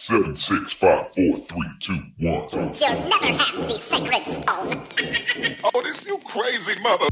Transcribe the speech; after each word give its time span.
Seven, 0.00 0.36
six, 0.36 0.72
five, 0.74 1.12
four, 1.12 1.36
three, 1.36 1.68
two, 1.80 1.98
one. 2.20 2.48
You'll 2.52 3.08
never 3.08 3.36
have 3.36 3.56
the 3.56 3.68
sacred 3.68 4.24
stone. 4.28 4.80
Oh, 5.74 5.82
this 5.82 6.06
you 6.06 6.18
crazy 6.18 6.78
mother. 6.80 7.06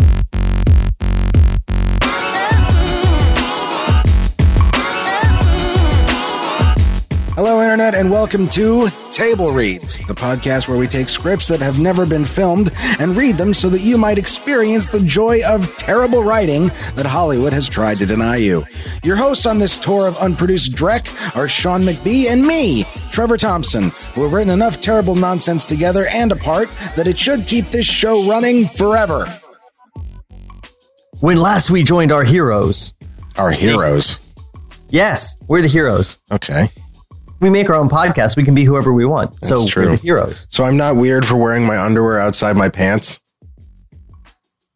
Hello, 7.35 7.61
Internet, 7.61 7.97
and 7.97 8.09
welcome 8.09 8.49
to 8.51 8.87
Table 9.17 9.51
Reads, 9.51 9.97
the 10.07 10.15
podcast 10.15 10.69
where 10.69 10.77
we 10.77 10.87
take 10.87 11.09
scripts 11.09 11.49
that 11.49 11.61
have 11.61 11.81
never 11.81 12.05
been 12.05 12.27
filmed 12.27 12.71
and 13.01 13.17
read 13.17 13.39
them 13.39 13.55
so 13.55 13.71
that 13.71 13.81
you 13.81 13.97
might 13.97 14.19
experience 14.19 14.89
the 14.89 15.01
joy 15.01 15.41
of 15.49 15.75
terrible 15.79 16.23
writing 16.23 16.67
that 16.97 17.07
Hollywood 17.07 17.55
has 17.55 17.67
tried 17.67 17.97
to 17.97 18.05
deny 18.05 18.37
you. 18.37 18.67
Your 19.03 19.17
hosts 19.17 19.47
on 19.47 19.59
this 19.59 19.79
tour 19.79 20.07
of 20.07 20.19
unproduced 20.19 20.73
dreck 20.73 21.09
are 21.35 21.49
Sean 21.49 21.81
McBee 21.81 22.27
and 22.27 22.47
me, 22.47 22.85
Trevor 23.11 23.39
Thompson, 23.39 23.91
who 24.13 24.23
have 24.25 24.35
written 24.35 24.53
enough 24.53 24.83
terrible 24.83 25.15
nonsense 25.15 25.65
together 25.65 26.05
and 26.13 26.31
apart 26.31 26.69
that 26.95 27.09
it 27.09 27.19
should 27.19 27.47
keep 27.47 27.65
this 27.69 27.87
show 27.87 28.29
running 28.29 28.69
forever. 28.69 29.25
When 31.21 31.39
last 31.39 31.71
we 31.71 31.85
joined 31.85 32.13
our 32.13 32.25
heroes. 32.25 32.93
Our 33.37 33.51
heroes. 33.51 34.19
Yes, 34.91 35.39
we're 35.49 35.63
the 35.63 35.69
heroes. 35.69 36.19
Okay. 36.31 36.69
We 37.41 37.51
make 37.51 37.69
our 37.69 37.77
own 37.77 37.89
podcast. 37.89 38.37
We 38.37 38.45
can 38.45 38.55
be 38.55 38.65
whoever 38.65 38.93
we 38.93 39.05
want. 39.05 39.45
so 39.45 39.67
true. 39.67 39.85
we're 39.85 39.91
the 39.91 39.97
heroes. 39.97 40.47
So 40.49 40.65
I'm 40.65 40.77
not 40.77 40.97
weird 40.97 41.27
for 41.27 41.37
wearing 41.37 41.67
my 41.67 41.79
underwear 41.79 42.19
outside 42.19 42.57
my 42.57 42.69
pants? 42.69 43.21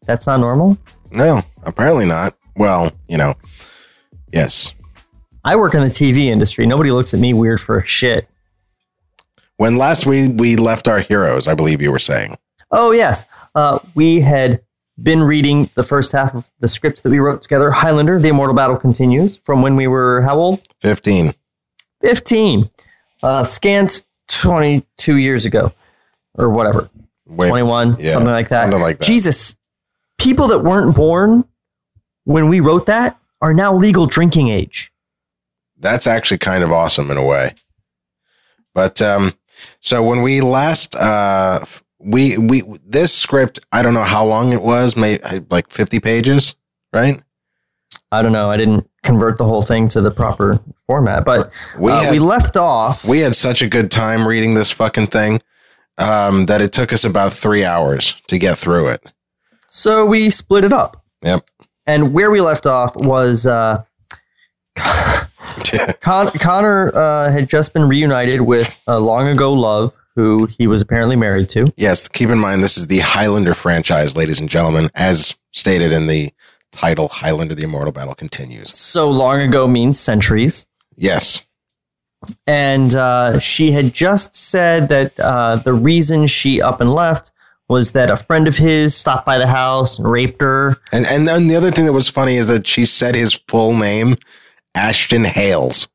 That's 0.05 0.27
not 0.27 0.39
normal. 0.39 0.77
No, 1.11 1.41
apparently 1.63 2.05
not. 2.05 2.35
Well, 2.55 2.91
you 3.07 3.17
know, 3.17 3.33
yes. 4.31 4.73
I 5.43 5.55
work 5.55 5.73
in 5.73 5.81
the 5.81 5.87
TV 5.87 6.25
industry. 6.25 6.65
Nobody 6.65 6.91
looks 6.91 7.13
at 7.13 7.19
me 7.19 7.33
weird 7.33 7.59
for 7.59 7.81
shit. 7.83 8.27
When 9.57 9.77
last 9.77 10.05
we 10.05 10.27
we 10.27 10.55
left 10.55 10.87
our 10.87 10.99
heroes, 10.99 11.47
I 11.47 11.53
believe 11.53 11.81
you 11.81 11.91
were 11.91 11.99
saying. 11.99 12.37
Oh 12.71 12.91
yes, 12.91 13.25
uh, 13.53 13.79
we 13.95 14.21
had 14.21 14.61
been 15.01 15.23
reading 15.23 15.69
the 15.75 15.83
first 15.83 16.11
half 16.11 16.33
of 16.33 16.49
the 16.59 16.67
scripts 16.67 17.01
that 17.01 17.09
we 17.09 17.19
wrote 17.19 17.41
together. 17.41 17.71
Highlander: 17.71 18.19
The 18.19 18.29
Immortal 18.29 18.55
Battle 18.55 18.77
continues 18.77 19.37
from 19.37 19.61
when 19.61 19.75
we 19.75 19.87
were 19.87 20.21
how 20.21 20.37
old? 20.37 20.67
15. 20.79 21.33
15. 22.01 22.69
Uh, 23.23 23.43
scant 23.43 24.05
22 24.29 25.17
years 25.17 25.45
ago, 25.45 25.73
or 26.35 26.49
whatever. 26.49 26.89
Wait, 27.27 27.49
21, 27.49 27.97
yeah, 27.99 28.09
something 28.09 28.31
like 28.31 28.49
that. 28.49 28.63
something 28.63 28.81
like 28.81 28.99
that. 28.99 29.05
Jesus, 29.05 29.57
people 30.17 30.47
that 30.47 30.59
weren't 30.59 30.95
born 30.95 31.45
when 32.25 32.49
we 32.49 32.59
wrote 32.59 32.85
that 32.87 33.17
are 33.41 33.53
now 33.53 33.73
legal 33.73 34.05
drinking 34.05 34.49
age. 34.49 34.91
That's 35.77 36.07
actually 36.07 36.37
kind 36.37 36.63
of 36.63 36.71
awesome 36.71 37.09
in 37.09 37.17
a 37.17 37.25
way. 37.25 37.55
But 38.73 39.01
um 39.01 39.33
so 39.79 40.03
when 40.03 40.21
we 40.21 40.41
last 40.41 40.95
uh 40.95 41.63
we 41.99 42.37
we 42.37 42.63
this 42.85 43.13
script, 43.13 43.59
I 43.71 43.81
don't 43.81 43.93
know 43.93 44.03
how 44.03 44.25
long 44.25 44.53
it 44.53 44.61
was, 44.61 44.95
maybe 44.95 45.23
like 45.49 45.69
50 45.69 45.99
pages, 45.99 46.55
right? 46.93 47.21
I 48.11 48.21
don't 48.21 48.31
know. 48.33 48.49
I 48.49 48.57
didn't 48.57 48.87
convert 49.03 49.37
the 49.37 49.45
whole 49.45 49.61
thing 49.61 49.87
to 49.89 50.01
the 50.01 50.11
proper 50.11 50.59
format, 50.87 51.25
but 51.25 51.51
We 51.77 51.91
uh, 51.91 52.01
had- 52.03 52.11
we 52.11 52.19
left 52.19 52.55
off. 52.57 53.03
We 53.05 53.19
had 53.19 53.35
such 53.35 53.61
a 53.61 53.67
good 53.67 53.89
time 53.91 54.27
reading 54.27 54.53
this 54.53 54.71
fucking 54.71 55.07
thing 55.07 55.41
um 55.97 56.45
that 56.45 56.61
it 56.61 56.71
took 56.71 56.93
us 56.93 57.03
about 57.03 57.33
3 57.33 57.65
hours 57.65 58.15
to 58.27 58.37
get 58.37 58.57
through 58.57 58.87
it. 58.89 59.03
so 59.67 60.05
we 60.05 60.29
split 60.29 60.63
it 60.63 60.71
up. 60.73 61.03
Yep. 61.21 61.43
And 61.85 62.13
where 62.13 62.31
we 62.31 62.41
left 62.41 62.65
off 62.65 62.95
was 62.95 63.45
uh, 63.45 63.83
Con- 66.01 66.31
Connor 66.39 66.91
uh, 66.95 67.31
had 67.31 67.49
just 67.49 67.73
been 67.73 67.87
reunited 67.87 68.41
with 68.41 68.79
a 68.87 68.99
long 68.99 69.27
ago 69.27 69.51
love 69.53 69.95
who 70.15 70.47
he 70.57 70.67
was 70.67 70.81
apparently 70.81 71.15
married 71.15 71.49
to. 71.49 71.65
Yes, 71.77 72.07
keep 72.07 72.29
in 72.29 72.37
mind 72.37 72.63
this 72.63 72.77
is 72.77 72.87
the 72.87 72.99
Highlander 72.99 73.53
franchise, 73.53 74.15
ladies 74.15 74.39
and 74.39 74.49
gentlemen, 74.49 74.89
as 74.95 75.35
stated 75.51 75.91
in 75.91 76.07
the 76.07 76.31
title 76.71 77.07
Highlander 77.07 77.55
the 77.55 77.63
Immortal 77.63 77.91
Battle 77.91 78.15
continues. 78.15 78.73
So 78.73 79.09
long 79.09 79.41
ago 79.41 79.67
means 79.67 79.99
centuries. 79.99 80.65
Yes. 80.95 81.43
And 82.45 82.93
uh, 82.95 83.39
she 83.39 83.71
had 83.71 83.93
just 83.93 84.35
said 84.35 84.89
that 84.89 85.19
uh, 85.19 85.55
the 85.57 85.73
reason 85.73 86.27
she 86.27 86.61
up 86.61 86.79
and 86.79 86.93
left 86.93 87.31
was 87.67 87.93
that 87.93 88.09
a 88.11 88.17
friend 88.17 88.47
of 88.47 88.57
his 88.57 88.95
stopped 88.95 89.25
by 89.25 89.37
the 89.37 89.47
house 89.47 89.97
and 89.97 90.09
raped 90.09 90.41
her. 90.41 90.77
And 90.91 91.05
and 91.07 91.27
then 91.27 91.47
the 91.47 91.55
other 91.55 91.71
thing 91.71 91.85
that 91.85 91.93
was 91.93 92.09
funny 92.09 92.35
is 92.35 92.47
that 92.49 92.67
she 92.67 92.85
said 92.85 93.15
his 93.15 93.33
full 93.47 93.75
name, 93.75 94.17
Ashton 94.75 95.23
Hales. 95.23 95.87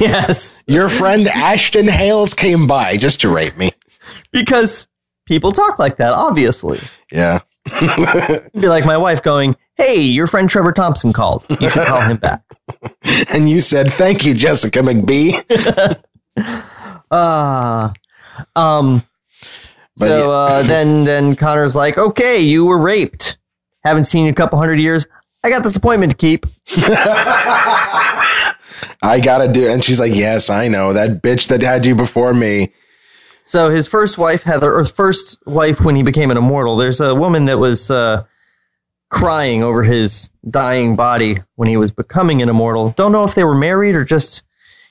Yes. 0.00 0.64
Your 0.66 0.88
friend 0.88 1.28
Ashton 1.28 1.86
Hales 1.86 2.32
came 2.34 2.66
by 2.66 2.96
just 2.96 3.20
to 3.20 3.28
rape 3.28 3.56
me. 3.56 3.72
Because 4.32 4.88
people 5.26 5.52
talk 5.52 5.78
like 5.78 5.98
that, 5.98 6.14
obviously. 6.14 6.80
Yeah. 7.12 7.40
It'd 7.70 8.52
be 8.54 8.68
like 8.68 8.86
my 8.86 8.96
wife 8.96 9.22
going, 9.22 9.54
Hey, 9.76 10.00
your 10.00 10.26
friend 10.26 10.48
Trevor 10.48 10.72
Thompson 10.72 11.12
called. 11.12 11.44
You 11.60 11.68
should 11.68 11.86
call 11.86 12.00
him 12.02 12.18
back. 12.18 12.42
and 13.32 13.48
you 13.48 13.60
said, 13.60 13.90
Thank 13.92 14.24
you, 14.24 14.34
Jessica 14.34 14.80
McBee. 14.80 16.02
Ah. 17.10 17.92
um. 18.56 19.04
But 19.98 20.06
so 20.06 20.18
yeah. 20.18 20.28
uh, 20.30 20.62
then, 20.62 21.04
then 21.04 21.36
Connor's 21.36 21.76
like, 21.76 21.98
"Okay, 21.98 22.40
you 22.40 22.64
were 22.64 22.78
raped. 22.78 23.36
Haven't 23.84 24.04
seen 24.04 24.24
you 24.24 24.30
a 24.30 24.34
couple 24.34 24.58
hundred 24.58 24.80
years. 24.80 25.06
I 25.44 25.50
got 25.50 25.62
this 25.62 25.76
appointment 25.76 26.12
to 26.12 26.16
keep." 26.16 26.46
I 29.02 29.20
gotta 29.20 29.48
do 29.48 29.68
and 29.68 29.82
she's 29.82 29.98
like, 29.98 30.14
Yes, 30.14 30.48
I 30.48 30.68
know. 30.68 30.92
That 30.92 31.22
bitch 31.22 31.48
that 31.48 31.62
had 31.62 31.84
you 31.84 31.94
before 31.94 32.32
me. 32.32 32.72
So 33.42 33.68
his 33.68 33.88
first 33.88 34.16
wife, 34.16 34.44
Heather, 34.44 34.72
or 34.72 34.84
first 34.84 35.44
wife 35.44 35.80
when 35.80 35.96
he 35.96 36.04
became 36.04 36.30
an 36.30 36.36
immortal. 36.36 36.76
There's 36.76 37.00
a 37.00 37.14
woman 37.14 37.46
that 37.46 37.58
was 37.58 37.90
uh, 37.90 38.24
crying 39.12 39.62
over 39.62 39.82
his 39.82 40.30
dying 40.48 40.96
body 40.96 41.38
when 41.56 41.68
he 41.68 41.76
was 41.76 41.92
becoming 41.92 42.40
an 42.40 42.48
immortal. 42.48 42.90
Don't 42.90 43.12
know 43.12 43.24
if 43.24 43.34
they 43.34 43.44
were 43.44 43.54
married 43.54 43.94
or 43.94 44.04
just 44.04 44.44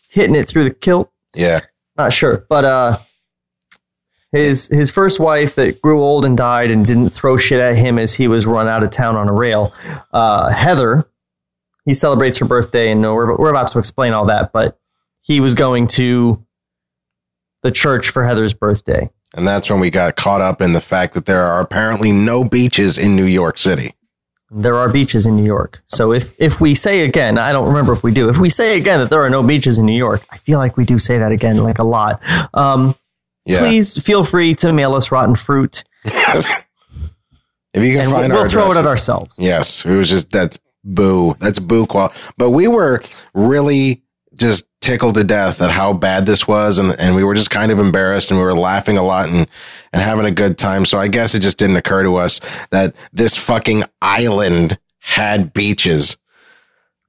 hitting 0.09 0.35
it 0.35 0.47
through 0.47 0.63
the 0.63 0.73
kilt. 0.73 1.11
Yeah. 1.35 1.61
Not 1.97 2.13
sure, 2.13 2.45
but 2.47 2.63
uh, 2.63 2.99
his 4.31 4.67
his 4.67 4.91
first 4.91 5.19
wife 5.19 5.55
that 5.55 5.81
grew 5.81 6.01
old 6.01 6.23
and 6.23 6.37
died 6.37 6.71
and 6.71 6.85
didn't 6.85 7.09
throw 7.09 7.35
shit 7.35 7.59
at 7.59 7.75
him 7.75 7.99
as 7.99 8.15
he 8.15 8.27
was 8.27 8.45
run 8.45 8.67
out 8.67 8.83
of 8.83 8.91
town 8.91 9.15
on 9.15 9.27
a 9.27 9.33
rail. 9.33 9.73
Uh, 10.13 10.49
Heather, 10.49 11.03
he 11.83 11.93
celebrates 11.93 12.37
her 12.37 12.45
birthday, 12.45 12.91
and 12.91 13.01
we're 13.01 13.35
we're 13.37 13.49
about 13.49 13.71
to 13.73 13.79
explain 13.79 14.13
all 14.13 14.25
that, 14.27 14.53
but 14.53 14.79
he 15.19 15.39
was 15.39 15.53
going 15.53 15.87
to 15.89 16.45
the 17.61 17.71
church 17.71 18.09
for 18.09 18.23
Heather's 18.23 18.53
birthday. 18.53 19.09
And 19.35 19.47
that's 19.47 19.69
when 19.69 19.79
we 19.79 19.89
got 19.89 20.15
caught 20.15 20.41
up 20.41 20.61
in 20.61 20.73
the 20.73 20.81
fact 20.81 21.13
that 21.13 21.25
there 21.25 21.43
are 21.43 21.59
apparently 21.59 22.11
no 22.11 22.43
beaches 22.43 22.97
in 22.97 23.15
New 23.15 23.25
York 23.25 23.57
City. 23.57 23.93
There 24.53 24.75
are 24.75 24.89
beaches 24.89 25.25
in 25.25 25.37
New 25.37 25.45
York. 25.45 25.81
So 25.85 26.11
if 26.11 26.33
if 26.37 26.59
we 26.59 26.75
say 26.75 27.01
again, 27.05 27.37
I 27.37 27.53
don't 27.53 27.67
remember 27.67 27.93
if 27.93 28.03
we 28.03 28.11
do. 28.11 28.27
If 28.27 28.37
we 28.37 28.49
say 28.49 28.77
again 28.77 28.99
that 28.99 29.09
there 29.09 29.21
are 29.21 29.29
no 29.29 29.41
beaches 29.41 29.77
in 29.77 29.85
New 29.85 29.97
York, 29.97 30.23
I 30.29 30.37
feel 30.37 30.59
like 30.59 30.75
we 30.75 30.83
do 30.83 30.99
say 30.99 31.17
that 31.19 31.31
again 31.31 31.57
like 31.57 31.79
a 31.79 31.85
lot. 31.85 32.21
Um, 32.53 32.95
Yeah. 33.45 33.59
Please 33.59 34.01
feel 34.03 34.23
free 34.23 34.53
to 34.55 34.73
mail 34.73 34.93
us 34.93 35.11
rotten 35.11 35.35
fruit, 35.35 35.83
Yes. 36.03 36.65
if 37.73 37.81
you 37.83 37.93
can 37.93 38.01
and 38.01 38.11
we'll, 38.11 38.21
find 38.21 38.33
we'll 38.33 38.49
throw 38.49 38.71
it 38.71 38.77
at 38.77 38.85
ourselves. 38.85 39.39
Yes, 39.39 39.85
it 39.85 39.95
was 39.95 40.09
just 40.09 40.29
that's 40.31 40.59
boo. 40.83 41.35
That's 41.39 41.59
boo 41.59 41.85
qual. 41.85 42.11
But 42.37 42.49
we 42.51 42.67
were 42.67 43.01
really 43.33 44.03
just 44.41 44.67
tickled 44.81 45.15
to 45.15 45.23
death 45.23 45.61
at 45.61 45.71
how 45.71 45.93
bad 45.93 46.25
this 46.25 46.47
was, 46.47 46.77
and 46.77 46.99
and 46.99 47.15
we 47.15 47.23
were 47.23 47.35
just 47.35 47.49
kind 47.49 47.71
of 47.71 47.79
embarrassed, 47.79 48.31
and 48.31 48.39
we 48.39 48.45
were 48.45 48.53
laughing 48.53 48.97
a 48.97 49.03
lot 49.03 49.29
and 49.29 49.47
and 49.93 50.01
having 50.01 50.25
a 50.25 50.31
good 50.31 50.57
time. 50.57 50.85
So 50.85 50.99
I 50.99 51.07
guess 51.07 51.33
it 51.33 51.39
just 51.39 51.57
didn't 51.57 51.77
occur 51.77 52.03
to 52.03 52.17
us 52.17 52.41
that 52.71 52.95
this 53.13 53.37
fucking 53.37 53.83
island 54.01 54.77
had 54.99 55.53
beaches. 55.53 56.17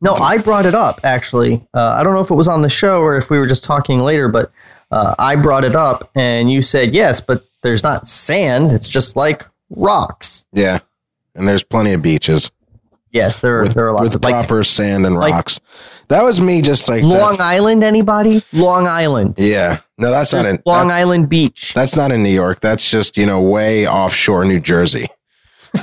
No, 0.00 0.15
I 0.15 0.38
brought 0.38 0.66
it 0.66 0.75
up 0.75 1.00
actually. 1.04 1.66
Uh, 1.75 1.94
I 1.98 2.03
don't 2.03 2.12
know 2.12 2.21
if 2.21 2.31
it 2.31 2.34
was 2.34 2.48
on 2.48 2.62
the 2.62 2.71
show 2.71 3.03
or 3.03 3.16
if 3.16 3.31
we 3.31 3.38
were 3.38 3.47
just 3.47 3.65
talking 3.65 4.00
later, 4.00 4.28
but 4.28 4.50
uh, 4.91 5.15
I 5.19 5.37
brought 5.37 5.65
it 5.65 5.77
up 5.77 6.10
and 6.16 6.51
you 6.51 6.60
said 6.60 6.92
yes, 6.92 7.21
but 7.21 7.45
there's 7.62 7.84
not 7.84 8.09
sand. 8.09 8.72
It's 8.72 8.89
just 8.89 9.15
like 9.15 9.47
rocks. 9.71 10.47
Yeah, 10.53 10.80
and 11.36 11.47
there's 11.47 11.62
plenty 11.62 11.92
of 11.92 12.03
beaches 12.03 12.51
Yes, 13.12 13.41
there 13.41 13.59
are, 13.59 13.62
with, 13.64 13.74
there 13.74 13.86
are 13.88 13.92
lots 13.92 14.04
with 14.04 14.14
of 14.16 14.24
like 14.24 14.32
proper 14.47 14.64
sand 14.64 15.04
and 15.06 15.14
like- 15.16 15.32
rocks. 15.34 15.60
that 16.09 16.22
was 16.22 16.41
me, 16.41 16.62
just 16.62 16.88
like 16.88 17.03
Long 17.03 17.36
that- 17.36 17.41
Island. 17.42 17.84
Anybody? 17.84 18.42
Long 18.53 18.86
Island. 18.86 19.34
Yeah, 19.38 19.80
no, 19.98 20.10
that's 20.10 20.30
There's 20.30 20.47
not 20.47 20.54
in 20.54 20.62
Long 20.64 20.88
that- 20.88 20.94
Island 20.94 21.28
Beach. 21.28 21.74
That's 21.74 21.94
not 21.94 22.10
in 22.10 22.22
New 22.22 22.30
York. 22.30 22.60
That's 22.60 22.91
just, 22.91 23.16
you 23.18 23.26
know, 23.26 23.41
way 23.42 23.86
offshore 23.86 24.44
New 24.47 24.60
Jersey. 24.60 25.09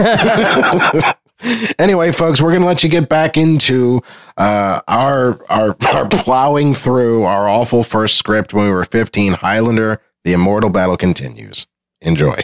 anyway, 1.80 2.12
folks, 2.12 2.42
we're 2.42 2.50
going 2.50 2.62
to 2.62 2.68
let 2.68 2.84
you 2.84 2.90
get 2.90 3.08
back 3.10 3.38
into 3.38 4.02
uh, 4.38 4.82
our, 4.88 5.40
our 5.50 5.76
our 5.94 6.08
plowing 6.08 6.74
through 6.74 7.24
our 7.24 7.48
awful 7.48 7.84
first 7.84 8.18
script 8.18 8.54
when 8.54 8.66
we 8.66 8.72
were 8.72 8.86
15 8.86 9.34
Highlander, 9.34 10.02
The 10.24 10.34
Immortal 10.34 10.70
Battle 10.70 10.98
continues. 10.98 11.66
Enjoy. 12.02 12.42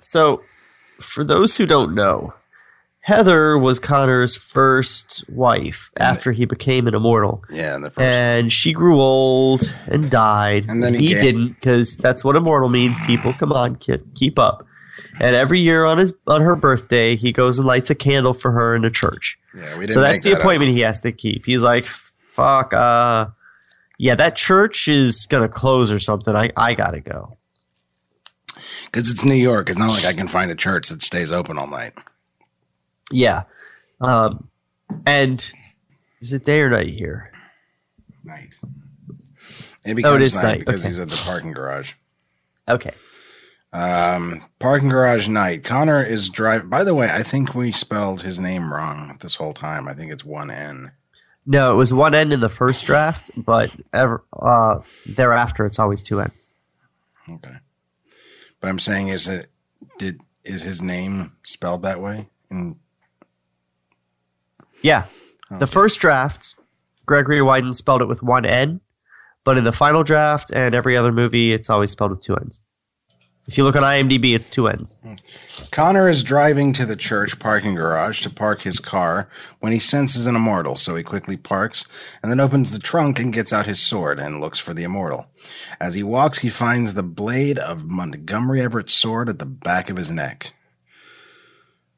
So, 0.00 0.42
for 1.04 1.24
those 1.24 1.56
who 1.56 1.66
don't 1.66 1.94
know, 1.94 2.34
Heather 3.00 3.58
was 3.58 3.78
Connor's 3.78 4.34
first 4.36 5.24
wife 5.28 5.90
after 6.00 6.32
he 6.32 6.46
became 6.46 6.86
an 6.86 6.94
immortal. 6.94 7.44
Yeah, 7.50 7.78
first. 7.80 7.98
And 7.98 8.50
she 8.52 8.72
grew 8.72 8.98
old 9.00 9.76
and 9.86 10.10
died. 10.10 10.64
And 10.68 10.82
then 10.82 10.94
he 10.94 11.08
he 11.08 11.14
didn't 11.14 11.48
because 11.48 11.98
that's 11.98 12.24
what 12.24 12.34
immortal 12.34 12.70
means. 12.70 12.98
People, 13.06 13.34
come 13.34 13.52
on, 13.52 13.76
kid, 13.76 14.06
keep 14.14 14.38
up. 14.38 14.66
And 15.20 15.36
every 15.36 15.60
year 15.60 15.84
on 15.84 15.98
his 15.98 16.14
on 16.26 16.40
her 16.40 16.56
birthday, 16.56 17.14
he 17.14 17.30
goes 17.30 17.58
and 17.58 17.68
lights 17.68 17.90
a 17.90 17.94
candle 17.94 18.32
for 18.32 18.52
her 18.52 18.74
in 18.74 18.84
a 18.86 18.90
church. 18.90 19.38
yeah, 19.54 19.74
we 19.74 19.80
didn't 19.80 19.90
So 19.92 20.00
that's 20.00 20.22
the 20.22 20.30
that 20.30 20.36
up. 20.36 20.40
appointment 20.42 20.70
he 20.70 20.80
has 20.80 21.00
to 21.00 21.12
keep. 21.12 21.44
He's 21.44 21.62
like, 21.62 21.86
fuck, 21.86 22.72
uh, 22.72 23.26
yeah, 23.98 24.14
that 24.14 24.34
church 24.36 24.88
is 24.88 25.26
gonna 25.30 25.48
close 25.48 25.92
or 25.92 25.98
something. 25.98 26.34
I 26.34 26.50
I 26.56 26.72
gotta 26.74 27.00
go. 27.00 27.36
Because 28.86 29.10
it's 29.10 29.24
New 29.24 29.34
York. 29.34 29.68
It's 29.70 29.78
not 29.78 29.90
like 29.90 30.04
I 30.04 30.12
can 30.12 30.28
find 30.28 30.50
a 30.50 30.54
church 30.54 30.88
that 30.88 31.02
stays 31.02 31.32
open 31.32 31.58
all 31.58 31.66
night. 31.66 31.92
Yeah. 33.10 33.42
Um, 34.00 34.48
and 35.06 35.38
is 36.20 36.32
it 36.32 36.44
day 36.44 36.60
or 36.60 36.70
night 36.70 36.88
here? 36.88 37.32
Night. 38.24 38.56
It 39.84 39.94
becomes 39.94 40.20
Oh, 40.20 40.22
is 40.22 40.36
night, 40.36 40.42
night, 40.42 40.58
because 40.60 40.80
okay. 40.80 40.88
he's 40.88 40.98
at 40.98 41.08
the 41.08 41.22
parking 41.26 41.52
garage. 41.52 41.92
Okay. 42.68 42.94
Um, 43.72 44.40
parking 44.58 44.88
garage 44.88 45.28
night. 45.28 45.64
Connor 45.64 46.02
is 46.02 46.28
driving. 46.28 46.68
By 46.68 46.84
the 46.84 46.94
way, 46.94 47.10
I 47.12 47.22
think 47.22 47.54
we 47.54 47.72
spelled 47.72 48.22
his 48.22 48.38
name 48.38 48.72
wrong 48.72 49.18
this 49.20 49.34
whole 49.36 49.52
time. 49.52 49.88
I 49.88 49.94
think 49.94 50.12
it's 50.12 50.24
one 50.24 50.50
N. 50.50 50.92
No, 51.46 51.72
it 51.72 51.76
was 51.76 51.92
one 51.92 52.14
end 52.14 52.32
in 52.32 52.40
the 52.40 52.48
first 52.48 52.86
draft, 52.86 53.30
but 53.36 53.70
ever 53.92 54.24
uh, 54.32 54.78
thereafter 55.04 55.66
it's 55.66 55.78
always 55.78 56.02
two 56.02 56.20
ends. 56.20 56.48
Okay. 57.28 57.56
But 58.64 58.70
I'm 58.70 58.78
saying, 58.78 59.08
is 59.08 59.28
it 59.28 59.48
did 59.98 60.22
is 60.42 60.62
his 60.62 60.80
name 60.80 61.32
spelled 61.42 61.82
that 61.82 62.00
way? 62.00 62.30
In, 62.50 62.76
Yeah. 64.80 65.04
The 65.50 65.66
first 65.66 66.00
draft, 66.00 66.56
Gregory 67.04 67.42
Widen 67.42 67.74
spelled 67.74 68.00
it 68.00 68.08
with 68.08 68.22
one 68.22 68.46
N, 68.46 68.80
but 69.44 69.58
in 69.58 69.64
the 69.64 69.72
final 69.72 70.02
draft 70.02 70.50
and 70.50 70.74
every 70.74 70.96
other 70.96 71.12
movie, 71.12 71.52
it's 71.52 71.68
always 71.68 71.90
spelled 71.90 72.12
with 72.12 72.20
two 72.20 72.36
N's. 72.36 72.62
If 73.46 73.58
you 73.58 73.64
look 73.64 73.76
on 73.76 73.82
IMDb, 73.82 74.34
it's 74.34 74.48
two 74.48 74.68
ends. 74.68 74.98
Connor 75.70 76.08
is 76.08 76.24
driving 76.24 76.72
to 76.72 76.86
the 76.86 76.96
church 76.96 77.38
parking 77.38 77.74
garage 77.74 78.22
to 78.22 78.30
park 78.30 78.62
his 78.62 78.78
car 78.78 79.28
when 79.60 79.72
he 79.72 79.78
senses 79.78 80.26
an 80.26 80.34
immortal, 80.34 80.76
so 80.76 80.96
he 80.96 81.02
quickly 81.02 81.36
parks 81.36 81.86
and 82.22 82.32
then 82.32 82.40
opens 82.40 82.70
the 82.70 82.78
trunk 82.78 83.18
and 83.18 83.34
gets 83.34 83.52
out 83.52 83.66
his 83.66 83.82
sword 83.82 84.18
and 84.18 84.40
looks 84.40 84.58
for 84.58 84.72
the 84.72 84.82
immortal. 84.82 85.26
As 85.78 85.94
he 85.94 86.02
walks, 86.02 86.38
he 86.38 86.48
finds 86.48 86.94
the 86.94 87.02
blade 87.02 87.58
of 87.58 87.90
Montgomery 87.90 88.62
Everett's 88.62 88.94
sword 88.94 89.28
at 89.28 89.38
the 89.38 89.46
back 89.46 89.90
of 89.90 89.98
his 89.98 90.10
neck. 90.10 90.54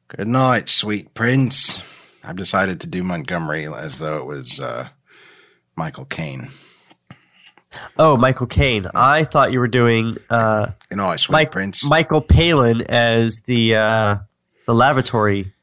Good 0.09 0.27
night, 0.27 0.67
sweet 0.67 1.13
prince. 1.13 2.13
I've 2.25 2.35
decided 2.35 2.81
to 2.81 2.87
do 2.87 3.03
Montgomery 3.03 3.67
as 3.67 3.99
though 3.99 4.17
it 4.17 4.25
was 4.25 4.59
uh, 4.59 4.89
Michael 5.77 6.05
Caine. 6.05 6.49
Oh, 7.99 8.17
Michael 8.17 8.47
Caine. 8.47 8.87
I 8.95 9.23
thought 9.23 9.51
you 9.51 9.59
were 9.59 9.67
doing 9.67 10.17
uh, 10.29 10.71
Good 10.89 10.97
night, 10.97 11.19
sweet 11.19 11.33
Mike, 11.33 11.51
prince. 11.51 11.85
Michael 11.85 12.21
Palin 12.21 12.81
as 12.83 13.41
the 13.41 13.75
uh, 13.75 14.17
the 14.65 14.73
lavatory 14.73 15.53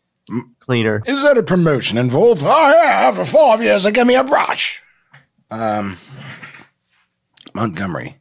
cleaner. 0.60 1.02
Is 1.06 1.22
that 1.22 1.38
a 1.38 1.42
promotion 1.42 1.98
involved? 1.98 2.42
Oh, 2.44 2.70
yeah, 2.82 3.10
for 3.12 3.24
five 3.24 3.62
years, 3.62 3.84
they 3.84 3.92
give 3.92 4.06
me 4.06 4.14
a 4.16 4.24
brush. 4.24 4.82
Um, 5.50 5.96
Montgomery. 7.54 8.16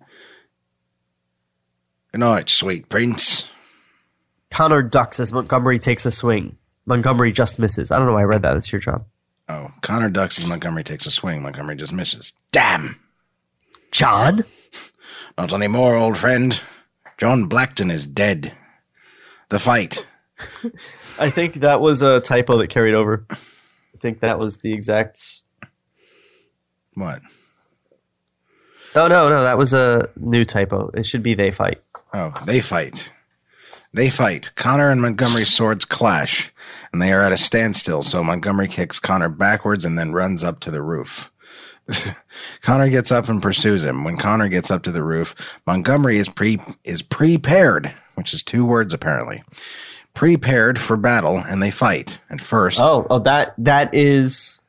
Good 2.11 2.19
night, 2.19 2.49
sweet 2.49 2.89
prince. 2.89 3.49
Connor 4.51 4.83
ducks 4.83 5.19
as 5.19 5.33
Montgomery 5.33 5.79
takes 5.79 6.05
a 6.05 6.11
swing. 6.11 6.57
Montgomery 6.85 7.31
just 7.31 7.57
misses. 7.59 7.91
I 7.91 7.97
don't 7.97 8.05
know 8.07 8.13
why 8.13 8.21
I 8.21 8.25
read 8.25 8.43
that. 8.43 8.55
It's 8.55 8.71
your 8.71 8.79
job. 8.81 9.05
Oh, 9.49 9.69
Connor 9.81 10.09
ducks 10.09 10.37
as 10.37 10.47
Montgomery 10.47 10.83
takes 10.83 11.05
a 11.05 11.11
swing. 11.11 11.41
Montgomery 11.41 11.75
just 11.75 11.91
misses. 11.93 12.33
Damn! 12.51 12.99
John? 13.93 14.39
Not 15.37 15.53
anymore, 15.53 15.95
old 15.95 16.17
friend. 16.17 16.59
John 17.17 17.47
Blackton 17.47 17.91
is 17.91 18.05
dead. 18.05 18.53
The 19.49 19.59
fight. 19.59 20.05
I 21.19 21.29
think 21.29 21.55
that 21.55 21.79
was 21.79 22.01
a 22.01 22.19
typo 22.19 22.57
that 22.57 22.69
carried 22.69 22.95
over. 22.95 23.25
I 23.29 23.37
think 24.01 24.19
that 24.19 24.39
was 24.39 24.57
the 24.57 24.73
exact. 24.73 25.19
What? 26.95 27.21
Oh 28.95 29.07
no, 29.07 29.29
no, 29.29 29.43
that 29.43 29.57
was 29.57 29.73
a 29.73 30.09
new 30.17 30.43
typo. 30.43 30.89
It 30.93 31.05
should 31.05 31.23
be 31.23 31.33
they 31.35 31.51
fight. 31.51 31.81
Oh, 32.13 32.33
they 32.45 32.61
fight. 32.61 33.11
They 33.93 34.09
fight. 34.09 34.51
Connor 34.55 34.89
and 34.89 35.01
Montgomery's 35.01 35.53
swords 35.53 35.85
clash, 35.85 36.51
and 36.91 37.01
they 37.01 37.13
are 37.13 37.21
at 37.21 37.31
a 37.31 37.37
standstill, 37.37 38.01
so 38.01 38.23
Montgomery 38.23 38.67
kicks 38.67 38.99
Connor 38.99 39.29
backwards 39.29 39.85
and 39.85 39.97
then 39.97 40.13
runs 40.13 40.43
up 40.43 40.59
to 40.61 40.71
the 40.71 40.81
roof. 40.81 41.31
Connor 42.61 42.89
gets 42.89 43.11
up 43.11 43.29
and 43.29 43.41
pursues 43.41 43.83
him. 43.83 44.03
When 44.03 44.17
Connor 44.17 44.47
gets 44.49 44.71
up 44.71 44.83
to 44.83 44.91
the 44.91 45.03
roof, 45.03 45.59
Montgomery 45.65 46.17
is 46.17 46.29
pre 46.29 46.59
is 46.83 47.01
prepared, 47.01 47.93
which 48.15 48.33
is 48.33 48.43
two 48.43 48.65
words 48.65 48.93
apparently. 48.93 49.43
Prepared 50.13 50.79
for 50.79 50.95
battle, 50.95 51.37
and 51.37 51.61
they 51.61 51.71
fight. 51.71 52.19
At 52.29 52.39
first, 52.41 52.79
Oh, 52.79 53.07
oh, 53.09 53.19
that 53.19 53.55
that 53.57 53.93
is 53.95 54.61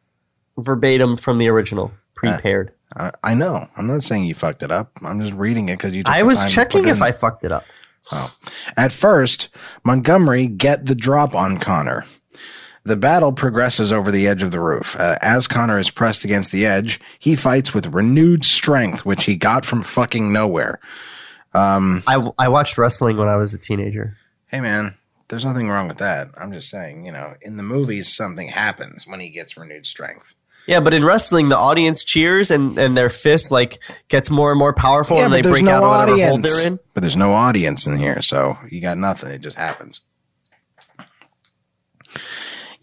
verbatim 0.56 1.16
from 1.16 1.38
the 1.38 1.48
original. 1.48 1.92
Uh, 2.22 2.32
prepared. 2.32 2.72
I, 2.96 3.10
I 3.22 3.34
know. 3.34 3.68
I'm 3.76 3.86
not 3.86 4.02
saying 4.02 4.24
you 4.24 4.34
fucked 4.34 4.62
it 4.62 4.70
up. 4.70 4.92
I'm 5.02 5.20
just 5.20 5.34
reading 5.34 5.68
it 5.68 5.76
because 5.76 5.94
you. 5.94 6.04
I 6.06 6.22
was 6.22 6.52
checking 6.52 6.88
if. 6.88 7.02
I 7.02 7.12
fucked 7.12 7.44
it 7.44 7.52
up. 7.52 7.64
Oh. 8.12 8.34
At 8.76 8.92
first, 8.92 9.48
Montgomery 9.84 10.46
get 10.46 10.86
the 10.86 10.94
drop 10.94 11.34
on 11.34 11.58
Connor. 11.58 12.04
The 12.84 12.96
battle 12.96 13.32
progresses 13.32 13.90
over 13.90 14.10
the 14.10 14.26
edge 14.26 14.42
of 14.42 14.50
the 14.50 14.60
roof. 14.60 14.94
Uh, 14.98 15.16
as 15.22 15.48
Connor 15.48 15.78
is 15.78 15.90
pressed 15.90 16.25
against 16.25 16.52
the 16.52 16.66
edge, 16.66 17.00
he 17.19 17.34
fights 17.34 17.72
with 17.72 17.94
renewed 17.94 18.44
strength, 18.44 19.06
which 19.06 19.25
he 19.25 19.36
got 19.36 19.64
from 19.64 19.82
fucking 19.82 20.32
nowhere. 20.32 20.81
Um, 21.54 22.02
I, 22.06 22.20
I 22.38 22.48
watched 22.48 22.76
wrestling 22.76 23.16
when 23.16 23.28
I 23.28 23.36
was 23.36 23.54
a 23.54 23.58
teenager. 23.58 24.19
Hey, 24.48 24.60
man, 24.60 24.94
there's 25.28 25.44
nothing 25.44 25.69
wrong 25.69 25.88
with 25.88 25.98
that. 25.98 26.28
I'm 26.36 26.52
just 26.52 26.69
saying, 26.69 27.06
you 27.06 27.12
know, 27.12 27.34
in 27.40 27.56
the 27.56 27.62
movies, 27.62 28.14
something 28.14 28.48
happens 28.48 29.06
when 29.06 29.20
he 29.20 29.31
gets 29.31 29.56
renewed 29.56 29.86
strength. 29.86 30.34
Yeah, 30.66 30.81
but 30.81 30.94
in 30.94 31.04
wrestling, 31.04 31.50
the 31.50 31.56
audience 31.56 32.04
cheers 32.04 32.50
and, 32.50 32.78
and 32.78 32.96
their 32.96 33.10
fist 33.10 33.50
like 33.50 33.82
gets 34.08 34.31
more 34.31 34.50
and 34.50 34.58
more 34.58 34.72
powerful, 34.72 35.19
and 35.19 35.32
they 35.32 35.42
break 35.42 35.66
out 35.66 35.82
of 35.82 35.88
whatever 35.90 36.28
hold 36.28 36.42
they're 36.42 36.66
in. 36.66 36.81
But 36.94 37.02
there's 37.02 37.16
no 37.16 37.34
audience 37.34 37.86
in 37.86 37.98
here, 37.98 38.22
so 38.22 38.56
you 38.70 38.81
got 38.81 38.96
nothing. 38.96 39.31
It 39.31 39.42
just 39.42 39.58
happens. 39.58 40.00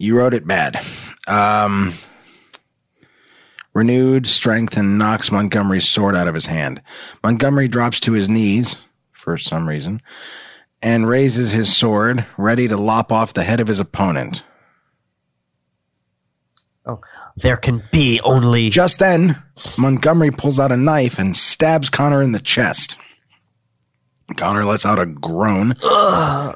You 0.02 0.18
wrote 0.18 0.34
it 0.34 0.44
bad. 0.44 0.84
Um, 1.28 1.92
renewed 3.72 4.26
strength 4.26 4.76
and 4.76 4.98
knocks 4.98 5.30
Montgomery's 5.30 5.88
sword 5.88 6.16
out 6.16 6.26
of 6.26 6.34
his 6.34 6.46
hand. 6.46 6.82
Montgomery 7.22 7.68
drops 7.68 8.00
to 8.00 8.12
his 8.12 8.28
knees 8.28 8.82
for 9.12 9.38
some 9.38 9.68
reason 9.68 10.02
and 10.82 11.08
raises 11.08 11.52
his 11.52 11.76
sword, 11.76 12.26
ready 12.36 12.66
to 12.66 12.76
lop 12.76 13.12
off 13.12 13.32
the 13.32 13.44
head 13.44 13.60
of 13.60 13.68
his 13.68 13.78
opponent. 13.78 14.42
Oh, 16.84 16.98
There 17.36 17.56
can 17.56 17.84
be 17.92 18.20
only 18.24 18.70
Just 18.70 18.98
then, 18.98 19.40
Montgomery 19.78 20.32
pulls 20.32 20.58
out 20.58 20.72
a 20.72 20.76
knife 20.76 21.16
and 21.16 21.36
stabs 21.36 21.88
Connor 21.88 22.22
in 22.22 22.32
the 22.32 22.40
chest. 22.40 22.98
Connor 24.34 24.64
lets 24.64 24.86
out 24.86 24.98
a 24.98 25.06
groan 25.06 25.76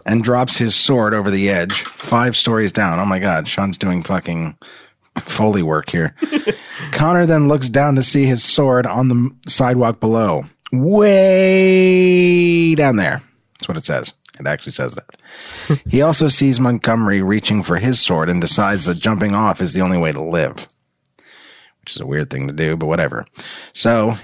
and 0.06 0.24
drops 0.24 0.56
his 0.56 0.74
sword 0.74 1.14
over 1.14 1.30
the 1.30 1.50
edge, 1.50 1.82
five 1.82 2.36
stories 2.36 2.72
down. 2.72 2.98
Oh 2.98 3.04
my 3.04 3.18
God, 3.18 3.48
Sean's 3.48 3.78
doing 3.78 4.02
fucking 4.02 4.56
Foley 5.20 5.62
work 5.62 5.90
here. 5.90 6.14
Connor 6.92 7.26
then 7.26 7.48
looks 7.48 7.68
down 7.68 7.94
to 7.96 8.02
see 8.02 8.26
his 8.26 8.44
sword 8.44 8.86
on 8.86 9.08
the 9.08 9.30
sidewalk 9.46 10.00
below, 10.00 10.44
way 10.72 12.74
down 12.74 12.96
there. 12.96 13.22
That's 13.54 13.68
what 13.68 13.78
it 13.78 13.84
says. 13.84 14.12
It 14.38 14.46
actually 14.46 14.72
says 14.72 14.96
that. 14.96 15.80
he 15.88 16.02
also 16.02 16.28
sees 16.28 16.60
Montgomery 16.60 17.22
reaching 17.22 17.62
for 17.62 17.78
his 17.78 18.00
sword 18.00 18.28
and 18.28 18.40
decides 18.40 18.84
that 18.84 18.98
jumping 18.98 19.34
off 19.34 19.62
is 19.62 19.72
the 19.72 19.80
only 19.80 19.96
way 19.96 20.12
to 20.12 20.22
live 20.22 20.66
which 21.86 21.94
is 21.94 22.00
a 22.00 22.06
weird 22.06 22.30
thing 22.30 22.48
to 22.48 22.52
do, 22.52 22.76
but 22.76 22.86
whatever. 22.86 23.24
So 23.72 24.16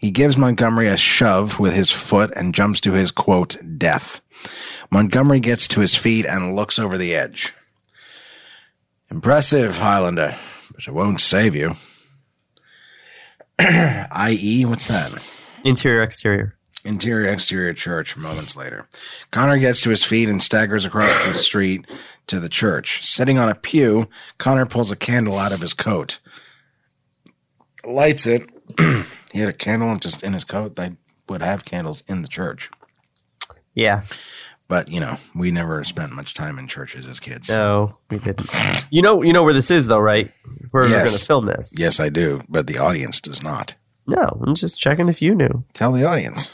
he 0.00 0.10
gives 0.10 0.36
Montgomery 0.36 0.88
a 0.88 0.96
shove 0.96 1.58
with 1.58 1.72
his 1.72 1.90
foot 1.90 2.32
and 2.36 2.54
jumps 2.54 2.80
to 2.82 2.92
his 2.92 3.10
quote, 3.10 3.56
death. 3.78 4.20
Montgomery 4.90 5.40
gets 5.40 5.66
to 5.68 5.80
his 5.80 5.94
feet 5.94 6.26
and 6.26 6.54
looks 6.54 6.78
over 6.78 6.96
the 6.96 7.14
edge. 7.14 7.54
Impressive, 9.10 9.78
Highlander, 9.78 10.36
but 10.74 10.86
it 10.86 10.92
won't 10.92 11.20
save 11.20 11.54
you. 11.54 11.74
I.e., 13.58 14.64
what's 14.64 14.88
that? 14.88 15.12
interior 15.64 16.02
exterior. 16.02 16.54
Interior 16.84 17.32
exterior 17.32 17.74
church 17.74 18.16
moments 18.16 18.56
later. 18.56 18.86
Connor 19.32 19.58
gets 19.58 19.80
to 19.80 19.90
his 19.90 20.04
feet 20.04 20.28
and 20.28 20.42
staggers 20.42 20.84
across 20.84 21.26
the 21.26 21.34
street 21.34 21.86
to 22.28 22.38
the 22.38 22.48
church. 22.48 23.04
Sitting 23.04 23.38
on 23.38 23.48
a 23.48 23.54
pew, 23.54 24.08
Connor 24.38 24.66
pulls 24.66 24.92
a 24.92 24.96
candle 24.96 25.38
out 25.38 25.52
of 25.52 25.60
his 25.60 25.74
coat. 25.74 26.20
Lights 27.86 28.26
it. 28.26 28.50
he 29.32 29.38
had 29.38 29.48
a 29.48 29.52
candle 29.52 29.94
just 29.96 30.22
in 30.22 30.32
his 30.32 30.44
coat. 30.44 30.74
They 30.74 30.92
would 31.28 31.42
have 31.42 31.64
candles 31.64 32.02
in 32.08 32.22
the 32.22 32.28
church. 32.28 32.70
Yeah, 33.74 34.02
But 34.68 34.88
you 34.88 35.00
know, 35.00 35.16
we 35.34 35.50
never 35.50 35.84
spent 35.84 36.12
much 36.12 36.32
time 36.34 36.58
in 36.58 36.66
churches 36.66 37.06
as 37.06 37.20
kids. 37.20 37.48
No, 37.50 37.98
we 38.10 38.18
didn't. 38.18 38.50
You 38.90 39.02
know, 39.02 39.22
you 39.22 39.32
know 39.34 39.44
where 39.44 39.52
this 39.52 39.70
is 39.70 39.86
though, 39.86 39.98
right? 40.00 40.30
Where 40.70 40.84
we're 40.84 40.88
Yes. 40.88 41.04
going 41.04 41.18
to 41.18 41.26
film 41.26 41.46
this. 41.46 41.74
Yes, 41.76 42.00
I 42.00 42.08
do, 42.08 42.42
but 42.48 42.66
the 42.66 42.78
audience 42.78 43.20
does 43.20 43.42
not. 43.42 43.74
No, 44.06 44.42
I'm 44.46 44.54
just 44.54 44.78
checking 44.80 45.08
if 45.08 45.20
you 45.20 45.34
knew. 45.34 45.64
Tell 45.74 45.92
the 45.92 46.04
audience. 46.04 46.50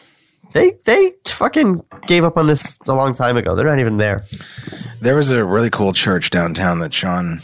They 0.52 0.72
they 0.84 1.12
fucking 1.26 1.80
gave 2.06 2.24
up 2.24 2.36
on 2.36 2.46
this 2.48 2.78
a 2.88 2.92
long 2.92 3.14
time 3.14 3.36
ago. 3.36 3.54
They're 3.54 3.64
not 3.66 3.78
even 3.78 3.96
there. 3.98 4.18
There 5.00 5.16
was 5.16 5.30
a 5.30 5.44
really 5.44 5.70
cool 5.70 5.92
church 5.92 6.30
downtown 6.30 6.80
that 6.80 6.92
Sean 6.92 7.40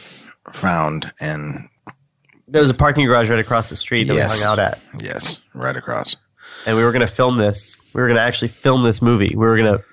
found, 0.52 1.12
and 1.21 1.68
There 2.49 2.62
was 2.62 2.71
a 2.71 2.75
parking 2.75 3.07
garage 3.07 3.31
right 3.31 3.38
across 3.38 3.69
the 3.71 3.76
street 3.76 4.09
that 4.09 4.14
Yes. 4.14 4.37
we 4.38 4.43
hung 4.45 4.52
out 4.52 4.59
at, 4.59 4.81
yes, 5.00 5.38
right 5.55 5.76
across. 5.76 6.17
and 6.67 6.76
we 6.76 6.83
were 6.85 6.93
going 6.93 7.07
to 7.07 7.12
film 7.12 7.37
this. 7.37 7.81
We 7.95 8.00
were 8.00 8.09
going 8.09 8.17
to 8.17 8.23
actually 8.23 8.49
film 8.49 8.83
this 8.83 9.02
movie. 9.02 9.28
We 9.35 9.38
were 9.47 9.57
going 9.57 9.78
to 9.78 9.85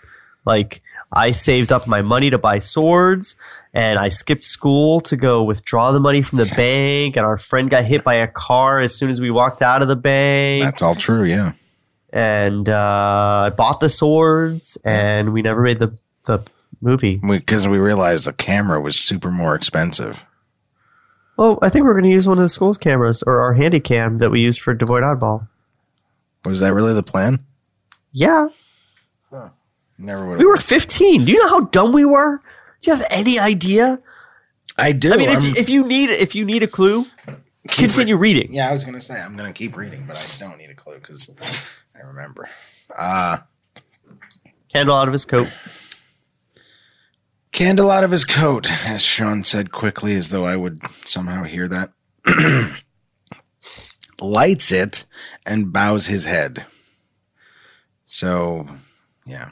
like. 0.45 0.81
I 1.11 1.29
saved 1.31 1.71
up 1.71 1.87
my 1.87 2.01
money 2.01 2.29
to 2.31 2.37
buy 2.37 2.59
swords, 2.59 3.35
and 3.73 3.97
I 3.99 4.09
skipped 4.09 4.43
school 4.43 4.99
to 5.01 5.15
go 5.15 5.43
withdraw 5.43 5.91
the 5.91 5.99
money 5.99 6.23
from 6.23 6.39
the 6.39 6.45
bank. 6.57 7.15
And 7.15 7.25
our 7.25 7.37
friend 7.37 7.69
got 7.69 7.85
hit 7.85 8.03
by 8.03 8.15
a 8.15 8.27
car 8.27 8.81
as 8.81 8.95
soon 8.95 9.09
as 9.09 9.21
we 9.21 9.29
walked 9.31 9.61
out 9.61 9.81
of 9.81 9.87
the 9.87 9.95
bank. 9.95 10.63
That's 10.63 10.81
all 10.81 10.95
true. 10.95 11.23
Yeah. 11.23 11.53
and 12.11 12.67
uh, 12.67 13.43
I 13.45 13.49
bought 13.55 13.79
the 13.81 13.89
swords, 13.89 14.77
and 14.83 15.31
we 15.31 15.41
never 15.41 15.61
made 15.61 15.79
the 15.79 15.97
the 16.25 16.39
movie. 16.81 17.17
Because 17.17 17.67
we, 17.67 17.77
realized 17.77 18.25
the 18.25 18.33
camera 18.33 18.81
was 18.81 18.97
super 18.99 19.31
more 19.31 19.55
expensive. 19.55 20.23
Well, 21.37 21.59
I 21.61 21.69
think 21.69 21.85
we're 21.85 21.93
going 21.93 22.05
to 22.05 22.09
use 22.09 22.27
one 22.27 22.37
of 22.37 22.41
the 22.43 22.49
school's 22.49 22.77
cameras 22.77 23.23
or 23.23 23.39
our 23.41 23.53
handy 23.53 23.79
cam 23.79 24.17
that 24.17 24.31
we 24.31 24.39
used 24.39 24.61
for 24.61 24.73
Devoid 24.73 25.03
Oddball. 25.03 25.47
Was 26.45 26.59
that 26.61 26.73
really 26.73 26.93
the 26.93 27.03
plan? 27.03 27.39
Yeah, 28.11 28.47
Never 29.97 30.25
would. 30.27 30.39
we 30.39 30.45
were 30.45 30.57
15. 30.57 31.25
Do 31.25 31.31
you 31.31 31.39
know 31.39 31.47
how 31.49 31.59
dumb 31.61 31.93
we 31.93 32.03
were? 32.05 32.37
Do 32.81 32.91
you 32.91 32.95
have 32.97 33.05
any 33.09 33.39
idea? 33.39 34.01
I 34.77 34.91
do. 34.91 35.13
I 35.13 35.17
mean, 35.17 35.29
if, 35.29 35.57
if 35.57 35.69
you 35.69 35.87
need 35.87 36.09
if 36.09 36.35
you 36.35 36.43
need 36.43 36.61
a 36.63 36.67
clue, 36.67 37.05
continue 37.69 38.17
reading. 38.17 38.53
yeah, 38.53 38.67
I 38.69 38.73
was 38.73 38.83
gonna 38.83 38.99
say 38.99 39.19
I'm 39.19 39.37
gonna 39.37 39.53
keep 39.53 39.77
reading, 39.77 40.03
but 40.05 40.17
I 40.17 40.45
don't 40.45 40.57
need 40.57 40.69
a 40.69 40.73
clue 40.75 40.95
because 40.95 41.29
I 41.95 42.05
remember. 42.05 42.49
Uh 42.97 43.37
Candle 44.67 44.95
out 44.95 45.07
of 45.07 45.13
his 45.13 45.23
coat. 45.23 45.47
Candle 47.55 47.89
out 47.89 48.03
of 48.03 48.11
his 48.11 48.25
coat, 48.25 48.69
as 48.85 49.01
Sean 49.01 49.45
said 49.45 49.71
quickly, 49.71 50.13
as 50.15 50.29
though 50.29 50.45
I 50.45 50.57
would 50.57 50.85
somehow 51.05 51.43
hear 51.43 51.69
that. 51.69 51.93
Lights 54.19 54.73
it 54.73 55.05
and 55.45 55.71
bows 55.71 56.07
his 56.07 56.25
head. 56.25 56.65
So, 58.05 58.67
yeah. 59.25 59.51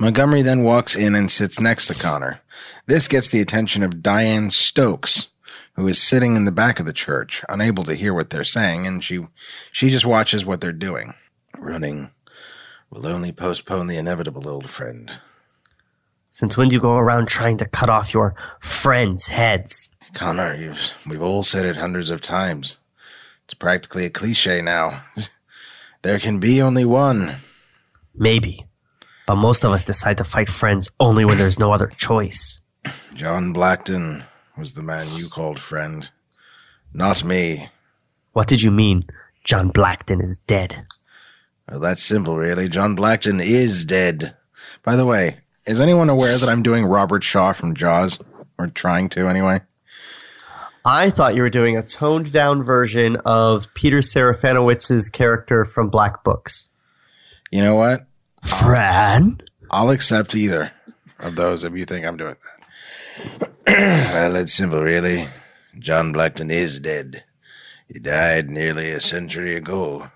Montgomery 0.00 0.40
then 0.40 0.62
walks 0.62 0.96
in 0.96 1.14
and 1.14 1.30
sits 1.30 1.60
next 1.60 1.88
to 1.88 1.94
Connor. 1.94 2.40
This 2.86 3.06
gets 3.06 3.28
the 3.28 3.42
attention 3.42 3.82
of 3.82 4.02
Diane 4.02 4.50
Stokes, 4.50 5.28
who 5.74 5.86
is 5.86 6.00
sitting 6.00 6.36
in 6.36 6.46
the 6.46 6.52
back 6.52 6.80
of 6.80 6.86
the 6.86 6.92
church, 6.92 7.44
unable 7.50 7.84
to 7.84 7.94
hear 7.94 8.14
what 8.14 8.30
they're 8.30 8.44
saying, 8.44 8.86
and 8.86 9.04
she 9.04 9.26
she 9.70 9.90
just 9.90 10.06
watches 10.06 10.46
what 10.46 10.62
they're 10.62 10.72
doing. 10.72 11.12
Running 11.58 12.12
will 12.90 13.06
only 13.06 13.30
postpone 13.30 13.88
the 13.88 13.98
inevitable, 13.98 14.48
old 14.48 14.70
friend. 14.70 15.20
Since 16.32 16.56
when 16.56 16.68
do 16.68 16.74
you 16.74 16.80
go 16.80 16.96
around 16.96 17.28
trying 17.28 17.58
to 17.58 17.68
cut 17.68 17.90
off 17.90 18.14
your 18.14 18.34
friends' 18.58 19.26
heads? 19.26 19.90
Connor, 20.14 20.54
you've 20.54 20.94
we've 21.06 21.20
all 21.20 21.42
said 21.42 21.66
it 21.66 21.76
hundreds 21.76 22.08
of 22.08 22.22
times. 22.22 22.78
It's 23.44 23.54
practically 23.54 24.06
a 24.06 24.10
cliche 24.10 24.60
now. 24.60 25.04
There 26.02 26.18
can 26.18 26.40
be 26.40 26.60
only 26.60 26.84
one. 26.84 27.32
Maybe. 28.12 28.66
But 29.24 29.36
most 29.36 29.62
of 29.62 29.70
us 29.70 29.84
decide 29.84 30.16
to 30.16 30.24
fight 30.24 30.48
friends 30.48 30.90
only 30.98 31.24
when 31.24 31.38
there's 31.38 31.60
no 31.60 31.72
other 31.72 31.92
choice. 31.96 32.60
John 33.14 33.52
Blackton 33.52 34.24
was 34.58 34.74
the 34.74 34.82
man 34.82 35.06
you 35.14 35.28
called 35.28 35.60
friend. 35.60 36.10
Not 36.92 37.22
me. 37.22 37.68
What 38.32 38.48
did 38.48 38.64
you 38.64 38.72
mean? 38.72 39.04
John 39.44 39.70
Blackton 39.70 40.20
is 40.20 40.38
dead. 40.38 40.86
Well, 41.70 41.78
that's 41.78 42.02
simple, 42.02 42.36
really. 42.36 42.68
John 42.68 42.96
Blackton 42.96 43.40
is 43.40 43.84
dead. 43.84 44.34
By 44.82 44.96
the 44.96 45.06
way, 45.06 45.41
is 45.66 45.80
anyone 45.80 46.08
aware 46.08 46.36
that 46.36 46.48
I'm 46.48 46.62
doing 46.62 46.84
Robert 46.84 47.22
Shaw 47.22 47.52
from 47.52 47.74
Jaws? 47.74 48.22
Or 48.58 48.66
trying 48.66 49.08
to, 49.10 49.28
anyway? 49.28 49.60
I 50.84 51.10
thought 51.10 51.34
you 51.34 51.42
were 51.42 51.50
doing 51.50 51.76
a 51.76 51.82
toned 51.82 52.32
down 52.32 52.62
version 52.62 53.16
of 53.24 53.72
Peter 53.74 53.98
Serafinowicz's 53.98 55.08
character 55.08 55.64
from 55.64 55.88
Black 55.88 56.24
Books. 56.24 56.70
You 57.50 57.60
know 57.60 57.74
what? 57.74 58.06
Fran? 58.42 59.38
I'll 59.70 59.90
accept 59.90 60.34
either 60.34 60.72
of 61.20 61.36
those 61.36 61.62
if 61.62 61.74
you 61.74 61.84
think 61.84 62.04
I'm 62.04 62.16
doing 62.16 62.36
that. 62.42 63.50
well, 63.66 64.36
it's 64.36 64.54
simple, 64.54 64.82
really. 64.82 65.28
John 65.78 66.12
Blackton 66.12 66.50
is 66.50 66.80
dead. 66.80 67.24
He 67.88 67.98
died 67.98 68.50
nearly 68.50 68.90
a 68.90 69.00
century 69.00 69.54
ago. 69.54 70.10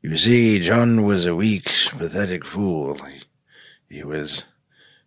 You 0.00 0.16
see, 0.16 0.60
John 0.60 1.04
was 1.04 1.26
a 1.26 1.34
weak, 1.34 1.64
pathetic 1.90 2.44
fool. 2.44 2.98
He, 3.88 3.96
he 3.96 4.04
was 4.04 4.46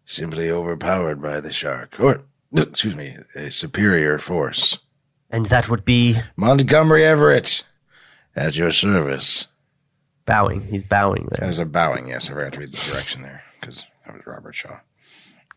simply 0.05 0.49
overpowered 0.49 1.21
by 1.21 1.39
the 1.41 1.51
shark, 1.51 1.99
or, 1.99 2.23
excuse 2.55 2.95
me, 2.95 3.17
a 3.35 3.49
superior 3.51 4.17
force. 4.19 4.77
And 5.29 5.47
that 5.47 5.67
would 5.69 5.83
be 5.85 6.17
Montgomery 6.35 7.03
Everett, 7.03 7.63
at 8.35 8.55
your 8.57 8.71
service. 8.71 9.47
bowing. 10.25 10.61
He's 10.67 10.83
bowing 10.83 11.27
there. 11.31 11.39
There's 11.41 11.59
a 11.59 11.65
bowing, 11.65 12.07
yes. 12.07 12.29
I 12.29 12.33
forgot 12.33 12.53
to 12.53 12.59
read 12.59 12.71
the 12.71 12.91
direction 12.91 13.21
there, 13.23 13.43
because 13.59 13.83
that 14.05 14.13
was 14.15 14.25
Robert 14.25 14.55
Shaw. 14.55 14.79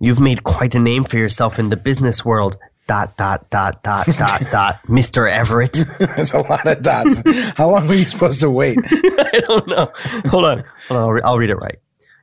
You've 0.01 0.21
made 0.21 0.45
quite 0.45 0.75
a 0.75 0.79
name 0.79 1.05
for 1.05 1.19
yourself 1.19 1.59
in 1.59 1.69
the 1.71 1.77
business 1.77 2.25
world. 2.25 2.57
Dot, 2.87 3.17
dot, 3.19 3.51
dot, 3.51 3.83
dot, 3.83 4.07
dot, 4.17 4.43
dot. 4.51 4.83
Mr. 4.87 5.31
Everett. 5.31 5.85
There's 5.99 6.33
a 6.33 6.39
lot 6.41 6.67
of 6.67 6.81
dots. 6.83 7.23
How 7.57 7.69
long 7.71 7.87
were 7.87 7.95
you 7.95 8.05
supposed 8.05 8.41
to 8.41 8.51
wait? 8.51 8.79
I 8.83 9.41
don't 9.47 9.67
know. 9.67 9.85
Hold 10.31 10.45
on. 10.47 10.65
Hold 10.89 10.91
on. 10.91 10.97
I'll, 11.03 11.11
re- 11.13 11.21
I'll 11.23 11.37
read 11.39 11.51
it 11.51 11.57
right. 11.57 11.79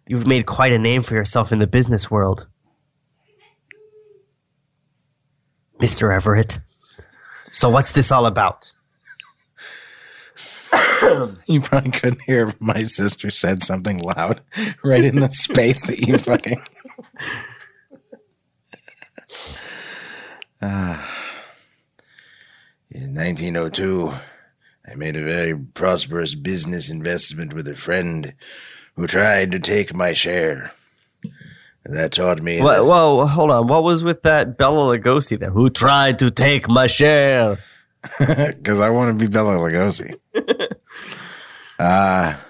You've 0.08 0.28
made 0.28 0.46
quite 0.46 0.72
a 0.72 0.78
name 0.78 1.02
for 1.02 1.16
yourself 1.16 1.52
in 1.52 1.60
the 1.60 1.68
business 1.68 2.12
world. 2.12 2.48
Mr. 5.80 6.14
Everett. 6.14 6.60
So 7.52 7.70
what's 7.70 7.92
this 7.92 8.12
all 8.12 8.26
about? 8.26 8.74
You 11.48 11.62
probably 11.62 11.92
couldn't 11.92 12.22
hear 12.24 12.48
if 12.48 12.60
my 12.60 12.84
sister 12.84 13.30
said 13.30 13.62
something 13.62 14.00
loud 14.00 14.42
right 14.84 15.04
in 15.04 15.18
the 15.18 15.30
space 15.30 15.84
that 15.84 16.00
you 16.00 16.18
fucking. 16.18 16.62
Ah. 20.62 21.08
in 22.92 23.14
1902, 23.14 24.14
I 24.88 24.96
made 24.96 25.16
a 25.16 25.24
very 25.24 25.56
prosperous 25.56 26.34
business 26.34 26.90
investment 26.90 27.54
with 27.54 27.68
a 27.68 27.76
friend 27.76 28.34
who 28.96 29.08
tried 29.08 29.52
to 29.52 29.60
take 29.60 29.94
my 29.94 30.14
share. 30.14 30.72
And 31.84 31.96
That 31.96 32.14
taught 32.14 32.42
me. 32.42 32.60
Whoa, 32.62 32.68
that- 32.74 32.86
whoa, 32.86 33.26
hold 33.26 33.52
on. 33.52 33.68
What 33.68 33.84
was 33.84 34.04
with 34.04 34.24
that 34.24 34.58
Bela 34.58 34.98
Lugosi 34.98 35.38
there? 35.40 35.52
Who 35.52 35.70
tried 35.70 36.18
to 36.20 36.32
take 36.32 36.70
my 36.70 36.88
share? 36.88 37.60
because 38.20 38.80
I 38.80 38.90
want 38.90 39.18
to 39.18 39.26
be 39.26 39.32
Bela 39.32 39.54
Lugosi. 39.56 40.14
Ah, 41.78 42.42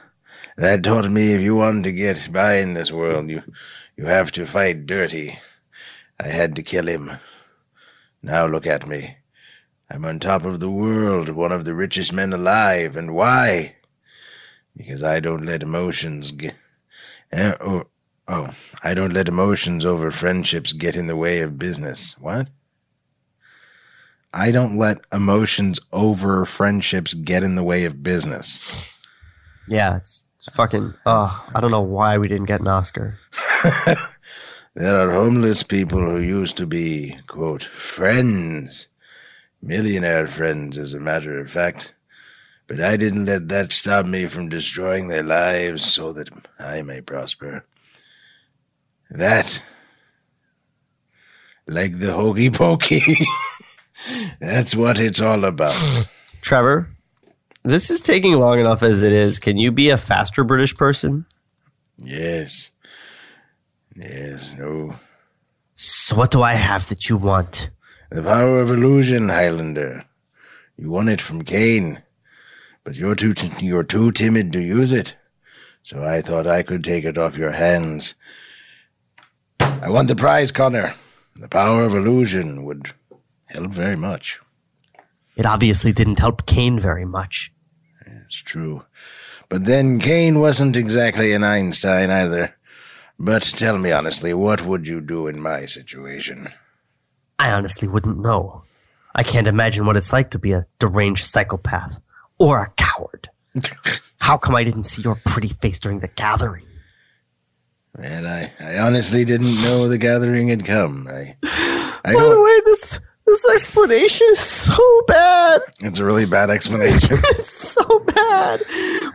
that 0.55 0.83
taught 0.83 1.09
me 1.09 1.33
if 1.33 1.41
you 1.41 1.55
want 1.55 1.83
to 1.85 1.91
get 1.91 2.29
by 2.31 2.57
in 2.57 2.75
this 2.75 2.91
world, 2.91 3.27
you 3.29 3.41
you 3.97 4.05
have 4.05 4.31
to 4.33 4.45
fight 4.45 4.85
dirty. 4.85 5.39
I 6.19 6.27
had 6.27 6.55
to 6.57 6.61
kill 6.63 6.85
him. 6.87 7.11
Now 8.21 8.45
look 8.45 8.67
at 8.67 8.87
me. 8.87 9.17
I'm 9.89 10.05
on 10.05 10.19
top 10.19 10.45
of 10.45 10.59
the 10.59 10.69
world, 10.69 11.29
one 11.29 11.51
of 11.51 11.65
the 11.65 11.73
richest 11.73 12.13
men 12.13 12.33
alive, 12.33 12.95
and 12.95 13.15
why? 13.15 13.75
Because 14.75 15.03
I 15.03 15.19
don't 15.19 15.45
let 15.45 15.63
emotions 15.63 16.31
get. 16.31 16.55
Eh, 17.31 17.53
oh, 17.61 17.85
oh, 18.27 18.49
I 18.83 18.93
don't 18.93 19.13
let 19.13 19.27
emotions 19.27 19.85
over 19.85 20.11
friendships 20.11 20.73
get 20.73 20.95
in 20.95 21.07
the 21.07 21.15
way 21.15 21.39
of 21.39 21.57
business. 21.57 22.15
What? 22.19 22.49
I 24.33 24.51
don't 24.51 24.77
let 24.77 24.97
emotions 25.13 25.79
over 25.93 26.43
friendships 26.45 27.13
get 27.13 27.43
in 27.43 27.55
the 27.55 27.63
way 27.63 27.85
of 27.85 28.03
business. 28.03 29.05
Yeah, 29.69 29.95
it's, 29.95 30.29
it's 30.35 30.49
fucking. 30.53 30.93
Oh, 31.05 31.45
I 31.55 31.61
don't 31.61 31.71
know 31.71 31.81
why 31.81 32.17
we 32.17 32.27
didn't 32.27 32.45
get 32.45 32.59
an 32.59 32.67
Oscar. 32.67 33.17
There 34.77 34.99
are 34.99 35.13
homeless 35.13 35.63
people 35.63 36.01
who 36.01 36.19
used 36.19 36.57
to 36.57 36.67
be, 36.67 37.17
quote, 37.27 37.63
friends. 37.63 38.89
Millionaire 39.61 40.27
friends, 40.27 40.77
as 40.77 40.93
a 40.93 40.99
matter 40.99 41.39
of 41.39 41.49
fact. 41.49 41.93
But 42.67 42.81
I 42.81 42.97
didn't 42.97 43.25
let 43.25 43.47
that 43.49 43.71
stop 43.71 44.05
me 44.05 44.25
from 44.25 44.49
destroying 44.49 45.07
their 45.07 45.23
lives 45.23 45.85
so 45.85 46.11
that 46.13 46.29
I 46.59 46.81
may 46.81 47.01
prosper. 47.01 47.65
That, 49.11 49.61
like 51.67 51.99
the 51.99 52.13
hokey 52.13 52.49
pokey, 52.49 53.01
that's 54.39 54.75
what 54.75 54.99
it's 54.99 55.21
all 55.21 55.45
about. 55.45 55.75
Trevor, 56.41 56.89
this 57.63 57.89
is 57.89 58.01
taking 58.01 58.35
long 58.35 58.59
enough 58.59 58.81
as 58.81 59.03
it 59.03 59.13
is. 59.13 59.37
Can 59.39 59.57
you 59.57 59.71
be 59.71 59.89
a 59.89 59.97
faster 59.97 60.43
British 60.43 60.73
person? 60.73 61.25
Yes. 61.97 62.71
Yes, 63.95 64.55
no. 64.57 64.95
So 65.75 66.15
what 66.15 66.31
do 66.31 66.41
I 66.41 66.53
have 66.53 66.89
that 66.89 67.09
you 67.09 67.17
want? 67.17 67.69
The 68.11 68.23
power 68.23 68.59
of 68.59 68.71
illusion, 68.71 69.29
Highlander. 69.29 70.05
You 70.77 70.89
won 70.91 71.09
it 71.09 71.21
from 71.21 71.43
Kane, 71.43 72.01
but 72.85 72.95
you're 72.95 73.15
too 73.15 73.33
t- 73.33 73.65
you're 73.65 73.83
too 73.83 74.11
timid 74.13 74.53
to 74.53 74.61
use 74.61 74.93
it. 74.93 75.15
So 75.83 76.05
I 76.05 76.21
thought 76.21 76.47
I 76.47 76.63
could 76.63 76.83
take 76.83 77.03
it 77.03 77.17
off 77.17 77.37
your 77.37 77.51
hands. 77.51 78.15
I 79.59 79.89
want 79.89 80.07
the 80.07 80.15
prize, 80.15 80.51
Connor. 80.51 80.93
The 81.35 81.49
power 81.49 81.83
of 81.83 81.93
illusion 81.93 82.63
would 82.63 82.93
help 83.47 83.71
very 83.71 83.97
much. 83.97 84.39
It 85.35 85.45
obviously 85.45 85.91
didn't 85.91 86.19
help 86.19 86.45
Kane 86.45 86.79
very 86.79 87.05
much. 87.05 87.51
It's 88.05 88.41
true. 88.41 88.85
But 89.49 89.65
then 89.65 89.99
Kane 89.99 90.39
wasn't 90.39 90.77
exactly 90.77 91.33
an 91.33 91.43
Einstein 91.43 92.09
either. 92.09 92.55
But 93.19 93.43
tell 93.43 93.77
me 93.77 93.91
honestly, 93.91 94.33
what 94.33 94.65
would 94.65 94.87
you 94.87 95.01
do 95.01 95.27
in 95.27 95.39
my 95.39 95.65
situation? 95.65 96.49
I 97.37 97.51
honestly 97.51 97.87
wouldn't 97.87 98.21
know. 98.21 98.63
I 99.13 99.23
can't 99.23 99.47
imagine 99.47 99.85
what 99.85 99.97
it's 99.97 100.13
like 100.13 100.29
to 100.31 100.39
be 100.39 100.51
a 100.51 100.65
deranged 100.79 101.25
psychopath 101.25 101.99
or 102.37 102.63
a 102.63 102.69
coward. 102.75 103.29
How 104.19 104.37
come 104.37 104.55
I 104.55 104.63
didn't 104.63 104.83
see 104.83 105.01
your 105.01 105.19
pretty 105.25 105.49
face 105.49 105.79
during 105.79 105.99
the 105.99 106.07
gathering? 106.07 106.63
Well, 107.97 108.25
I, 108.25 108.51
I 108.59 108.79
honestly 108.79 109.23
didn't 109.23 109.61
know 109.63 109.87
the 109.87 109.97
gathering 109.97 110.49
had 110.49 110.65
come. 110.65 111.07
I, 111.07 111.37
I 111.43 112.13
By 112.13 112.23
the 112.23 112.41
way, 112.41 112.61
this 112.65 112.99
this 113.25 113.49
explanation 113.49 114.27
is 114.31 114.39
so 114.39 115.01
bad. 115.07 115.61
It's 115.81 115.99
a 115.99 116.05
really 116.05 116.25
bad 116.25 116.49
explanation. 116.49 117.09
It's 117.11 117.47
so 117.47 117.99
bad. 117.99 118.61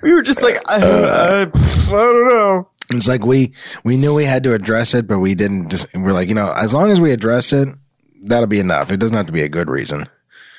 We 0.03 0.13
were 0.13 0.23
just 0.23 0.43
like, 0.43 0.57
I, 0.69 0.83
I, 0.83 1.41
I 1.43 1.45
don't 1.91 2.29
know. 2.29 2.69
It's 2.93 3.07
like 3.07 3.25
we 3.25 3.53
we 3.85 3.97
knew 3.97 4.15
we 4.15 4.25
had 4.25 4.43
to 4.45 4.55
address 4.55 4.95
it, 4.95 5.07
but 5.07 5.21
we 5.21 5.35
didn't. 5.35 5.71
Just, 5.71 5.95
we're 5.95 6.13
like, 6.13 6.29
you 6.29 6.35
know, 6.35 6.53
as 6.53 6.75
long 6.75 6.91
as 6.91 7.01
we 7.01 7.13
address 7.13 7.53
it, 7.53 7.69
that'll 8.23 8.49
be 8.49 8.59
enough. 8.59 8.91
It 8.91 8.97
doesn't 8.97 9.17
have 9.17 9.27
to 9.27 9.33
be 9.33 9.43
a 9.43 9.49
good 9.49 9.71
reason. 9.71 10.09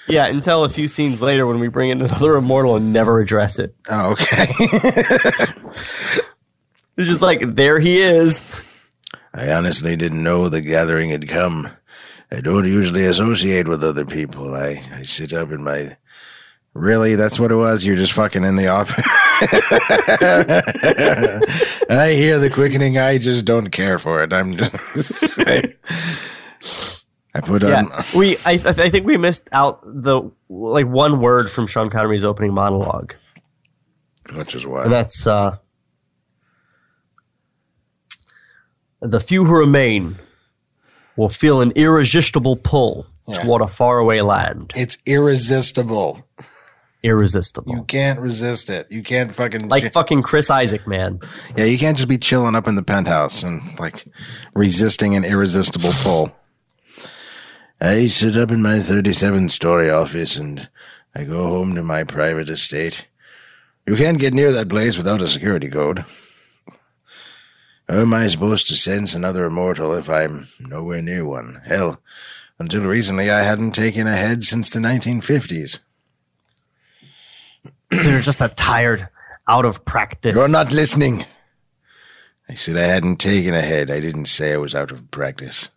Yeah, 0.08 0.25
until 0.27 0.63
a 0.63 0.70
few 0.70 0.88
scenes 0.88 1.22
later 1.22 1.46
when 1.46 1.60
we 1.60 1.67
bring 1.67 1.89
in 1.89 2.01
another 2.01 2.36
immortal 2.36 2.75
and 2.75 2.91
never 2.91 3.20
address 3.20 3.60
it. 3.60 3.75
Oh, 3.89 4.12
okay. 4.12 4.53
It's 6.98 7.10
just 7.10 7.22
like, 7.22 7.41
there 7.41 7.79
he 7.79 8.00
is. 8.00 8.63
I 9.34 9.51
honestly 9.51 9.96
didn't 9.96 10.22
know 10.24 10.50
the 10.50 10.62
gathering 10.62 11.10
had 11.10 11.27
come. 11.27 11.72
I 12.31 12.41
don't 12.41 12.65
usually 12.65 13.05
associate 13.05 13.67
with 13.67 13.84
other 13.84 14.05
people. 14.05 14.53
I, 14.53 14.84
I 14.93 15.03
sit 15.03 15.34
up 15.34 15.51
in 15.51 15.63
my. 15.63 15.98
Really? 16.74 17.15
That's 17.15 17.39
what 17.39 17.51
it 17.51 17.55
was? 17.55 17.86
You're 17.86 17.96
just 17.96 18.13
fucking 18.13 18.43
in 18.43 18.55
the 18.55 18.67
office? 18.67 19.03
I 21.89 22.12
hear 22.13 22.39
the 22.39 22.51
quickening. 22.53 22.98
I 22.98 23.17
just 23.17 23.46
don't 23.46 23.70
care 23.70 23.98
for 23.98 24.22
it. 24.22 24.31
I'm 24.31 24.55
just. 24.55 25.39
I, 27.34 27.38
I 27.38 27.42
put 27.42 27.64
Yeah, 27.64 27.84
on. 27.84 27.92
we. 28.16 28.38
I, 28.46 28.52
I 28.54 28.90
think 28.90 29.06
we 29.06 29.18
missed 29.18 29.50
out 29.52 29.82
the 29.86 30.30
like 30.50 30.88
one 30.88 31.22
word 31.22 31.50
from 31.50 31.68
Sean 31.68 31.90
Connery's 31.90 32.24
opening 32.26 32.54
monologue. 32.54 33.14
Which 34.36 34.56
is 34.56 34.64
And 34.64 34.72
what? 34.74 34.90
that's 34.90 35.26
uh, 35.28 35.56
the 39.02 39.20
few 39.20 39.46
who 39.46 39.56
remain 39.58 40.18
will 41.16 41.30
feel 41.30 41.62
an 41.62 41.72
irresistible 41.76 42.56
pull 42.56 43.06
toward 43.34 43.62
a 43.62 43.68
faraway 43.68 44.22
land. 44.22 44.72
It's 44.76 44.98
irresistible. 45.06 46.28
Irresistible. 47.04 47.76
You 47.76 47.84
can't 47.84 48.20
resist 48.20 48.70
it. 48.70 48.86
You 48.92 49.02
can't 49.02 49.34
fucking 49.34 49.68
like 49.70 49.84
chi- 49.84 49.90
fucking 49.90 50.22
Chris 50.22 50.52
Isaak, 50.52 50.88
man. 50.88 51.20
yeah. 51.58 51.66
You 51.66 51.78
can't 51.80 51.98
just 51.98 52.08
be 52.10 52.20
chilling 52.20 52.54
up 52.56 52.68
in 52.68 52.76
the 52.76 52.84
penthouse 52.84 53.42
and 53.42 53.62
like 53.80 54.06
resisting 54.54 55.16
an 55.16 55.24
irresistible 55.26 55.90
pull. 56.04 56.36
I 57.84 58.06
sit 58.06 58.38
up 58.38 58.52
in 58.52 58.62
my 58.62 58.80
37 58.80 59.50
story 59.50 59.90
office 59.90 60.38
and 60.38 60.70
I 61.16 61.24
go 61.24 61.48
home 61.48 61.74
to 61.74 61.82
my 61.82 62.04
private 62.04 62.48
estate. 62.48 63.08
You 63.88 63.96
can't 63.96 64.20
get 64.20 64.36
near 64.36 64.52
that 64.52 64.70
place 64.70 64.98
without 64.98 65.24
a 65.24 65.28
security 65.28 65.68
code. 65.68 66.06
How 67.90 68.01
am 68.01 68.14
I 68.14 68.27
supposed 68.27 68.68
to 68.68 68.75
sense 68.75 69.16
another 69.16 69.46
immortal 69.46 69.96
if 69.96 70.10
I'm 70.10 70.48
nowhere 70.60 71.01
near 71.01 71.25
one? 71.25 71.64
Hell, 71.66 72.00
until 72.60 72.84
recently 72.84 73.32
I 73.32 73.42
hadn't 73.42 73.72
taken 73.72 74.05
a 74.05 74.16
head 74.16 74.44
since 74.44 74.70
the 74.70 74.79
1950s. 74.79 75.79
So 77.92 78.10
you're 78.12 78.20
just 78.20 78.42
a 78.42 78.50
tired, 78.50 79.10
out 79.48 79.66
of 79.66 79.84
practice. 79.86 80.36
You're 80.36 80.48
not 80.48 80.72
listening. 80.72 81.25
I 82.48 82.53
said 82.53 82.77
I 82.77 82.82
hadn't 82.82 83.18
taken 83.18 83.55
a 83.55 83.62
head. 83.62 83.90
I 83.90 84.00
didn't 84.00 84.27
say 84.27 84.53
I 84.53 84.58
was 84.58 84.75
out 84.75 84.92
of 84.92 85.10
practice. 85.10 85.72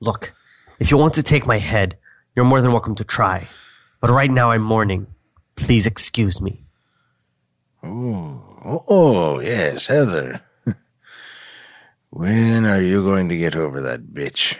Look, 0.00 0.34
if 0.80 0.90
you 0.90 0.96
want 0.96 1.14
to 1.14 1.22
take 1.22 1.46
my 1.46 1.58
head, 1.58 1.96
you're 2.34 2.46
more 2.46 2.60
than 2.60 2.72
welcome 2.72 2.94
to 2.96 3.04
try. 3.04 3.48
But 4.00 4.10
right 4.10 4.30
now 4.30 4.50
I'm 4.50 4.62
mourning. 4.62 5.06
Please 5.54 5.86
excuse 5.86 6.40
me. 6.40 6.64
Oh, 7.82 8.84
oh 8.88 9.40
yes, 9.40 9.86
Heather. 9.86 10.40
when 12.10 12.64
are 12.66 12.80
you 12.80 13.04
going 13.04 13.28
to 13.28 13.36
get 13.36 13.54
over 13.54 13.82
that 13.82 14.14
bitch? 14.14 14.56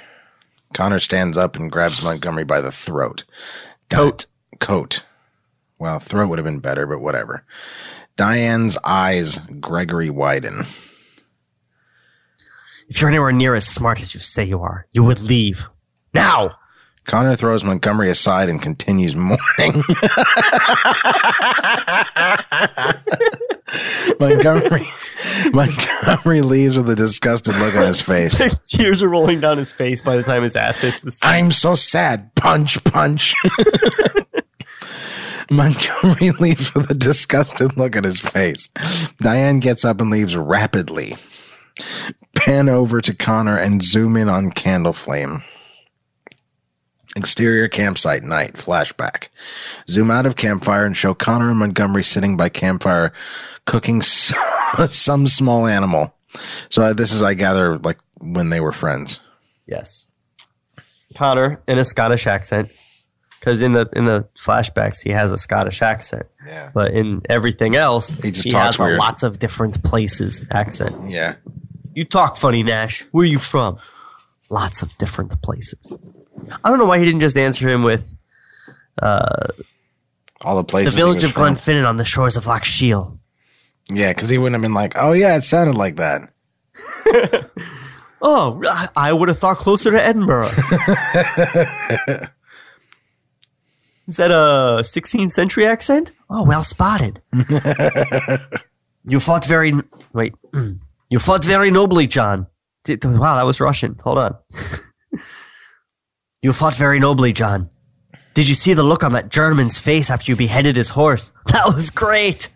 Connor 0.75 1.01
stands 1.01 1.37
up 1.37 1.57
and 1.57 1.73
grabs 1.73 2.05
Montgomery 2.05 2.45
by 2.45 2.61
the 2.61 2.71
throat. 2.71 3.25
Coat. 3.89 4.27
Coat. 4.61 5.05
Well, 5.79 5.99
throat 5.99 6.29
would 6.29 6.39
have 6.39 6.45
been 6.45 6.61
better, 6.61 6.87
but 6.87 7.01
whatever. 7.01 7.45
Diane's 8.17 8.77
eyes, 8.85 9.39
Gregory 9.59 10.11
widen. 10.11 10.67
If 12.89 13.01
you're 13.01 13.09
anywhere 13.09 13.33
near 13.33 13.55
as 13.55 13.67
smart 13.67 14.01
as 14.01 14.13
you 14.13 14.21
say 14.21 14.45
you 14.45 14.61
are, 14.61 14.87
you 14.93 15.03
would 15.03 15.23
leave. 15.23 15.71
Now! 16.15 16.57
Connor 17.05 17.35
throws 17.35 17.65
Montgomery 17.65 18.11
aside 18.11 18.49
and 18.49 18.63
continues 18.63 19.17
mourning. 19.17 19.83
Montgomery 24.21 24.89
Montgomery 25.53 26.43
leaves 26.43 26.77
with 26.77 26.91
a 26.91 26.97
disgusted 26.97 27.55
look 27.57 27.77
on 27.77 27.87
his 27.87 28.01
face. 28.01 28.39
Tears 28.71 29.03
are 29.03 29.09
rolling 29.09 29.41
down 29.41 29.59
his 29.59 29.73
face 29.73 30.01
by 30.01 30.17
the 30.17 30.23
time 30.23 30.43
his 30.43 30.57
ass 30.57 30.81
hits 30.81 31.03
the 31.03 31.11
sand. 31.11 31.35
I'm 31.35 31.51
so 31.51 31.75
sad. 31.75 32.35
Punch, 32.35 32.83
punch. 32.85 33.35
Montgomery 35.51 36.31
leaves 36.33 36.73
with 36.75 36.91
a 36.91 36.95
disgusted 36.95 37.77
look 37.77 37.97
at 37.97 38.05
his 38.05 38.21
face. 38.21 38.69
Diane 39.21 39.59
gets 39.59 39.85
up 39.85 40.01
and 40.01 40.11
leaves 40.11 40.37
rapidly. 40.37 41.17
Pan 42.37 42.69
over 42.69 43.01
to 43.01 43.15
Connor 43.15 43.57
and 43.57 43.83
zoom 43.83 44.17
in 44.17 44.29
on 44.29 44.53
Candle 44.53 44.93
Flame. 44.93 45.43
Exterior 47.17 47.67
campsite 47.69 48.23
night 48.23 48.55
flashback. 48.55 49.29
Zoom 49.89 50.11
out 50.11 50.27
of 50.27 50.37
campfire 50.37 50.85
and 50.85 50.97
show 50.97 51.13
Connor 51.13 51.51
and 51.51 51.59
Montgomery 51.59 52.05
sitting 52.05 52.37
by 52.37 52.49
campfire 52.49 53.13
cooking 53.67 54.01
some 54.89 55.27
small 55.27 55.67
animal. 55.67 56.15
So 56.69 56.83
uh, 56.83 56.93
this 56.93 57.13
is, 57.13 57.23
I 57.23 57.35
gather, 57.35 57.79
like 57.79 57.99
when 58.21 58.51
they 58.51 58.61
were 58.61 58.71
friends. 58.73 59.19
Yes. 59.67 60.11
Connor 61.17 61.63
in 61.67 61.79
a 61.79 61.85
Scottish 61.85 62.27
accent. 62.27 62.71
Because 63.41 63.63
in 63.63 63.73
the 63.73 63.89
in 63.95 64.05
the 64.05 64.29
flashbacks 64.39 65.03
he 65.03 65.11
has 65.13 65.33
a 65.33 65.39
Scottish 65.39 65.81
accent. 65.81 66.27
Yeah. 66.47 66.71
But 66.75 66.93
in 66.93 67.23
everything 67.29 67.75
else, 67.75 68.13
He 68.15 68.31
just 68.33 68.45
he 68.45 68.51
talks 68.51 68.77
has 68.77 68.95
a 68.95 68.97
lots 68.99 69.23
of 69.23 69.39
different 69.39 69.83
places 69.83 70.45
accent. 70.51 70.95
Yeah. 71.11 71.37
You 71.95 72.05
talk 72.05 72.37
funny, 72.37 72.63
Nash. 72.63 73.07
Where 73.13 73.23
are 73.23 73.27
you 73.27 73.39
from? 73.39 73.79
Lots 74.51 74.83
of 74.83 74.97
different 74.99 75.41
places. 75.43 75.99
I 76.65 76.69
don't 76.69 76.79
know 76.79 76.85
why 76.87 76.99
he 76.99 77.05
didn't 77.05 77.21
just 77.21 77.37
answer 77.37 77.69
him 77.69 77.83
with 77.83 78.15
uh, 79.03 79.47
All 80.43 80.57
the 80.57 80.63
the 80.63 80.67
places. 80.67 80.95
he 80.95 81.01
village 81.01 81.25
of 81.25 81.33
from. 81.33 81.55
Glenfinnan 81.55 81.89
on 81.89 81.97
the 81.97 82.05
shores 82.05 82.37
of 82.37 82.47
Loch 82.47 82.65
Shiel. 82.65 83.19
Yeah, 83.91 84.13
because 84.13 84.29
he 84.29 84.39
wouldn't 84.39 84.55
have 84.55 84.63
been 84.63 84.75
like, 84.75 84.95
oh, 84.97 85.13
yeah, 85.13 85.37
it 85.37 85.43
sounded 85.43 85.77
like 85.77 85.97
that. 85.97 86.31
Oh, 88.23 88.61
I- 88.69 88.89
I 88.97 89.13
would 89.15 89.31
have 89.31 89.39
thought 89.39 89.57
closer 89.57 89.91
to 89.93 89.97
Edinburgh. 90.07 90.45
Is 94.07 94.17
that 94.17 94.31
a 94.31 94.83
16th 94.83 95.31
century 95.31 95.65
accent? 95.67 96.13
Oh, 96.29 96.45
well 96.45 96.63
spotted. 96.63 97.23
you 99.07 99.21
fought 99.21 99.47
very. 99.47 99.73
Wait. 100.13 100.35
You 101.13 101.19
fought 101.19 101.43
very 101.45 101.73
nobly, 101.73 102.07
John. 102.07 102.45
Wow, 102.89 103.35
that 103.37 103.45
was 103.45 103.59
Russian. 103.61 103.97
Hold 104.05 104.19
on. 104.19 104.37
You 106.43 106.53
fought 106.53 106.75
very 106.75 106.99
nobly, 106.99 107.33
John. 107.33 107.71
Did 108.35 108.49
you 108.49 108.55
see 108.55 108.75
the 108.75 108.83
look 108.83 109.03
on 109.03 109.13
that 109.13 109.29
German's 109.29 109.79
face 109.79 110.11
after 110.11 110.31
you 110.33 110.37
beheaded 110.37 110.77
his 110.77 110.91
horse? 110.91 111.33
That 111.47 111.75
was 111.75 111.91
great. 111.91 112.49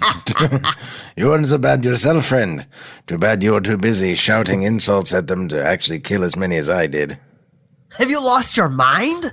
You 1.16 1.28
weren't 1.28 1.46
so 1.46 1.58
bad 1.58 1.84
yourself, 1.84 2.26
friend. 2.26 2.66
Too 3.06 3.18
bad 3.18 3.40
you 3.40 3.52
were 3.52 3.60
too 3.60 3.76
busy 3.76 4.16
shouting 4.16 4.64
insults 4.64 5.14
at 5.14 5.28
them 5.28 5.46
to 5.46 5.64
actually 5.64 6.00
kill 6.00 6.24
as 6.24 6.34
many 6.34 6.56
as 6.56 6.68
I 6.68 6.88
did. 6.88 7.20
Have 7.98 8.10
you 8.10 8.20
lost 8.20 8.56
your 8.56 8.68
mind? 8.68 9.32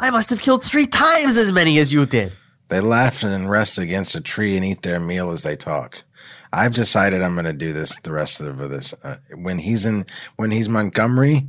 I 0.00 0.10
must 0.10 0.30
have 0.30 0.40
killed 0.40 0.64
three 0.64 0.86
times 0.86 1.36
as 1.36 1.52
many 1.52 1.78
as 1.78 1.92
you 1.92 2.06
did. 2.06 2.32
They 2.68 2.80
laugh 2.80 3.22
and 3.22 3.50
rest 3.50 3.76
against 3.76 4.14
a 4.14 4.22
tree 4.22 4.56
and 4.56 4.64
eat 4.64 4.80
their 4.80 4.98
meal 4.98 5.30
as 5.30 5.42
they 5.42 5.54
talk. 5.54 6.02
I've 6.50 6.74
decided 6.74 7.20
I'm 7.20 7.34
going 7.34 7.44
to 7.44 7.52
do 7.52 7.74
this 7.74 8.00
the 8.00 8.12
rest 8.12 8.40
of 8.40 8.56
this. 8.70 8.94
Uh, 9.04 9.18
when 9.34 9.58
he's 9.58 9.84
in, 9.84 10.06
when 10.36 10.50
he's 10.50 10.68
Montgomery, 10.70 11.46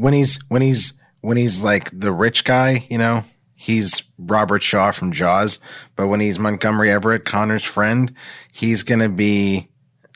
when 0.00 0.14
he's 0.14 0.42
when 0.48 0.62
he's 0.62 0.94
when 1.20 1.36
he's 1.36 1.62
like 1.62 1.90
the 1.92 2.10
rich 2.10 2.44
guy, 2.44 2.86
you 2.88 2.96
know, 2.96 3.22
he's 3.54 4.02
Robert 4.18 4.62
Shaw 4.62 4.92
from 4.92 5.12
Jaws. 5.12 5.58
But 5.94 6.08
when 6.08 6.20
he's 6.20 6.38
Montgomery 6.38 6.90
Everett, 6.90 7.26
Connor's 7.26 7.64
friend, 7.64 8.14
he's 8.52 8.82
going 8.82 9.00
to 9.00 9.10
be 9.10 9.68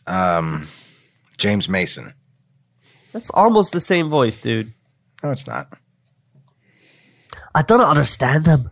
um, 0.07 0.69
James 1.37 1.69
Mason. 1.69 2.15
That's 3.13 3.31
almost 3.31 3.73
the 3.73 3.81
same 3.81 4.09
voice, 4.09 4.39
dude. 4.39 4.73
No, 5.23 5.31
it's 5.31 5.47
not. 5.47 5.69
I 7.55 7.63
don't 7.63 7.81
understand 7.81 8.45
them. 8.45 8.71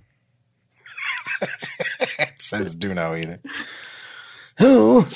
It 2.18 2.42
says 2.42 2.74
do 2.74 2.92
know 2.92 3.14
either. 3.14 3.38
Who? 4.58 5.06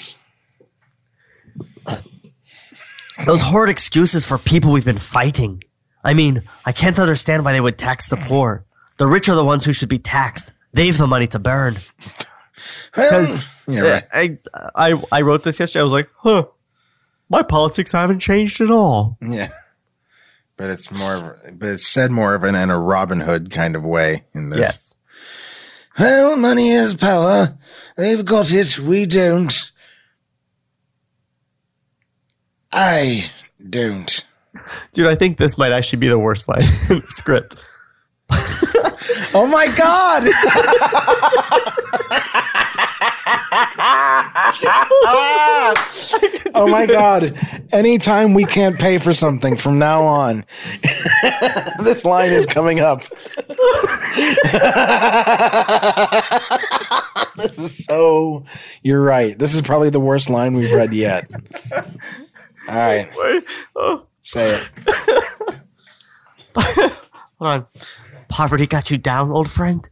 Those 3.24 3.40
horrid 3.40 3.70
excuses 3.70 4.24
for 4.24 4.38
people 4.38 4.70
we've 4.70 4.84
been 4.84 4.98
fighting. 4.98 5.62
I 6.06 6.14
mean, 6.14 6.42
I 6.64 6.70
can't 6.70 7.00
understand 7.00 7.44
why 7.44 7.52
they 7.52 7.60
would 7.60 7.78
tax 7.78 8.06
the 8.06 8.16
poor. 8.16 8.64
The 8.96 9.08
rich 9.08 9.28
are 9.28 9.34
the 9.34 9.44
ones 9.44 9.64
who 9.64 9.72
should 9.72 9.88
be 9.88 9.98
taxed. 9.98 10.52
They've 10.72 10.96
the 10.96 11.08
money 11.08 11.26
to 11.26 11.40
burn. 11.40 11.78
Because 12.94 13.44
yeah, 13.66 13.80
right. 14.12 14.38
I, 14.54 14.92
I, 14.92 15.02
I 15.10 15.22
wrote 15.22 15.42
this 15.42 15.58
yesterday. 15.58 15.80
I 15.80 15.82
was 15.82 15.92
like, 15.92 16.08
huh, 16.18 16.46
my 17.28 17.42
politics 17.42 17.90
haven't 17.90 18.20
changed 18.20 18.60
at 18.60 18.70
all. 18.70 19.18
Yeah. 19.20 19.50
But 20.56 20.70
it's 20.70 20.96
more 20.96 21.14
of, 21.16 21.58
but 21.58 21.70
it's 21.70 21.86
said 21.86 22.12
more 22.12 22.36
of 22.36 22.44
an 22.44 22.54
in 22.54 22.70
a 22.70 22.78
Robin 22.78 23.20
Hood 23.20 23.50
kind 23.50 23.74
of 23.74 23.82
way 23.82 24.26
in 24.32 24.50
this. 24.50 24.60
Yes. 24.60 24.96
Well, 25.98 26.36
money 26.36 26.70
is 26.70 26.94
power. 26.94 27.58
They've 27.96 28.24
got 28.24 28.52
it. 28.52 28.78
We 28.78 29.06
don't. 29.06 29.72
I 32.72 33.30
don't. 33.68 34.24
Dude, 34.92 35.06
I 35.06 35.14
think 35.14 35.38
this 35.38 35.58
might 35.58 35.72
actually 35.72 35.98
be 35.98 36.08
the 36.08 36.18
worst 36.18 36.48
line 36.48 36.60
in 36.90 37.00
the 37.00 37.04
script. 37.08 37.64
Oh 39.34 39.46
my 39.46 39.66
God! 39.76 40.24
oh 46.54 46.66
my 46.68 46.86
God. 46.86 47.24
Anytime 47.72 48.34
we 48.34 48.44
can't 48.44 48.78
pay 48.78 48.98
for 48.98 49.12
something 49.12 49.56
from 49.56 49.78
now 49.78 50.04
on, 50.04 50.44
this 51.80 52.04
line 52.04 52.32
is 52.32 52.46
coming 52.46 52.80
up. 52.80 53.02
this 57.36 57.58
is 57.58 57.84
so. 57.84 58.44
You're 58.82 59.02
right. 59.02 59.38
This 59.38 59.54
is 59.54 59.62
probably 59.62 59.90
the 59.90 60.00
worst 60.00 60.30
line 60.30 60.54
we've 60.54 60.72
read 60.72 60.92
yet. 60.92 61.30
All 62.68 62.74
right. 62.74 63.10
Say 64.26 64.58
it. 64.58 64.70
Hold 67.38 67.48
on. 67.48 67.66
Poverty 68.26 68.66
got 68.66 68.90
you 68.90 68.98
down, 68.98 69.30
old 69.30 69.48
friend? 69.48 69.88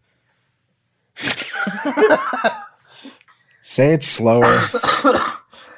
Say 3.62 3.92
it 3.92 4.02
slower. 4.02 4.58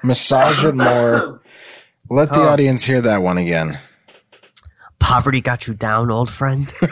Massage 0.03 0.65
it 0.65 0.75
more. 0.75 1.43
Let 2.09 2.33
the 2.33 2.39
audience 2.39 2.85
hear 2.85 3.03
that 3.03 3.21
one 3.21 3.37
again. 3.37 3.79
Poverty 5.01 5.43
got 5.43 5.69
you 5.69 5.75
down, 5.75 6.11
old 6.11 6.31
friend? 6.31 6.73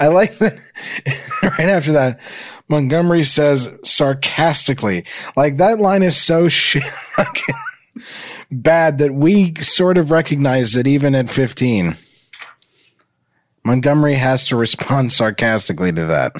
I 0.00 0.06
like 0.10 0.38
that. 0.38 0.58
right 1.58 1.68
after 1.68 1.92
that, 1.92 2.14
Montgomery 2.68 3.24
says 3.24 3.76
sarcastically, 3.84 5.04
like 5.36 5.58
that 5.58 5.78
line 5.80 6.02
is 6.02 6.16
so 6.16 6.48
shit 6.48 6.82
bad 8.62 8.98
that 8.98 9.14
we 9.14 9.54
sort 9.56 9.98
of 9.98 10.10
recognize 10.10 10.76
it 10.76 10.86
even 10.86 11.14
at 11.14 11.30
15. 11.30 11.96
Montgomery 13.64 14.14
has 14.14 14.44
to 14.46 14.56
respond 14.56 15.12
sarcastically 15.12 15.92
to 15.92 16.04
that. 16.06 16.32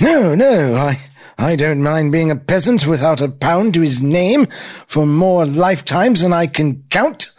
No, 0.00 0.34
no, 0.34 0.74
I, 0.74 0.98
I 1.38 1.54
don't 1.56 1.82
mind 1.82 2.10
being 2.10 2.30
a 2.30 2.36
peasant 2.36 2.86
without 2.86 3.20
a 3.20 3.28
pound 3.28 3.74
to 3.74 3.80
his 3.80 4.00
name 4.00 4.46
for 4.86 5.06
more 5.06 5.46
lifetimes 5.46 6.22
than 6.22 6.32
I 6.32 6.46
can 6.46 6.84
count. 6.90 7.30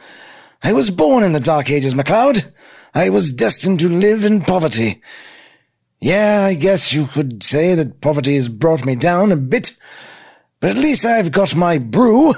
I 0.64 0.74
was 0.74 0.90
born 0.90 1.24
in 1.24 1.34
the 1.34 1.40
Dark 1.40 1.70
Ages, 1.70 1.96
MacLeod. 1.96 2.52
I 2.94 3.10
was 3.10 3.34
destined 3.34 3.80
to 3.82 3.90
live 3.90 4.24
in 4.24 4.40
poverty. 4.40 5.02
Yeah, 6.00 6.46
I 6.48 6.54
guess 6.54 6.94
you 6.94 7.08
could 7.08 7.44
say 7.44 7.76
that 7.76 8.00
poverty 8.00 8.36
has 8.36 8.48
brought 8.48 8.86
me 8.86 8.96
down 8.96 9.32
a 9.32 9.38
bit, 9.38 9.78
but 10.66 10.72
at 10.72 10.78
least 10.82 11.06
I've 11.06 11.32
got 11.32 11.56
my 11.56 11.78
brew. 11.78 12.34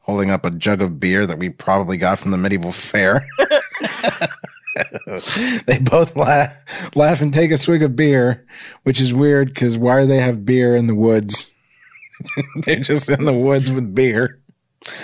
Holding 0.00 0.28
up 0.30 0.44
a 0.44 0.50
jug 0.50 0.82
of 0.82 1.00
beer 1.00 1.24
that 1.26 1.38
we 1.38 1.48
probably 1.48 1.96
got 1.96 2.18
from 2.18 2.30
the 2.30 2.36
medieval 2.36 2.72
fair. 2.72 3.26
they 5.64 5.78
both 5.78 6.14
laugh, 6.14 6.94
laugh 6.94 7.22
and 7.22 7.32
take 7.32 7.50
a 7.50 7.56
swig 7.56 7.82
of 7.82 7.96
beer, 7.96 8.46
which 8.82 9.00
is 9.00 9.14
weird 9.14 9.48
because 9.48 9.78
why 9.78 10.02
do 10.02 10.06
they 10.06 10.20
have 10.20 10.44
beer 10.44 10.76
in 10.76 10.88
the 10.88 10.94
woods? 10.94 11.50
They're 12.66 12.80
just 12.80 13.08
in 13.08 13.24
the 13.24 13.32
woods 13.32 13.70
with 13.70 13.94
beer 13.94 14.40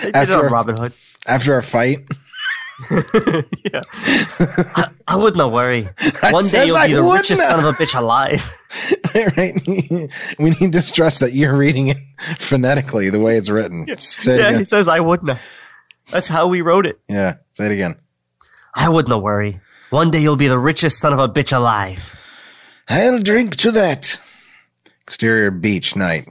They 0.01 0.11
did 0.11 0.15
it 0.15 0.29
After- 0.29 0.47
Robin 0.49 0.77
Hood. 0.77 0.93
after 1.25 1.57
a 1.57 1.63
fight. 1.63 1.97
I, 2.89 3.43
I 5.07 5.15
would 5.15 5.35
not 5.35 5.51
worry. 5.51 5.83
One 6.29 6.47
day 6.47 6.67
you'll 6.67 6.77
I 6.77 6.87
be 6.87 6.93
the 6.93 7.03
richest 7.03 7.41
not. 7.41 7.51
son 7.51 7.59
of 7.59 7.65
a 7.65 7.73
bitch 7.73 7.97
alive. 7.97 8.53
right? 9.37 9.53
we 10.39 10.51
need 10.61 10.73
to 10.73 10.81
stress 10.81 11.19
that 11.19 11.33
you're 11.33 11.57
reading 11.57 11.87
it 11.87 11.97
phonetically 12.37 13.09
the 13.09 13.19
way 13.19 13.37
it's 13.37 13.49
written. 13.49 13.87
Say 13.97 14.35
it 14.35 14.39
yeah, 14.39 14.47
again. 14.49 14.59
he 14.59 14.65
says 14.65 14.87
I 14.87 14.99
would 14.99 15.23
not. 15.23 15.39
That's 16.11 16.29
how 16.29 16.47
we 16.47 16.61
wrote 16.61 16.85
it. 16.85 16.99
Yeah, 17.09 17.37
say 17.51 17.65
it 17.65 17.71
again. 17.71 17.95
I 18.75 18.89
would 18.89 19.07
not 19.07 19.23
worry. 19.23 19.59
One 19.89 20.11
day 20.11 20.19
you'll 20.19 20.35
be 20.35 20.47
the 20.47 20.59
richest 20.59 20.99
son 20.99 21.13
of 21.13 21.19
a 21.19 21.27
bitch 21.27 21.55
alive. 21.55 22.13
I'll 22.89 23.19
drink 23.19 23.55
to 23.57 23.71
that. 23.71 24.21
Exterior 25.07 25.51
beach 25.51 25.95
night. 25.95 26.27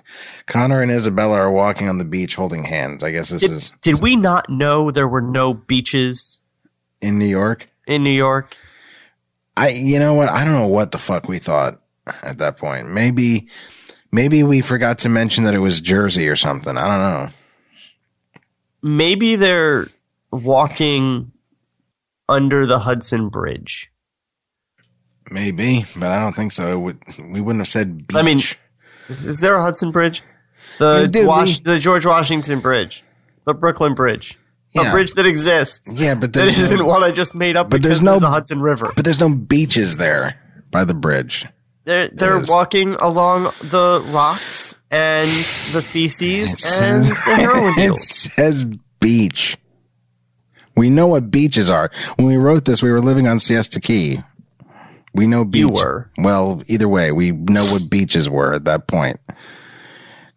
Connor 0.46 0.82
and 0.82 0.90
Isabella 0.90 1.36
are 1.36 1.50
walking 1.50 1.88
on 1.88 1.96
the 1.96 2.04
beach 2.04 2.34
holding 2.34 2.64
hands. 2.64 3.02
I 3.02 3.10
guess 3.10 3.30
this 3.30 3.40
Did, 3.40 3.50
is 3.52 3.72
did 3.80 4.02
we 4.02 4.16
not 4.16 4.50
know 4.50 4.90
there 4.90 5.08
were 5.08 5.22
no 5.22 5.54
beaches 5.54 6.42
in 7.00 7.18
New 7.18 7.24
York. 7.24 7.70
in 7.86 8.04
New 8.04 8.10
York? 8.10 8.58
I, 9.56 9.70
you 9.70 9.98
know 9.98 10.12
what? 10.12 10.28
I 10.28 10.44
don't 10.44 10.52
know 10.52 10.66
what 10.66 10.92
the 10.92 10.98
fuck 10.98 11.26
we 11.26 11.38
thought 11.38 11.80
at 12.22 12.36
that 12.36 12.58
point. 12.58 12.90
Maybe, 12.90 13.48
maybe 14.12 14.42
we 14.42 14.60
forgot 14.60 14.98
to 14.98 15.08
mention 15.08 15.44
that 15.44 15.54
it 15.54 15.60
was 15.60 15.80
Jersey 15.80 16.28
or 16.28 16.36
something. 16.36 16.76
I 16.76 16.86
don't 16.86 17.22
know. 17.22 17.34
Maybe 18.82 19.36
they're 19.36 19.88
walking 20.30 21.32
under 22.28 22.66
the 22.66 22.80
Hudson 22.80 23.30
Bridge. 23.30 23.90
Maybe, 25.30 25.86
but 25.96 26.12
I 26.12 26.20
don't 26.20 26.36
think 26.36 26.52
so. 26.52 26.72
It 26.72 26.78
would, 26.78 26.98
we 27.32 27.40
wouldn't 27.40 27.62
have 27.62 27.68
said 27.68 28.06
beach. 28.06 28.16
I 28.16 28.22
mean, 28.22 28.40
Is, 29.08 29.26
is 29.26 29.40
there 29.40 29.54
a 29.56 29.62
Hudson 29.62 29.90
Bridge? 29.92 30.22
The 30.78 31.06
dude, 31.10 31.26
Wash, 31.26 31.58
we- 31.58 31.64
the 31.64 31.78
George 31.78 32.04
Washington 32.06 32.60
Bridge, 32.60 33.02
the 33.44 33.54
Brooklyn 33.54 33.94
Bridge, 33.94 34.38
Yeah. 34.74 34.88
a 34.88 34.92
bridge 34.92 35.14
that 35.14 35.26
exists. 35.26 35.94
yeah, 35.96 36.14
but 36.14 36.32
that 36.34 36.48
isn't 36.48 36.78
no, 36.78 36.84
one 36.86 37.02
I 37.02 37.10
just 37.12 37.34
made 37.34 37.56
up 37.56 37.70
But 37.70 37.82
because 37.82 37.88
there's 37.98 38.02
no- 38.02 38.10
there's 38.12 38.22
a 38.24 38.30
Hudson 38.30 38.60
River. 38.60 38.92
but 38.94 39.04
there's 39.04 39.20
no 39.20 39.28
beaches 39.30 39.96
there 39.96 40.36
by 40.70 40.84
the 40.84 40.94
bridge. 40.94 41.46
They're 41.84 42.08
they're 42.08 42.42
walking 42.48 42.94
along 42.94 43.52
the 43.62 44.02
rocks 44.08 44.76
and 44.90 45.28
the 45.72 45.80
feces 45.80 46.50
and 46.50 46.58
says- 47.06 47.08
the 47.10 47.14
heroin 47.36 47.74
it 47.78 47.82
deals. 47.82 48.08
says 48.08 48.64
beach. 49.00 49.56
We 50.76 50.90
know 50.90 51.06
what 51.06 51.30
beaches 51.30 51.70
are. 51.70 51.90
When 52.16 52.26
we 52.26 52.36
wrote 52.36 52.64
this, 52.66 52.82
we 52.82 52.90
were 52.90 53.00
living 53.00 53.26
on 53.26 53.38
Siesta 53.38 53.80
Key. 53.80 54.20
We 55.16 55.26
know 55.26 55.44
beach. 55.44 55.60
You 55.60 55.68
were. 55.68 56.10
Well, 56.18 56.62
either 56.66 56.88
way, 56.88 57.10
we 57.12 57.32
know 57.32 57.64
what 57.64 57.82
beaches 57.90 58.28
were 58.30 58.54
at 58.54 58.64
that 58.64 58.86
point. 58.86 59.18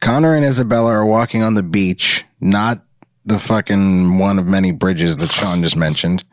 Connor 0.02 0.34
and 0.34 0.46
Isabella 0.46 0.92
are 0.92 1.06
walking 1.06 1.44
on 1.44 1.56
the 1.56 1.64
beach, 1.64 2.24
not 2.40 2.84
the 3.26 3.38
fucking 3.38 4.18
one 4.18 4.40
of 4.40 4.48
many 4.48 4.72
bridges 4.72 5.18
that 5.18 5.30
Sean 5.30 5.62
just 5.62 5.76
mentioned. 5.76 6.24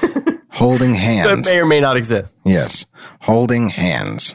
holding 0.50 0.94
hands. 0.94 1.28
That 1.28 1.52
may 1.52 1.60
or 1.60 1.66
may 1.66 1.80
not 1.80 1.96
exist. 1.96 2.42
Yes, 2.44 2.86
holding 3.22 3.70
hands. 3.70 4.34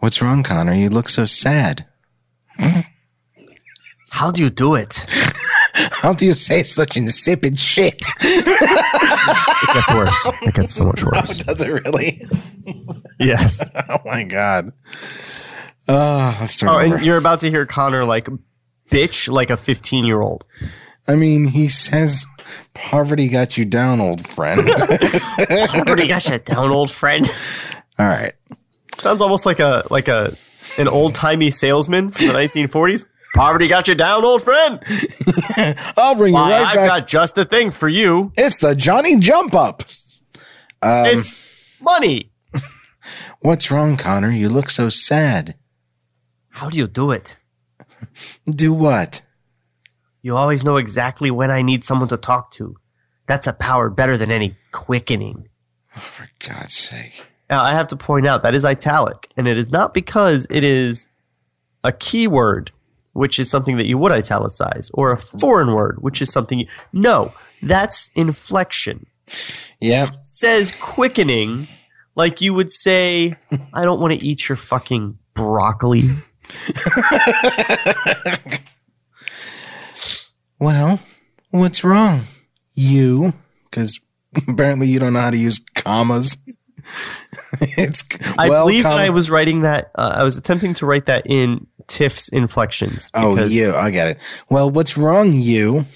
What's 0.00 0.20
wrong, 0.20 0.42
Connor? 0.42 0.74
You 0.74 0.90
look 0.90 1.08
so 1.08 1.24
sad. 1.24 1.86
How 4.10 4.30
do 4.30 4.42
you 4.42 4.50
do 4.50 4.74
it? 4.74 5.06
How 5.92 6.12
do 6.12 6.24
you 6.26 6.34
say 6.34 6.62
such 6.62 6.96
insipid 6.96 7.58
shit? 7.58 8.00
It 8.20 9.74
gets 9.74 9.94
worse. 9.94 10.28
It 10.42 10.54
gets 10.54 10.74
so 10.74 10.84
much 10.86 11.04
worse. 11.04 11.38
Does 11.44 11.60
it 11.60 11.68
really? 11.68 12.26
yes. 13.18 13.70
Oh 13.88 13.98
my 14.04 14.24
god. 14.24 14.72
Ah, 15.88 16.36
oh, 16.36 16.40
let's 16.40 16.54
start 16.54 16.74
Oh, 16.74 16.86
over. 16.86 16.96
and 16.96 17.04
you're 17.06 17.16
about 17.16 17.40
to 17.40 17.50
hear 17.50 17.64
Connor 17.66 18.04
like 18.04 18.28
bitch 18.90 19.28
like 19.30 19.50
a 19.50 19.56
15 19.56 20.04
year 20.04 20.20
old. 20.20 20.44
I 21.08 21.14
mean, 21.14 21.46
he 21.48 21.68
says 21.68 22.26
poverty 22.74 23.28
got 23.28 23.56
you 23.56 23.64
down, 23.64 24.00
old 24.00 24.26
friend. 24.26 24.66
Poverty 24.68 26.08
got 26.08 26.26
you 26.28 26.38
down, 26.38 26.70
old 26.70 26.90
friend. 26.90 27.28
All 27.98 28.06
right. 28.06 28.32
Sounds 28.96 29.20
almost 29.20 29.46
like 29.46 29.60
a 29.60 29.86
like 29.90 30.08
a 30.08 30.34
an 30.78 30.88
old 30.88 31.14
timey 31.14 31.50
salesman 31.50 32.10
from 32.10 32.26
the 32.28 32.32
1940s. 32.32 33.06
Poverty 33.36 33.68
got 33.68 33.86
you 33.88 33.94
down, 33.94 34.24
old 34.24 34.42
friend. 34.42 34.82
I'll 35.96 36.14
bring 36.14 36.32
you 36.32 36.40
Why, 36.40 36.50
right 36.50 36.66
I've 36.66 36.74
back. 36.74 36.88
got 36.88 37.06
just 37.08 37.34
the 37.34 37.44
thing 37.44 37.70
for 37.70 37.88
you. 37.88 38.32
it's 38.36 38.58
the 38.60 38.74
Johnny 38.74 39.16
Jump 39.16 39.54
Up. 39.54 39.82
Um, 40.82 41.06
it's 41.06 41.78
money. 41.80 42.30
What's 43.40 43.70
wrong, 43.70 43.96
Connor? 43.96 44.30
You 44.32 44.48
look 44.48 44.70
so 44.70 44.88
sad. 44.88 45.54
How 46.48 46.70
do 46.70 46.78
you 46.78 46.86
do 46.86 47.10
it? 47.10 47.36
Do 48.48 48.72
what? 48.72 49.22
You 50.22 50.36
always 50.36 50.64
know 50.64 50.76
exactly 50.78 51.30
when 51.30 51.50
I 51.50 51.62
need 51.62 51.84
someone 51.84 52.08
to 52.08 52.16
talk 52.16 52.50
to. 52.52 52.76
That's 53.26 53.46
a 53.46 53.52
power 53.52 53.90
better 53.90 54.16
than 54.16 54.32
any 54.32 54.56
quickening. 54.72 55.48
For 56.10 56.26
God's 56.40 56.74
sake. 56.76 57.26
Now, 57.48 57.62
I 57.62 57.72
have 57.72 57.86
to 57.88 57.96
point 57.96 58.26
out 58.26 58.42
that 58.42 58.54
is 58.54 58.64
italic, 58.64 59.28
and 59.36 59.46
it 59.46 59.56
is 59.56 59.70
not 59.70 59.94
because 59.94 60.46
it 60.50 60.64
is 60.64 61.08
a 61.84 61.92
keyword, 61.92 62.72
which 63.16 63.38
is 63.38 63.50
something 63.50 63.76
that 63.76 63.86
you 63.86 63.98
would 63.98 64.12
italicize, 64.12 64.90
or 64.94 65.12
a 65.12 65.18
foreign 65.18 65.74
word, 65.74 65.96
which 66.00 66.22
is 66.22 66.32
something. 66.32 66.60
You, 66.60 66.66
no, 66.92 67.32
that's 67.62 68.10
inflection. 68.14 69.06
Yeah. 69.80 70.06
says 70.20 70.72
quickening, 70.80 71.68
like 72.14 72.40
you 72.40 72.54
would 72.54 72.70
say, 72.70 73.36
I 73.72 73.84
don't 73.84 74.00
want 74.00 74.18
to 74.18 74.26
eat 74.26 74.48
your 74.48 74.56
fucking 74.56 75.18
broccoli. 75.34 76.02
Well, 80.58 81.00
what's 81.50 81.84
wrong? 81.84 82.22
You? 82.74 83.34
Because 83.64 84.00
apparently 84.48 84.88
you 84.88 84.98
don't 84.98 85.12
know 85.12 85.20
how 85.20 85.30
to 85.30 85.36
use 85.36 85.58
commas. 85.74 86.38
it's 87.60 88.08
I 88.38 88.48
well, 88.48 88.66
believe 88.66 88.84
that 88.84 88.98
I 88.98 89.10
was 89.10 89.30
writing 89.30 89.62
that, 89.62 89.90
uh, 89.94 90.14
I 90.16 90.22
was 90.22 90.36
attempting 90.36 90.72
to 90.74 90.86
write 90.86 91.06
that 91.06 91.26
in 91.26 91.66
Tiff's 91.86 92.28
inflections. 92.28 93.10
Oh, 93.14 93.42
you. 93.44 93.74
I 93.74 93.90
get 93.90 94.08
it. 94.08 94.18
Well, 94.48 94.70
what's 94.70 94.96
wrong, 94.96 95.34
you? 95.34 95.86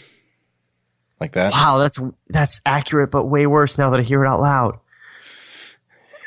Like 1.20 1.32
that. 1.32 1.52
Wow, 1.52 1.78
that's 1.78 2.00
that's 2.28 2.60
accurate, 2.64 3.10
but 3.10 3.26
way 3.26 3.46
worse 3.46 3.76
now 3.78 3.90
that 3.90 4.00
I 4.00 4.02
hear 4.02 4.24
it 4.24 4.28
out 4.28 4.40
loud. 4.40 4.78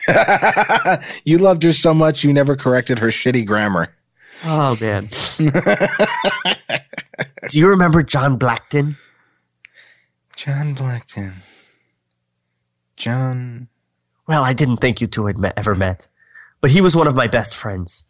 you 1.25 1.37
loved 1.37 1.63
her 1.63 1.71
so 1.71 1.93
much 1.93 2.23
you 2.23 2.33
never 2.33 2.55
corrected 2.55 2.99
her 2.99 3.07
shitty 3.07 3.45
grammar. 3.45 3.95
Oh 4.45 4.77
man. 4.79 5.07
Do 7.49 7.59
you 7.59 7.67
remember 7.67 8.03
John 8.03 8.37
Blackton? 8.37 8.97
John 10.35 10.75
Blackton. 10.75 11.33
John. 12.97 13.67
Well, 14.27 14.43
I 14.43 14.53
didn't 14.53 14.77
think 14.77 15.01
you 15.01 15.07
two 15.07 15.25
had 15.25 15.37
met, 15.37 15.53
ever 15.57 15.75
met, 15.75 16.07
but 16.61 16.71
he 16.71 16.81
was 16.81 16.95
one 16.95 17.07
of 17.07 17.15
my 17.15 17.27
best 17.27 17.55
friends. 17.55 18.05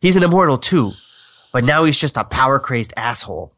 He's 0.00 0.16
an 0.16 0.22
immortal 0.22 0.58
too, 0.58 0.92
but 1.52 1.64
now 1.64 1.84
he's 1.84 1.96
just 1.98 2.16
a 2.16 2.24
power 2.24 2.58
crazed 2.60 2.92
asshole. 2.96 3.52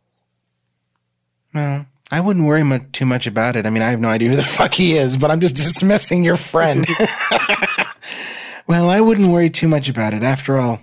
Well, 1.54 1.86
I 2.12 2.20
wouldn't 2.20 2.46
worry 2.46 2.62
much, 2.62 2.92
too 2.92 3.06
much 3.06 3.26
about 3.26 3.56
it. 3.56 3.66
I 3.66 3.70
mean, 3.70 3.82
I 3.82 3.90
have 3.90 4.00
no 4.00 4.08
idea 4.08 4.30
who 4.30 4.36
the 4.36 4.42
fuck 4.58 4.74
he 4.74 4.92
is, 4.94 5.16
but 5.16 5.30
I'm 5.30 5.40
just 5.40 5.56
dismissing 5.56 6.24
your 6.24 6.36
friend. 6.36 6.86
well, 8.66 8.88
I 8.88 9.00
wouldn't 9.00 9.32
worry 9.32 9.50
too 9.50 9.68
much 9.68 9.88
about 9.88 10.14
it. 10.14 10.22
After 10.22 10.58
all, 10.58 10.80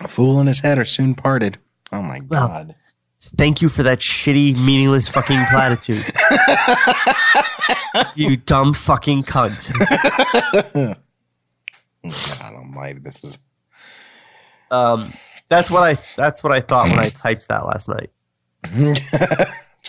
a 0.00 0.08
fool 0.08 0.38
and 0.38 0.48
his 0.48 0.60
head 0.60 0.78
are 0.78 0.84
soon 0.84 1.14
parted. 1.14 1.58
Oh 1.92 2.02
my 2.02 2.20
Well- 2.28 2.48
god. 2.48 2.74
Thank 3.20 3.60
you 3.60 3.68
for 3.68 3.82
that 3.82 3.98
shitty, 3.98 4.56
meaningless 4.64 5.08
fucking 5.08 5.44
platitude. 5.50 6.04
you 8.14 8.36
dumb 8.36 8.72
fucking 8.74 9.24
cunt. 9.24 9.72
Oh, 12.04 12.38
god 12.40 12.54
almighty, 12.54 13.00
this 13.00 13.24
is. 13.24 13.38
Um, 14.70 15.12
that's 15.48 15.70
what 15.70 15.82
I. 15.82 16.02
That's 16.16 16.42
what 16.42 16.52
I 16.52 16.60
thought 16.60 16.88
when 16.90 16.98
I 16.98 17.08
typed 17.08 17.48
that 17.48 17.66
last 17.66 17.88
night. 17.88 18.10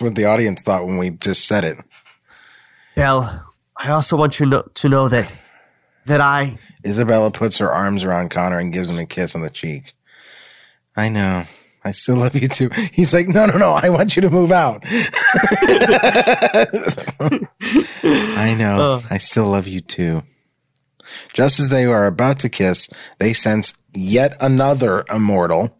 what 0.00 0.14
the 0.14 0.26
audience 0.26 0.62
thought 0.62 0.86
when 0.86 0.96
we 0.96 1.10
just 1.10 1.46
said 1.46 1.64
it. 1.64 1.76
Belle, 2.94 3.44
I 3.76 3.90
also 3.90 4.16
want 4.16 4.38
you 4.38 4.46
know, 4.46 4.62
to 4.74 4.88
know 4.88 5.08
that 5.08 5.34
that 6.06 6.20
I. 6.20 6.58
Isabella 6.84 7.30
puts 7.30 7.58
her 7.58 7.70
arms 7.70 8.04
around 8.04 8.30
Connor 8.30 8.58
and 8.58 8.72
gives 8.72 8.88
him 8.88 8.98
a 8.98 9.06
kiss 9.06 9.34
on 9.34 9.42
the 9.42 9.50
cheek. 9.50 9.92
I 10.96 11.08
know. 11.08 11.44
I 11.82 11.92
still 11.92 12.16
love 12.16 12.34
you 12.36 12.46
too. 12.46 12.68
He's 12.92 13.14
like, 13.14 13.26
no, 13.28 13.46
no, 13.46 13.56
no. 13.56 13.72
I 13.72 13.88
want 13.88 14.14
you 14.14 14.22
to 14.22 14.30
move 14.30 14.52
out. 14.52 14.82
I 18.36 18.54
know. 18.58 19.00
I 19.08 19.16
still 19.18 19.46
love 19.46 19.66
you 19.66 19.80
too. 19.80 20.22
Just 21.32 21.58
as 21.58 21.70
they 21.70 21.86
are 21.86 22.06
about 22.06 22.38
to 22.40 22.50
kiss, 22.50 22.90
they 23.18 23.32
sense 23.32 23.79
yet 23.92 24.36
another 24.40 25.04
immortal, 25.10 25.76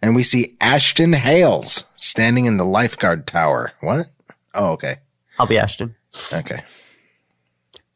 and 0.00 0.16
we 0.16 0.22
see 0.22 0.56
Ashton 0.60 1.12
Hales 1.12 1.84
standing 1.96 2.46
in 2.46 2.56
the 2.56 2.64
lifeguard 2.64 3.26
tower. 3.26 3.72
What? 3.80 4.08
Oh, 4.54 4.72
okay. 4.72 4.96
I'll 5.38 5.46
be 5.46 5.58
Ashton. 5.58 5.94
Okay. 6.32 6.62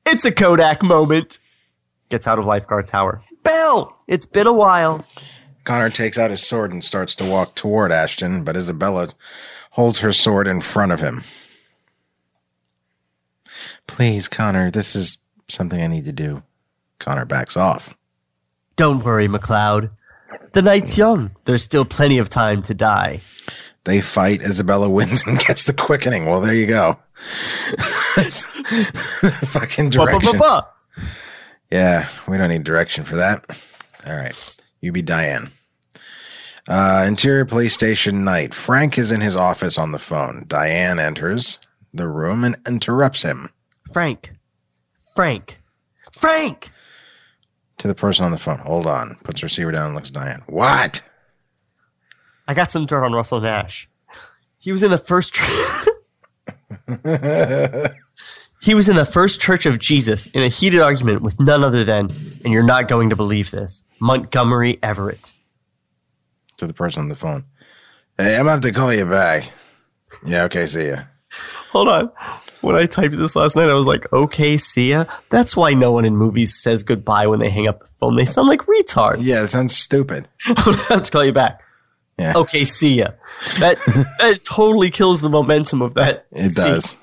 It's 0.07 0.25
a 0.25 0.33
Kodak 0.33 0.83
moment. 0.83 1.39
Gets 2.09 2.27
out 2.27 2.39
of 2.39 2.47
lifeguard 2.47 2.87
tower. 2.87 3.23
Bell, 3.43 3.99
it's 4.07 4.27
been 4.27 4.47
a 4.47 4.53
while. 4.53 5.05
Connor 5.65 5.91
takes 5.91 6.17
out 6.17 6.31
his 6.31 6.47
sword 6.47 6.73
and 6.73 6.85
starts 6.85 7.17
to 7.17 7.29
walk 7.29 7.57
toward 7.57 7.91
Ashton, 7.91 8.45
but 8.45 8.57
Isabella 8.57 9.09
holds 9.73 9.99
her 9.99 10.13
sword 10.13 10.47
in 10.47 10.61
front 10.61 10.93
of 10.93 11.01
him. 11.01 11.25
Please, 13.89 14.29
Connor, 14.29 14.71
this 14.71 14.95
is 14.95 15.19
something 15.49 15.83
I 15.83 15.89
need 15.89 16.05
to 16.05 16.13
do. 16.13 16.45
Connor 17.01 17.25
backs 17.25 17.57
off. 17.57 17.96
Don't 18.77 19.05
worry, 19.05 19.29
MacLeod. 19.29 19.91
The 20.53 20.63
night's 20.63 20.97
young. 20.99 21.33
There's 21.45 21.63
still 21.63 21.85
plenty 21.85 22.19
of 22.19 22.29
time 22.29 22.63
to 22.63 22.75
die. 22.75 23.21
They 23.85 24.01
fight. 24.01 24.43
Isabella 24.43 24.89
wins 24.89 25.27
and 25.27 25.39
gets 25.39 25.65
the 25.65 25.73
quickening. 25.73 26.27
Well, 26.27 26.41
there 26.41 26.55
you 26.55 26.67
go. 26.67 26.99
Fucking 29.47 29.91
direction. 29.91 30.39
ba. 30.39 30.67
Yeah, 31.71 32.09
we 32.29 32.37
don't 32.39 32.49
need 32.51 32.65
direction 32.65 33.05
for 33.05 33.17
that. 33.17 33.45
All 34.07 34.17
right. 34.17 34.63
You 34.81 34.93
be 34.93 35.03
Diane. 35.03 35.51
Uh, 36.69 37.05
interior 37.07 37.45
police 37.45 37.75
station 37.75 38.25
night. 38.25 38.53
Frank 38.53 38.99
is 38.99 39.13
in 39.13 39.21
his 39.21 39.37
office 39.37 39.79
on 39.79 39.93
the 39.93 39.99
phone. 39.99 40.45
Diane 40.47 40.99
enters 40.99 41.59
the 41.95 42.09
room 42.09 42.45
and 42.45 42.57
interrupts 42.67 43.23
him. 43.23 43.51
Frank. 43.93 44.33
Frank. 45.15 45.61
Frank! 46.13 46.71
To 47.79 47.89
the 47.89 47.95
person 47.95 48.25
on 48.25 48.31
the 48.31 48.39
phone. 48.39 48.59
Hold 48.59 48.87
on. 48.87 49.17
Puts 49.25 49.43
receiver 49.43 49.73
down 49.73 49.87
and 49.87 49.95
looks 49.95 50.09
at 50.09 50.15
Diane. 50.15 50.43
What? 50.47 51.03
I 52.49 52.55
got 52.55 52.71
some 52.71 52.87
dirt 52.87 53.05
on 53.05 53.13
Russell 53.13 53.41
Nash. 53.41 53.89
He 54.59 54.73
was 54.73 54.83
in 54.83 54.91
the 54.91 54.99
first. 54.99 55.37
He 58.67 58.75
was 58.75 58.89
in 58.89 58.97
the 58.97 59.05
first 59.05 59.41
Church 59.41 59.65
of 59.65 59.79
Jesus 59.79 60.27
in 60.27 60.43
a 60.43 60.49
heated 60.49 60.81
argument 60.81 61.23
with 61.23 61.39
none 61.39 61.63
other 61.63 61.85
than, 61.85 62.11
and 62.43 62.53
you're 62.53 62.65
not 62.65 62.89
going 62.89 63.11
to 63.11 63.17
believe 63.17 63.53
this, 63.53 63.85
Montgomery 64.01 64.81
Everett. 64.83 65.35
To 66.57 66.67
the 66.67 66.75
person 66.75 67.03
on 67.03 67.09
the 67.09 67.15
phone. 67.15 67.45
Hey, 68.19 68.35
I'm 68.35 68.41
gonna 68.41 68.53
have 68.53 68.61
to 68.63 68.73
call 68.73 68.93
you 68.93 69.05
back. 69.05 69.53
Yeah, 70.25 70.43
okay, 70.47 70.67
see 70.67 70.89
ya. 70.89 71.03
Hold 71.73 71.89
on. 71.89 72.11
When 72.63 72.75
I 72.77 72.87
typed 72.87 73.17
this 73.17 73.37
last 73.37 73.55
night, 73.57 73.69
I 73.69 73.75
was 73.75 73.87
like, 73.87 74.11
okay, 74.13 74.57
see 74.57 74.91
ya. 74.91 75.05
That's 75.31 75.57
why 75.57 75.75
no 75.75 75.93
one 75.93 76.05
in 76.05 76.17
movies 76.17 76.55
says 76.61 76.83
goodbye 76.83 77.27
when 77.27 77.39
they 77.39 77.51
hang 77.51 77.69
up 77.69 77.81
the 77.81 77.87
phone. 78.01 78.17
They 78.17 78.25
sound 78.25 78.49
like 78.49 78.63
retards. 78.63 79.19
Yeah, 79.21 79.41
that 79.43 79.49
sounds 79.49 79.77
stupid. 79.77 80.27
Let's 80.91 81.11
call 81.11 81.25
you 81.25 81.33
back. 81.33 81.63
Yeah. 82.19 82.33
Okay, 82.35 82.65
see 82.65 82.95
ya. 82.95 83.09
That 83.61 83.77
that 84.19 84.41
totally 84.45 84.91
kills 84.91 85.21
the 85.21 85.29
momentum 85.29 85.83
of 85.83 85.95
that. 85.95 86.27
It 86.33 86.51
scene. 86.53 86.65
does. 86.65 86.97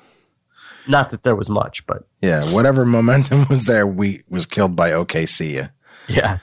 Not 0.88 1.12
that 1.12 1.24
there 1.24 1.36
was 1.36 1.50
much, 1.50 1.86
but 1.86 2.04
Yeah, 2.22 2.44
whatever 2.52 2.84
momentum 2.86 3.46
was 3.50 3.66
there, 3.66 3.86
we 3.88 4.24
was 4.28 4.46
killed 4.46 4.76
by 4.76 4.92
okay, 4.94 5.26
see 5.28 5.56
ya. 5.58 5.68
yeah. 6.10 6.40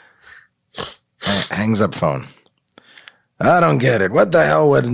Ha- 0.77 1.47
Hangs 1.57 1.81
up 1.83 1.95
phone. 1.95 2.27
I 3.41 3.61
don't 3.61 3.79
get 3.79 4.01
it. 4.03 4.13
What 4.13 4.33
the 4.33 4.47
hell 4.47 4.71
would 4.71 4.87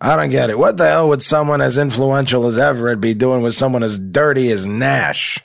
I 0.00 0.14
don't 0.16 0.30
get 0.30 0.50
it. 0.50 0.58
What 0.58 0.76
the 0.76 0.86
hell 0.86 1.08
would 1.08 1.22
someone 1.22 1.60
as 1.60 1.76
influential 1.76 2.46
as 2.46 2.56
Everett 2.56 3.00
be 3.00 3.14
doing 3.14 3.42
with 3.42 3.54
someone 3.54 3.82
as 3.82 3.98
dirty 3.98 4.50
as 4.50 4.66
Nash? 4.66 5.40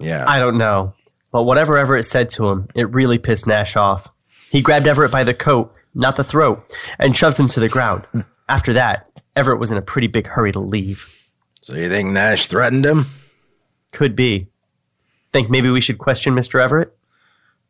Yeah. 0.00 0.24
I 0.26 0.38
don't 0.38 0.56
know. 0.58 0.94
But 1.30 1.42
whatever 1.42 1.76
Everett 1.76 2.06
said 2.06 2.30
to 2.30 2.48
him, 2.48 2.68
it 2.74 2.94
really 2.94 3.18
pissed 3.18 3.46
Nash 3.46 3.76
off. 3.76 4.08
He 4.50 4.62
grabbed 4.62 4.86
Everett 4.86 5.12
by 5.12 5.24
the 5.24 5.34
coat, 5.34 5.74
not 5.94 6.16
the 6.16 6.24
throat, 6.24 6.64
and 6.98 7.14
shoved 7.14 7.38
him 7.38 7.48
to 7.48 7.60
the 7.60 7.68
ground. 7.68 8.06
After 8.48 8.72
that, 8.72 9.10
Everett 9.36 9.60
was 9.60 9.70
in 9.70 9.76
a 9.76 9.82
pretty 9.82 10.06
big 10.06 10.26
hurry 10.26 10.52
to 10.52 10.60
leave. 10.60 11.06
so 11.60 11.74
you 11.74 11.90
think 11.90 12.08
Nash 12.10 12.46
threatened 12.46 12.86
him? 12.86 13.04
Could 13.92 14.16
be. 14.16 14.48
Think 15.34 15.50
maybe 15.50 15.68
we 15.68 15.82
should 15.82 15.98
question 15.98 16.34
Mr. 16.34 16.62
Everett? 16.62 16.96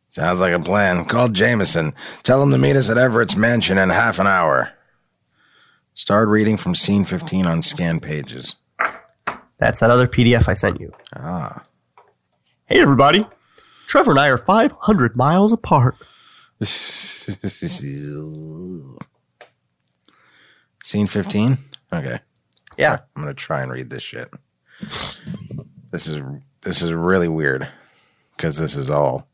Sounds 0.09 0.39
like 0.39 0.53
a 0.53 0.59
plan. 0.59 1.03
Call 1.03 1.27
Jameson. 1.27 1.93
Tell 2.23 2.41
him 2.41 2.51
to 2.51 2.57
meet 2.57 2.77
us 2.77 2.89
at 2.89 2.97
Everett's 2.97 3.35
mansion 3.35 3.77
in 3.77 3.89
half 3.89 4.19
an 4.19 4.25
hour. 4.27 4.71
Start 5.99 6.29
reading 6.29 6.55
from 6.55 6.75
scene 6.75 7.03
15 7.03 7.45
on 7.45 7.61
scan 7.61 7.99
pages. 7.99 8.55
That's 9.57 9.81
that 9.81 9.91
other 9.91 10.07
PDF 10.07 10.47
I 10.47 10.53
sent 10.53 10.79
you. 10.79 10.93
Ah. 11.13 11.65
Hey, 12.67 12.79
everybody. 12.79 13.27
Trevor 13.85 14.11
and 14.11 14.19
I 14.21 14.29
are 14.29 14.37
500 14.37 15.17
miles 15.17 15.51
apart. 15.51 15.95
Scene 16.63 17.47
15? 21.05 21.57
Okay. 21.91 22.19
Yeah. 22.77 22.99
I'm 23.17 23.23
going 23.23 23.27
to 23.27 23.33
try 23.33 23.61
and 23.61 23.69
read 23.69 23.89
this 23.89 24.01
shit. 24.01 24.29
This 24.79 26.07
is 26.07 26.21
this 26.61 26.81
is 26.81 26.93
really 26.93 27.27
weird 27.27 27.67
cuz 28.37 28.55
this 28.55 28.77
is 28.77 28.89
all 28.89 29.27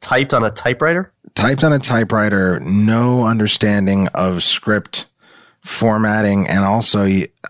Typed 0.00 0.34
on 0.34 0.42
a 0.44 0.50
typewriter? 0.50 1.12
typed 1.36 1.62
on 1.62 1.72
a 1.72 1.78
typewriter, 1.78 2.58
no 2.58 3.24
understanding 3.24 4.08
of 4.08 4.42
script 4.42 5.06
formatting 5.64 6.46
and 6.48 6.64
also 6.64 7.06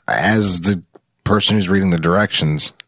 as 0.09 0.61
the 0.63 0.83
person 1.25 1.57
who's 1.57 1.69
reading 1.69 1.91
the 1.91 1.99
directions. 1.99 2.73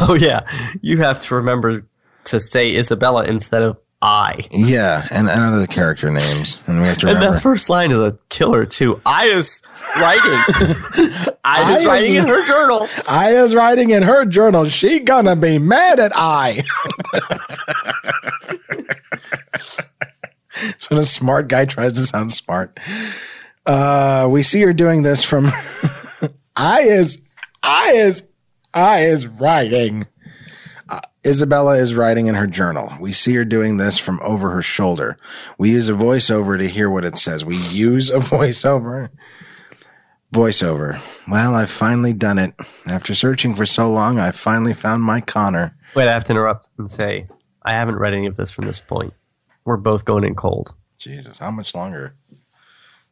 Oh, 0.00 0.14
yeah. 0.14 0.46
You 0.82 0.98
have 0.98 1.20
to 1.20 1.36
remember 1.36 1.86
to 2.24 2.40
say 2.40 2.74
Isabella 2.74 3.24
instead 3.24 3.62
of 3.62 3.78
I. 4.02 4.44
Yeah, 4.50 5.06
and, 5.12 5.28
and 5.30 5.40
other 5.40 5.68
character 5.68 6.10
names. 6.10 6.58
And 6.66 6.80
we 6.82 6.88
have 6.88 6.98
to 6.98 7.08
And 7.08 7.22
that 7.22 7.40
first 7.40 7.70
line 7.70 7.92
is 7.92 8.00
a 8.00 8.18
killer, 8.28 8.66
too. 8.66 9.00
I 9.06 9.26
is 9.26 9.62
writing. 9.94 10.22
I 11.44 11.76
is 11.76 11.86
I 11.86 11.88
writing 11.88 12.14
is- 12.16 12.24
in 12.24 12.28
her 12.30 12.44
journal. 12.44 12.88
I 13.08 13.36
is 13.36 13.54
writing 13.54 13.90
in 13.90 14.02
her 14.02 14.24
journal, 14.26 14.64
she 14.68 14.98
gonna 14.98 15.36
be 15.36 15.58
mad 15.60 16.00
at 16.00 16.10
I. 16.16 16.64
it's 19.54 20.90
when 20.90 20.98
a 20.98 21.02
smart 21.04 21.48
guy 21.48 21.64
tries 21.64 21.92
to 21.94 22.00
sound 22.00 22.32
smart. 22.32 22.78
Uh, 23.66 24.28
we 24.30 24.42
see 24.42 24.62
her 24.62 24.72
doing 24.72 25.02
this 25.02 25.24
from 25.24 25.46
I 26.56 26.82
is 26.82 27.22
I 27.62 27.92
is 27.92 28.28
I 28.72 29.00
is 29.00 29.26
writing. 29.26 30.06
Uh, 30.88 31.00
Isabella 31.26 31.76
is 31.76 31.94
writing 31.94 32.26
in 32.26 32.36
her 32.36 32.46
journal. 32.46 32.92
We 33.00 33.12
see 33.12 33.34
her 33.34 33.44
doing 33.44 33.76
this 33.76 33.98
from 33.98 34.20
over 34.22 34.50
her 34.50 34.62
shoulder. 34.62 35.16
We 35.58 35.70
use 35.70 35.88
a 35.88 35.94
voiceover 35.94 36.56
to 36.58 36.68
hear 36.68 36.88
what 36.88 37.04
it 37.04 37.16
says. 37.16 37.44
We 37.44 37.56
use 37.56 38.10
a 38.10 38.18
voiceover. 38.18 39.10
Voiceover. 40.32 41.00
Well, 41.28 41.54
I've 41.54 41.70
finally 41.70 42.12
done 42.12 42.38
it. 42.38 42.54
After 42.88 43.14
searching 43.14 43.54
for 43.54 43.66
so 43.66 43.90
long, 43.90 44.18
I 44.18 44.30
finally 44.30 44.74
found 44.74 45.02
my 45.02 45.20
Connor. 45.20 45.76
Wait, 45.94 46.08
I 46.08 46.12
have 46.12 46.24
to 46.24 46.32
interrupt 46.32 46.68
and 46.78 46.90
say, 46.90 47.26
I 47.62 47.72
haven't 47.72 47.96
read 47.96 48.12
any 48.12 48.26
of 48.26 48.36
this 48.36 48.50
from 48.50 48.66
this 48.66 48.78
point. 48.78 49.14
We're 49.64 49.76
both 49.76 50.04
going 50.04 50.24
in 50.24 50.34
cold. 50.34 50.74
Jesus, 50.98 51.38
how 51.38 51.50
much 51.50 51.74
longer 51.74 52.14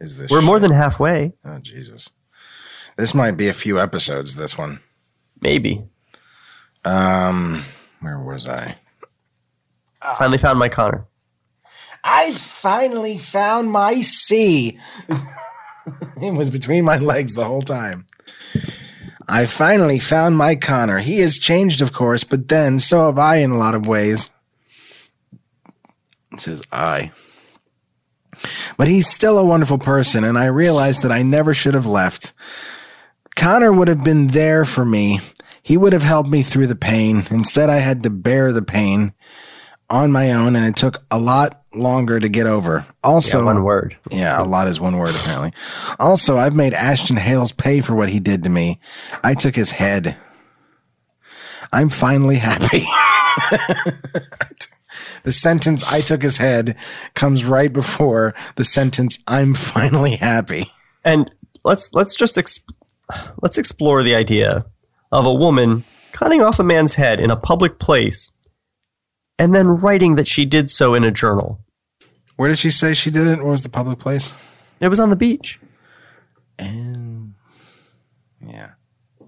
is 0.00 0.18
this? 0.18 0.30
We're 0.30 0.42
more 0.42 0.59
than 0.59 0.72
halfway. 0.72 1.33
Oh, 1.44 1.59
Jesus. 1.59 2.11
This 2.96 3.14
might 3.14 3.33
be 3.33 3.48
a 3.48 3.54
few 3.54 3.80
episodes, 3.80 4.37
this 4.37 4.57
one. 4.57 4.80
Maybe. 5.40 5.85
Um, 6.85 7.62
where 8.00 8.18
was 8.18 8.46
I? 8.46 8.76
Finally 10.18 10.38
found 10.38 10.59
my 10.59 10.68
Connor. 10.68 11.07
I 12.04 12.33
finally 12.33 13.16
found 13.16 13.70
my 13.70 14.02
C. 14.02 14.78
it 16.20 16.35
was 16.35 16.50
between 16.50 16.85
my 16.85 16.98
legs 16.98 17.35
the 17.35 17.44
whole 17.44 17.62
time. 17.62 18.07
I 19.26 19.46
finally 19.46 19.98
found 19.98 20.37
my 20.37 20.54
Connor. 20.54 20.98
He 20.98 21.20
has 21.20 21.38
changed, 21.38 21.80
of 21.80 21.94
course, 21.94 22.24
but 22.24 22.48
then 22.48 22.78
so 22.78 23.07
have 23.07 23.18
I 23.18 23.37
in 23.37 23.50
a 23.50 23.59
lot 23.59 23.74
of 23.74 23.87
ways. 23.87 24.30
It 26.33 26.40
says 26.40 26.62
I. 26.70 27.12
But 28.76 28.88
he's 28.88 29.09
still 29.09 29.38
a 29.38 29.44
wonderful 29.44 29.78
person, 29.78 30.24
and 30.24 30.38
I 30.38 30.46
realized 30.46 31.02
that 31.02 31.12
I 31.12 31.22
never 31.22 31.54
should 31.54 31.74
have 31.74 31.87
left. 31.87 32.33
Connor 33.37 33.72
would 33.72 33.88
have 33.88 34.04
been 34.04 34.28
there 34.28 34.64
for 34.64 34.85
me. 34.85 35.20
He 35.62 35.76
would 35.76 35.92
have 35.92 36.02
helped 36.02 36.28
me 36.30 36.42
through 36.42 36.66
the 36.68 36.76
pain. 36.76 37.24
Instead, 37.30 37.70
I 37.70 37.76
had 37.78 38.02
to 38.02 38.11
bear 38.11 38.52
the 38.52 38.62
pain 38.62 39.12
on 39.90 40.12
my 40.12 40.33
own, 40.33 40.57
and 40.57 40.64
it 40.66 40.76
took 40.76 41.02
a 41.11 41.18
lot 41.18 41.62
longer 41.74 42.20
to 42.20 42.28
get 42.28 42.46
over. 42.46 42.87
Also, 43.02 43.38
Yeah, 43.40 43.44
one 43.44 43.64
word. 43.64 43.96
yeah, 44.11 44.40
a 44.40 44.44
lot 44.44 44.68
is 44.68 44.78
one 44.80 44.96
word 44.98 45.14
apparently. 45.14 45.52
Also, 45.98 46.37
I've 46.37 46.54
made 46.54 46.72
Ashton 46.74 47.16
Hales 47.16 47.52
pay 47.52 47.80
for 47.80 47.94
what 47.94 48.09
he 48.11 48.20
did 48.20 48.44
to 48.44 48.50
me. 48.50 48.78
I 49.24 49.35
took 49.35 49.57
his 49.57 49.72
head. 49.72 50.16
I'm 51.72 51.88
finally 51.88 52.37
happy. 52.37 52.85
the 55.25 55.33
sentence 55.33 55.93
I 55.93 56.01
took 56.01 56.23
his 56.23 56.39
head 56.39 56.77
comes 57.15 57.45
right 57.45 57.73
before 57.73 58.35
the 58.55 58.65
sentence 58.65 59.19
I'm 59.27 59.55
finally 59.55 60.17
happy. 60.17 60.67
And 61.05 61.31
let's 61.65 61.93
let's 61.93 62.15
just 62.15 62.37
exp- 62.37 62.73
let's 63.43 63.59
explore 63.59 64.03
the 64.03 64.15
idea 64.15 64.67
of 65.11 65.27
a 65.27 65.35
woman 65.35 65.85
cutting 66.13 66.41
off 66.41 66.61
a 66.61 66.65
man's 66.65 66.95
head 66.95 67.19
in 67.19 67.31
a 67.31 67.37
public 67.37 67.79
place 67.79 68.31
and 69.39 69.55
then 69.55 69.67
writing 69.67 70.15
that 70.15 70.29
she 70.29 70.45
did 70.45 70.71
so 70.71 70.95
in 70.95 71.03
a 71.03 71.11
journal. 71.11 71.61
Where 72.37 72.49
did 72.49 72.59
she 72.59 72.71
say 72.71 72.95
she 72.95 73.11
did 73.11 73.27
it? 73.27 73.39
What 73.39 73.51
was 73.51 73.63
the 73.63 73.69
public 73.69 73.99
place? 73.99 74.33
It 74.81 74.89
was 74.89 75.01
on 75.01 75.11
the 75.11 75.17
beach. 75.17 75.59
And 76.59 77.35
yeah. 78.45 78.73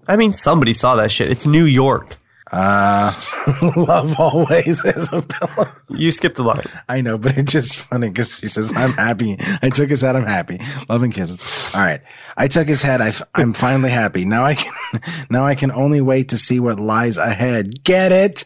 I 0.07 0.15
mean, 0.15 0.33
somebody 0.33 0.73
saw 0.73 0.95
that 0.95 1.11
shit. 1.11 1.29
It's 1.29 1.45
New 1.45 1.65
York. 1.65 2.17
Uh, 2.51 3.11
love 3.75 4.19
always, 4.19 4.67
is 4.67 4.85
Isabella. 4.85 5.75
You 5.89 6.11
skipped 6.11 6.39
a 6.39 6.43
line. 6.43 6.63
I 6.87 7.01
know, 7.01 7.17
but 7.17 7.37
it's 7.37 7.51
just 7.51 7.79
funny 7.79 8.09
because 8.09 8.37
she 8.37 8.47
says, 8.47 8.73
I'm 8.75 8.91
happy. 8.91 9.37
I 9.61 9.69
took 9.69 9.89
his 9.89 10.01
head. 10.01 10.15
I'm 10.15 10.25
happy. 10.25 10.59
Love 10.89 11.03
and 11.03 11.13
kisses. 11.13 11.75
All 11.75 11.81
right. 11.81 12.01
I 12.37 12.47
took 12.47 12.67
his 12.67 12.81
head. 12.81 13.01
I, 13.01 13.13
am 13.41 13.53
finally 13.53 13.89
happy. 13.89 14.25
Now 14.25 14.43
I 14.45 14.55
can, 14.55 14.73
now 15.29 15.45
I 15.45 15.55
can 15.55 15.71
only 15.71 16.01
wait 16.01 16.29
to 16.29 16.37
see 16.37 16.59
what 16.59 16.79
lies 16.79 17.17
ahead. 17.17 17.83
Get 17.83 18.11
it? 18.11 18.45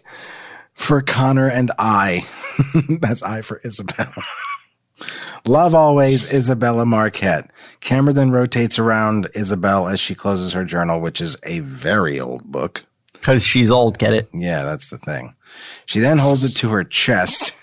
For 0.74 1.02
Connor 1.02 1.48
and 1.48 1.70
I. 1.78 2.26
That's 3.02 3.22
I 3.22 3.42
for 3.42 3.62
Isabella. 3.64 4.24
Love 5.46 5.74
always, 5.74 6.34
Isabella 6.34 6.86
Marquette. 6.86 7.52
Camera 7.80 8.14
then 8.14 8.32
rotates 8.32 8.78
around 8.78 9.28
Isabel 9.36 9.88
as 9.88 10.00
she 10.00 10.16
closes 10.16 10.54
her 10.54 10.64
journal, 10.64 11.00
which 11.00 11.20
is 11.20 11.36
a 11.44 11.60
very 11.60 12.20
old 12.20 12.44
book. 12.44 12.86
Because 13.22 13.46
she's 13.46 13.70
old, 13.70 14.00
get 14.00 14.16
it? 14.16 14.30
Yeah, 14.34 14.64
that's 14.64 14.90
the 14.90 14.98
thing. 14.98 15.36
She 15.86 16.00
then 16.00 16.18
holds 16.18 16.44
it 16.44 16.58
to 16.58 16.70
her 16.70 16.84
chest, 16.84 17.56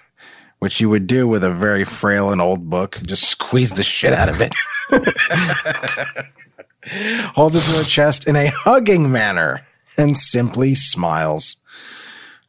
which 0.61 0.81
you 0.81 0.89
would 0.89 1.09
do 1.09 1.27
with 1.27 1.43
a 1.43 1.51
very 1.51 1.85
frail 1.85 2.31
and 2.31 2.41
old 2.41 2.71
book. 2.71 2.99
Just 3.05 3.25
squeeze 3.25 3.73
the 3.73 3.83
shit 3.83 4.13
out 4.13 4.29
of 4.29 4.41
it. 4.41 4.55
holds 7.35 7.57
it 7.57 7.63
to 7.63 7.79
her 7.79 7.85
chest 7.85 8.29
in 8.29 8.37
a 8.37 8.47
hugging 8.47 9.11
manner 9.11 9.67
and 9.97 10.17
simply 10.17 10.77
smiles. 10.77 11.57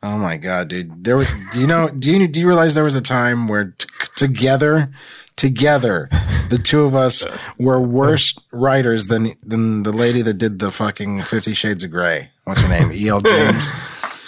Oh 0.04 0.20
my 0.20 0.38
god, 0.38 0.68
dude! 0.68 1.04
There 1.04 1.18
was. 1.18 1.50
Do 1.52 1.62
you 1.62 1.68
know? 1.68 1.90
Do 1.90 2.16
you 2.16 2.28
do 2.28 2.40
you 2.40 2.48
realize 2.48 2.76
there 2.76 2.84
was 2.84 2.96
a 2.96 3.02
time 3.02 3.48
where 3.48 3.74
t- 3.78 3.88
together, 4.16 4.92
together, 5.36 6.08
the 6.50 6.58
two 6.58 6.84
of 6.84 6.96
us 6.96 7.26
were 7.58 7.82
worse 7.82 8.38
writers 8.52 9.08
than 9.08 9.36
than 9.44 9.84
the 9.84 9.92
lady 9.92 10.22
that 10.22 10.36
did 10.36 10.60
the 10.60 10.72
fucking 10.72 11.24
Fifty 11.24 11.54
Shades 11.54 11.84
of 11.84 11.92
Grey. 11.92 12.32
What's 12.50 12.62
her 12.62 12.68
name? 12.68 12.92
E. 12.92 13.08
L. 13.08 13.22
James. 13.22 13.72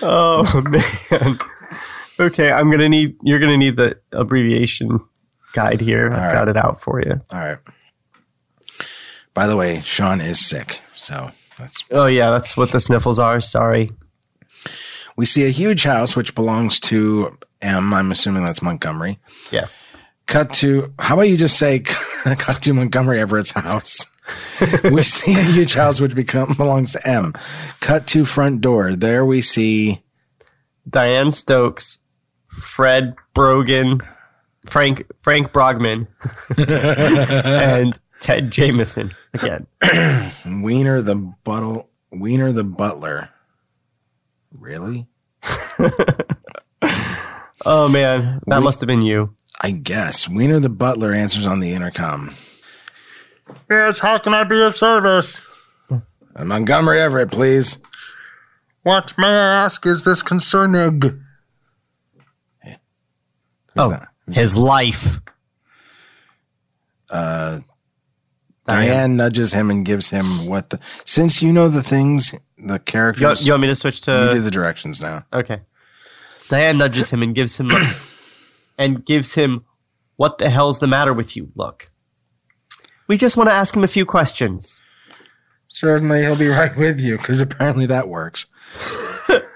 Oh, 0.03 0.63
man. 1.11 1.37
Okay, 2.19 2.51
I'm 2.51 2.69
going 2.69 2.79
to 2.79 2.89
need, 2.89 3.17
you're 3.21 3.37
going 3.37 3.51
to 3.51 3.57
need 3.57 3.77
the 3.77 3.99
abbreviation 4.11 4.99
guide 5.53 5.79
here. 5.79 6.07
I've 6.07 6.13
right. 6.13 6.33
got 6.33 6.49
it 6.49 6.57
out 6.57 6.81
for 6.81 6.99
you. 6.99 7.21
All 7.31 7.39
right. 7.39 7.57
By 9.35 9.45
the 9.45 9.55
way, 9.55 9.81
Sean 9.81 10.19
is 10.19 10.39
sick, 10.43 10.81
so 10.95 11.29
that's. 11.59 11.85
Oh, 11.91 12.07
yeah, 12.07 12.31
that's 12.31 12.57
what 12.57 12.71
the 12.71 12.79
sniffles 12.79 13.19
are. 13.19 13.41
Sorry. 13.41 13.91
We 15.15 15.27
see 15.27 15.45
a 15.45 15.49
huge 15.49 15.83
house 15.83 16.15
which 16.15 16.33
belongs 16.33 16.79
to 16.79 17.37
M. 17.61 17.93
I'm 17.93 18.11
assuming 18.11 18.43
that's 18.43 18.63
Montgomery. 18.63 19.19
Yes. 19.51 19.87
Cut 20.25 20.51
to. 20.53 20.91
How 20.97 21.13
about 21.13 21.29
you 21.29 21.37
just 21.37 21.59
say 21.59 21.79
cut 22.25 22.59
to 22.63 22.73
Montgomery 22.73 23.19
Everett's 23.19 23.51
house? 23.51 24.10
we 24.91 25.03
see 25.03 25.33
a 25.33 25.43
huge 25.43 25.73
house 25.73 25.99
which 25.99 26.15
become 26.15 26.53
belongs 26.53 26.93
to 26.93 27.07
M. 27.07 27.33
Cut 27.79 28.07
to 28.07 28.25
front 28.25 28.61
door. 28.61 28.95
There 28.95 29.25
we 29.25 29.41
see 29.41 30.03
Diane 30.89 31.31
Stokes, 31.31 31.99
Fred 32.47 33.15
Brogan, 33.33 34.01
Frank 34.69 35.05
Frank 35.19 35.51
Brogman, 35.51 36.07
and 37.45 37.99
Ted 38.19 38.51
Jameson 38.51 39.11
again. 39.33 39.67
Wiener 40.45 41.01
the 41.01 41.15
buttle. 41.15 41.89
Wiener 42.11 42.51
the 42.51 42.63
butler. 42.63 43.29
Really? 44.51 45.07
Oh 47.63 47.87
man, 47.87 48.41
that 48.47 48.63
must 48.63 48.79
have 48.81 48.87
been 48.87 49.03
you. 49.03 49.35
I 49.61 49.71
guess 49.71 50.27
Wiener 50.27 50.59
the 50.59 50.69
butler 50.69 51.13
answers 51.13 51.45
on 51.45 51.59
the 51.59 51.73
intercom. 51.73 52.33
Yes, 53.69 53.99
how 53.99 54.17
can 54.17 54.33
I 54.33 54.43
be 54.43 54.61
of 54.61 54.75
service? 54.75 55.45
Uh, 55.89 55.99
Montgomery 56.45 57.01
Everett, 57.01 57.31
please. 57.31 57.77
What 58.83 59.13
may 59.17 59.27
I 59.27 59.63
ask 59.63 59.85
is 59.85 60.03
this 60.03 60.23
concerning? 60.23 61.01
Who's 61.01 62.73
Oh, 63.77 63.89
that? 63.89 64.07
his 64.31 64.57
life. 64.57 65.19
Uh, 67.09 67.59
Diane 68.65 69.15
nudges 69.17 69.53
him 69.53 69.69
and 69.69 69.85
gives 69.85 70.09
him 70.09 70.25
what 70.47 70.69
the. 70.69 70.79
Since 71.05 71.41
you 71.41 71.51
know 71.53 71.67
the 71.69 71.83
things, 71.83 72.31
the 72.57 72.73
You, 72.73 72.79
characters, 72.79 73.45
you 73.45 73.51
want 73.53 73.61
me 73.61 73.67
to 73.67 73.75
switch 73.75 74.01
to? 74.01 74.11
you 74.11 74.29
do 74.31 74.35
to? 74.37 74.41
the 74.41 74.51
directions 74.51 75.01
now. 75.01 75.25
Okay. 75.33 75.61
Diane 76.49 76.77
nudges 76.77 77.11
him 77.11 77.21
and 77.23 77.33
gives 77.35 77.57
him 77.59 77.71
and 78.77 79.05
gives 79.05 79.35
him 79.35 79.65
What 80.17 80.37
the 80.37 80.49
hell's 80.49 80.79
the 80.79 80.87
matter 80.87 81.13
with 81.13 81.35
you? 81.37 81.51
Look. 81.55 81.90
We 83.11 83.17
just 83.17 83.35
want 83.35 83.49
to 83.49 83.53
ask 83.53 83.75
him 83.75 83.83
a 83.83 83.89
few 83.89 84.05
questions. 84.05 84.85
Certainly, 85.67 86.21
he'll 86.21 86.39
be 86.39 86.47
right 86.47 86.73
with 86.77 86.97
you, 86.97 87.17
because 87.17 87.41
apparently 87.41 87.85
that 87.87 88.07
works. 88.07 88.45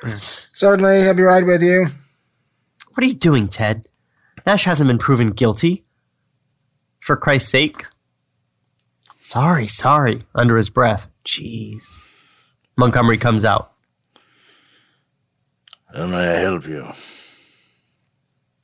Certainly, 0.08 1.04
he'll 1.04 1.14
be 1.14 1.24
right 1.24 1.46
with 1.46 1.64
you. 1.64 1.88
What 2.94 3.06
are 3.06 3.08
you 3.08 3.14
doing, 3.14 3.48
Ted? 3.48 3.88
Nash 4.46 4.66
hasn't 4.66 4.90
been 4.90 4.98
proven 4.98 5.30
guilty. 5.30 5.86
For 7.00 7.16
Christ's 7.16 7.50
sake. 7.50 7.84
Sorry, 9.20 9.70
sorry, 9.70 10.24
under 10.36 10.58
his 10.58 10.70
breath. 10.70 11.08
Jeez. 11.24 11.98
Montgomery 12.76 13.18
comes 13.18 13.46
out. 13.46 13.72
How 15.96 16.08
may 16.08 16.28
I 16.28 16.40
help 16.40 16.68
you? 16.68 16.92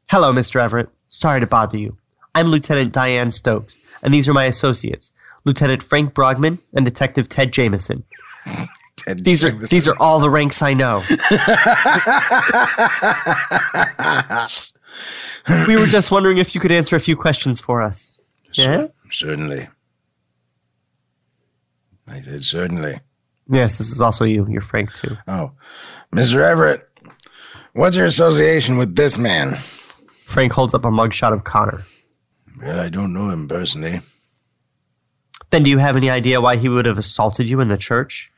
Hello, 0.09 0.33
Mr. 0.33 0.61
Everett. 0.61 0.89
Sorry 1.07 1.39
to 1.39 1.47
bother 1.47 1.77
you. 1.77 1.95
I'm 2.35 2.47
Lieutenant 2.47 2.91
Diane 2.91 3.31
Stokes, 3.31 3.77
and 4.01 4.13
these 4.13 4.27
are 4.27 4.33
my 4.33 4.45
associates, 4.45 5.11
Lieutenant 5.45 5.83
Frank 5.83 6.13
Brogman 6.13 6.59
and 6.73 6.85
Detective 6.85 7.29
Ted 7.29 7.51
Jameson. 7.51 8.03
Ted 8.97 9.23
These 9.23 9.43
are 9.43 9.51
these 9.51 9.87
are 9.87 9.95
all 9.99 10.19
the 10.19 10.29
ranks 10.29 10.61
I 10.61 10.73
know. 10.73 11.01
we 15.67 15.75
were 15.75 15.87
just 15.87 16.11
wondering 16.11 16.37
if 16.37 16.53
you 16.53 16.61
could 16.61 16.71
answer 16.71 16.95
a 16.95 16.99
few 16.99 17.15
questions 17.15 17.59
for 17.59 17.81
us. 17.81 18.19
Yeah? 18.53 18.87
Certainly. 19.11 19.69
I 22.07 22.21
said 22.21 22.43
certainly. 22.43 22.99
Yes, 23.47 23.77
this 23.77 23.91
is 23.91 24.01
also 24.01 24.25
you. 24.25 24.45
You're 24.49 24.61
Frank 24.61 24.93
too. 24.93 25.17
Oh, 25.27 25.51
Mr. 26.13 26.41
Everett, 26.41 26.87
what's 27.73 27.97
your 27.97 28.05
association 28.05 28.77
with 28.77 28.95
this 28.95 29.17
man? 29.17 29.55
Frank 30.25 30.53
holds 30.53 30.73
up 30.73 30.85
a 30.85 30.89
mugshot 30.89 31.33
of 31.33 31.43
Connor. 31.43 31.83
Well, 32.59 32.79
I 32.79 32.89
don't 32.89 33.13
know 33.13 33.29
him 33.29 33.47
personally. 33.47 34.01
Then 35.49 35.63
do 35.63 35.69
you 35.69 35.77
have 35.79 35.97
any 35.97 36.09
idea 36.09 36.41
why 36.41 36.55
he 36.55 36.69
would 36.69 36.85
have 36.85 36.97
assaulted 36.97 37.49
you 37.49 37.59
in 37.59 37.67
the 37.67 37.77
church? 37.77 38.31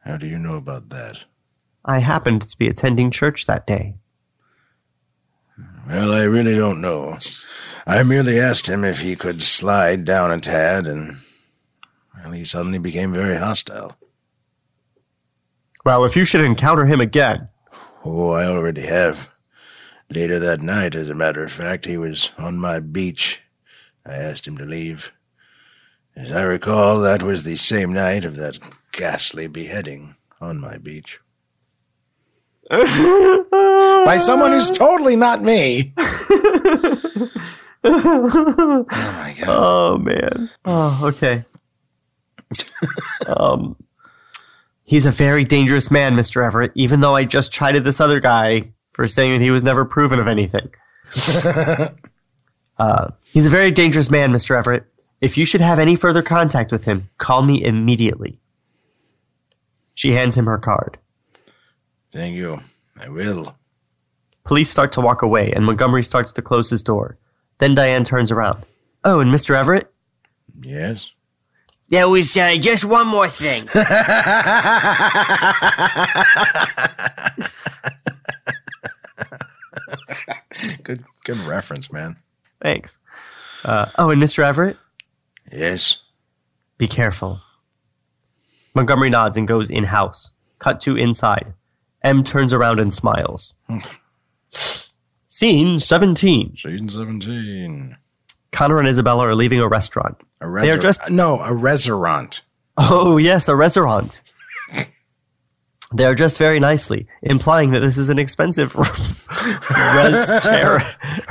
How 0.00 0.16
do 0.16 0.26
you 0.26 0.38
know 0.38 0.56
about 0.56 0.88
that? 0.88 1.24
I 1.84 1.98
happened 1.98 2.42
to 2.42 2.56
be 2.58 2.68
attending 2.68 3.10
church 3.10 3.46
that 3.46 3.66
day. 3.66 3.96
Well, 5.88 6.12
I 6.12 6.22
really 6.22 6.54
don't 6.54 6.80
know. 6.80 7.18
I 7.86 8.02
merely 8.04 8.38
asked 8.38 8.68
him 8.68 8.84
if 8.84 9.00
he 9.00 9.16
could 9.16 9.42
slide 9.42 10.04
down 10.04 10.30
a 10.30 10.40
tad, 10.40 10.86
and 10.86 11.16
well, 12.22 12.32
he 12.32 12.44
suddenly 12.44 12.78
became 12.78 13.12
very 13.12 13.36
hostile. 13.36 13.96
Well, 15.84 16.04
if 16.04 16.14
you 16.16 16.24
should 16.24 16.44
encounter 16.44 16.86
him 16.86 17.00
again, 17.00 17.48
Oh, 18.04 18.30
I 18.30 18.46
already 18.46 18.86
have. 18.86 19.28
Later 20.14 20.38
that 20.40 20.60
night, 20.60 20.94
as 20.94 21.08
a 21.08 21.14
matter 21.14 21.42
of 21.42 21.50
fact, 21.50 21.86
he 21.86 21.96
was 21.96 22.32
on 22.36 22.58
my 22.58 22.80
beach. 22.80 23.40
I 24.04 24.12
asked 24.16 24.46
him 24.46 24.58
to 24.58 24.64
leave. 24.64 25.10
As 26.14 26.30
I 26.30 26.42
recall, 26.42 27.00
that 27.00 27.22
was 27.22 27.44
the 27.44 27.56
same 27.56 27.94
night 27.94 28.26
of 28.26 28.36
that 28.36 28.58
ghastly 28.92 29.46
beheading 29.46 30.16
on 30.38 30.60
my 30.60 30.76
beach. 30.76 31.18
By 32.70 34.18
someone 34.20 34.52
who's 34.52 34.70
totally 34.70 35.16
not 35.16 35.42
me. 35.42 35.94
oh 37.82 38.84
my 38.90 39.34
god. 39.40 39.48
Oh 39.48 39.96
man. 39.96 40.50
Oh, 40.66 41.00
okay. 41.04 41.44
um 43.26 43.76
He's 44.84 45.06
a 45.06 45.10
very 45.10 45.44
dangerous 45.44 45.90
man, 45.90 46.16
Mr. 46.16 46.44
Everett, 46.44 46.72
even 46.74 47.00
though 47.00 47.16
I 47.16 47.24
just 47.24 47.50
chided 47.50 47.84
this 47.84 48.00
other 48.00 48.20
guy 48.20 48.72
for 48.92 49.06
saying 49.06 49.32
that 49.32 49.44
he 49.44 49.50
was 49.50 49.64
never 49.64 49.84
proven 49.84 50.18
of 50.18 50.28
anything. 50.28 50.72
uh, 52.78 53.08
he's 53.24 53.46
a 53.46 53.50
very 53.50 53.70
dangerous 53.70 54.10
man, 54.10 54.32
Mr. 54.32 54.56
Everett. 54.56 54.84
If 55.20 55.38
you 55.38 55.44
should 55.44 55.60
have 55.60 55.78
any 55.78 55.96
further 55.96 56.22
contact 56.22 56.72
with 56.72 56.84
him, 56.84 57.08
call 57.18 57.42
me 57.42 57.62
immediately. 57.62 58.38
She 59.94 60.12
hands 60.12 60.36
him 60.36 60.46
her 60.46 60.58
card. 60.58 60.98
Thank 62.10 62.36
you. 62.36 62.60
I 63.00 63.08
will. 63.08 63.54
Police 64.44 64.70
start 64.70 64.92
to 64.92 65.00
walk 65.00 65.22
away, 65.22 65.52
and 65.52 65.64
Montgomery 65.64 66.02
starts 66.02 66.32
to 66.34 66.42
close 66.42 66.70
his 66.70 66.82
door. 66.82 67.16
Then 67.58 67.74
Diane 67.74 68.04
turns 68.04 68.30
around. 68.30 68.64
Oh, 69.04 69.20
and 69.20 69.32
Mr. 69.32 69.54
Everett? 69.54 69.92
Yes? 70.60 71.12
There 71.88 72.08
was 72.08 72.36
uh, 72.36 72.56
just 72.56 72.84
one 72.84 73.06
more 73.08 73.28
thing. 73.28 73.68
Good 80.82 81.04
good 81.24 81.38
reference, 81.38 81.92
man. 81.92 82.16
Thanks. 82.60 82.98
Uh, 83.64 83.86
oh, 83.98 84.10
and 84.10 84.20
Mr. 84.22 84.42
Everett? 84.44 84.76
Yes? 85.50 85.98
Be 86.78 86.88
careful. 86.88 87.40
Montgomery 88.74 89.10
nods 89.10 89.36
and 89.36 89.46
goes 89.46 89.70
in 89.70 89.84
house. 89.84 90.32
Cut 90.58 90.80
to 90.82 90.96
inside. 90.96 91.52
M 92.02 92.24
turns 92.24 92.52
around 92.52 92.80
and 92.80 92.92
smiles. 92.92 93.54
Scene 95.26 95.80
17. 95.80 96.56
Scene 96.56 96.88
17. 96.88 97.96
Connor 98.50 98.78
and 98.78 98.88
Isabella 98.88 99.28
are 99.28 99.34
leaving 99.34 99.60
a 99.60 99.68
restaurant. 99.68 100.16
A 100.40 100.50
They 100.60 100.70
are 100.70 100.76
dressed- 100.78 101.10
No, 101.10 101.40
a 101.40 101.54
restaurant. 101.54 102.42
Oh, 102.76 103.16
yes, 103.16 103.48
a 103.48 103.56
restaurant. 103.56 104.22
They 105.94 106.04
are 106.04 106.14
dressed 106.14 106.38
very 106.38 106.58
nicely, 106.58 107.06
implying 107.22 107.70
that 107.72 107.80
this 107.80 107.98
is 107.98 108.08
an 108.08 108.18
expensive 108.18 108.74
restaurant. 108.74 109.18
Restaurant. 109.70 110.84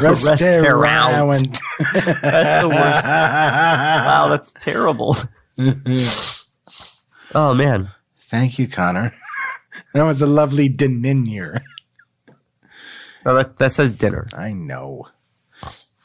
That's 2.22 2.62
the 2.62 2.70
worst. 2.70 3.06
Wow, 3.06 4.28
that's 4.30 4.54
terrible. 4.54 5.16
oh, 7.34 7.54
man. 7.54 7.92
Thank 8.18 8.60
you, 8.60 8.68
Connor. 8.68 9.14
That 9.94 10.04
was 10.04 10.22
a 10.22 10.28
lovely 10.28 10.70
dinner. 10.70 11.64
No, 13.24 13.32
oh, 13.32 13.36
that, 13.36 13.58
that 13.58 13.72
says 13.72 13.94
dinner. 13.94 14.28
I 14.36 14.54
know. 14.54 15.10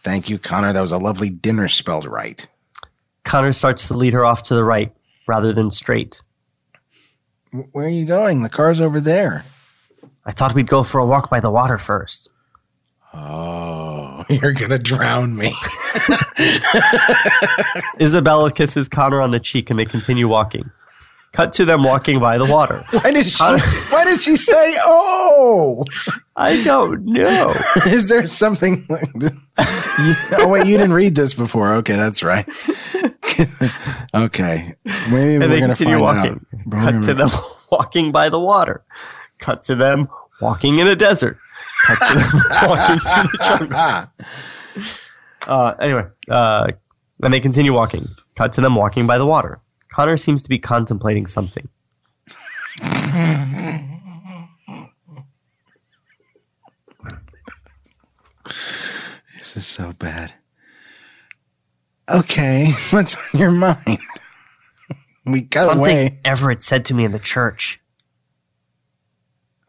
Thank 0.03 0.29
you, 0.29 0.39
Connor. 0.39 0.73
That 0.73 0.83
was 0.83 0.93
a 0.93 0.99
lovely 0.99 1.31
dinner 1.31 1.69
spelled 1.69 2.07
right. 2.07 2.47
Connor 3.25 3.53
starts 3.53 3.89
to 3.89 3.95
lead 3.95 4.13
her 4.13 4.25
off 4.25 4.43
to 4.45 4.55
the 4.55 4.65
right 4.65 4.93
rather 5.27 5.53
than 5.53 5.71
straight. 5.71 6.23
Where 7.73 7.87
are 7.87 7.91
you 7.91 8.05
going? 8.05 8.43
The 8.43 8.49
car's 8.49 8.81
over 8.81 9.01
there. 9.01 9.45
I 10.25 10.33
thought 10.33 10.55
we'd 10.55 10.69
go 10.69 10.83
for 10.83 10.99
a 10.99 11.07
walk 11.07 11.31
by 11.31 11.41
the 11.41 11.51
water 11.51 11.79
first. 11.79 12.31
Oh, 13.15 14.25
you're 14.29 14.53
gonna 14.53 14.79
drown 14.79 15.37
me. 15.37 15.55
Isabella 18.01 18.53
kisses 18.53 18.89
Connor 18.89 19.21
on 19.21 19.31
the 19.31 19.41
cheek 19.41 19.71
and 19.71 19.79
they 19.79 19.85
continue 19.85 20.29
walking. 20.29 20.71
Cut 21.37 21.53
to 21.53 21.67
them 21.67 21.85
walking 21.85 22.19
by 22.19 22.39
the 22.39 22.47
water. 22.47 22.83
Why 22.91 23.13
did 23.13 23.27
she? 23.27 23.43
Why 23.45 24.05
did 24.05 24.19
she 24.19 24.37
say 24.37 24.75
"oh"? 24.81 25.85
I 26.35 26.63
don't 26.65 27.05
know. 27.05 27.53
Is 27.87 28.09
there 28.09 28.25
something? 28.27 28.87
Like 28.89 29.11
oh 30.39 30.49
wait, 30.49 30.67
you 30.67 30.79
didn't 30.79 30.95
read 30.95 31.15
this 31.15 31.35
before. 31.35 31.75
Okay, 31.75 31.95
that's 31.95 32.23
right. 32.23 32.49
okay, 34.15 34.75
maybe 35.11 35.35
And 35.35 35.41
we're 35.45 35.49
they 35.49 35.61
gonna 35.61 35.75
continue 35.75 35.99
find 35.99 36.01
walking. 36.01 36.47
out. 36.73 36.81
Cut 36.81 37.03
to 37.03 37.13
them 37.15 37.29
walking 37.71 38.13
by 38.13 38.31
the 38.31 38.41
water. 38.41 38.83
Cut 39.39 39.61
to 39.63 39.75
them 39.75 40.09
walking 40.41 40.79
in 40.79 40.89
a 40.89 40.97
desert. 40.97 41.37
Cut 41.87 41.99
to 42.01 42.19
them 42.19 42.69
walking 42.71 42.99
through 42.99 43.23
the 43.23 43.39
jungle. 43.45 44.87
Uh, 45.47 45.75
anyway, 45.81 46.07
uh, 46.31 46.69
and 47.23 47.33
they 47.33 47.41
continue 47.41 47.75
walking. 47.75 48.09
Cut 48.37 48.55
to 48.55 48.61
them 48.63 48.75
walking 48.75 49.07
by 49.07 49.19
the 49.19 49.27
water. 49.27 49.53
Connor 49.97 50.19
seems 50.19 50.43
to 50.43 50.51
be 50.51 50.59
contemplating 50.59 51.27
something. 51.27 51.71
This 59.39 59.57
is 59.57 59.67
so 59.67 59.95
bad. 59.95 60.35
Okay, 62.11 62.73
what's 62.91 63.17
on 63.17 63.41
your 63.41 63.51
mind? 63.51 63.79
We 65.25 65.41
got 65.41 65.65
something 65.65 65.81
away. 65.81 66.19
Everett 66.25 66.63
said 66.63 66.85
to 66.85 66.95
me 66.95 67.05
in 67.05 67.11
the 67.11 67.19
church. 67.19 67.81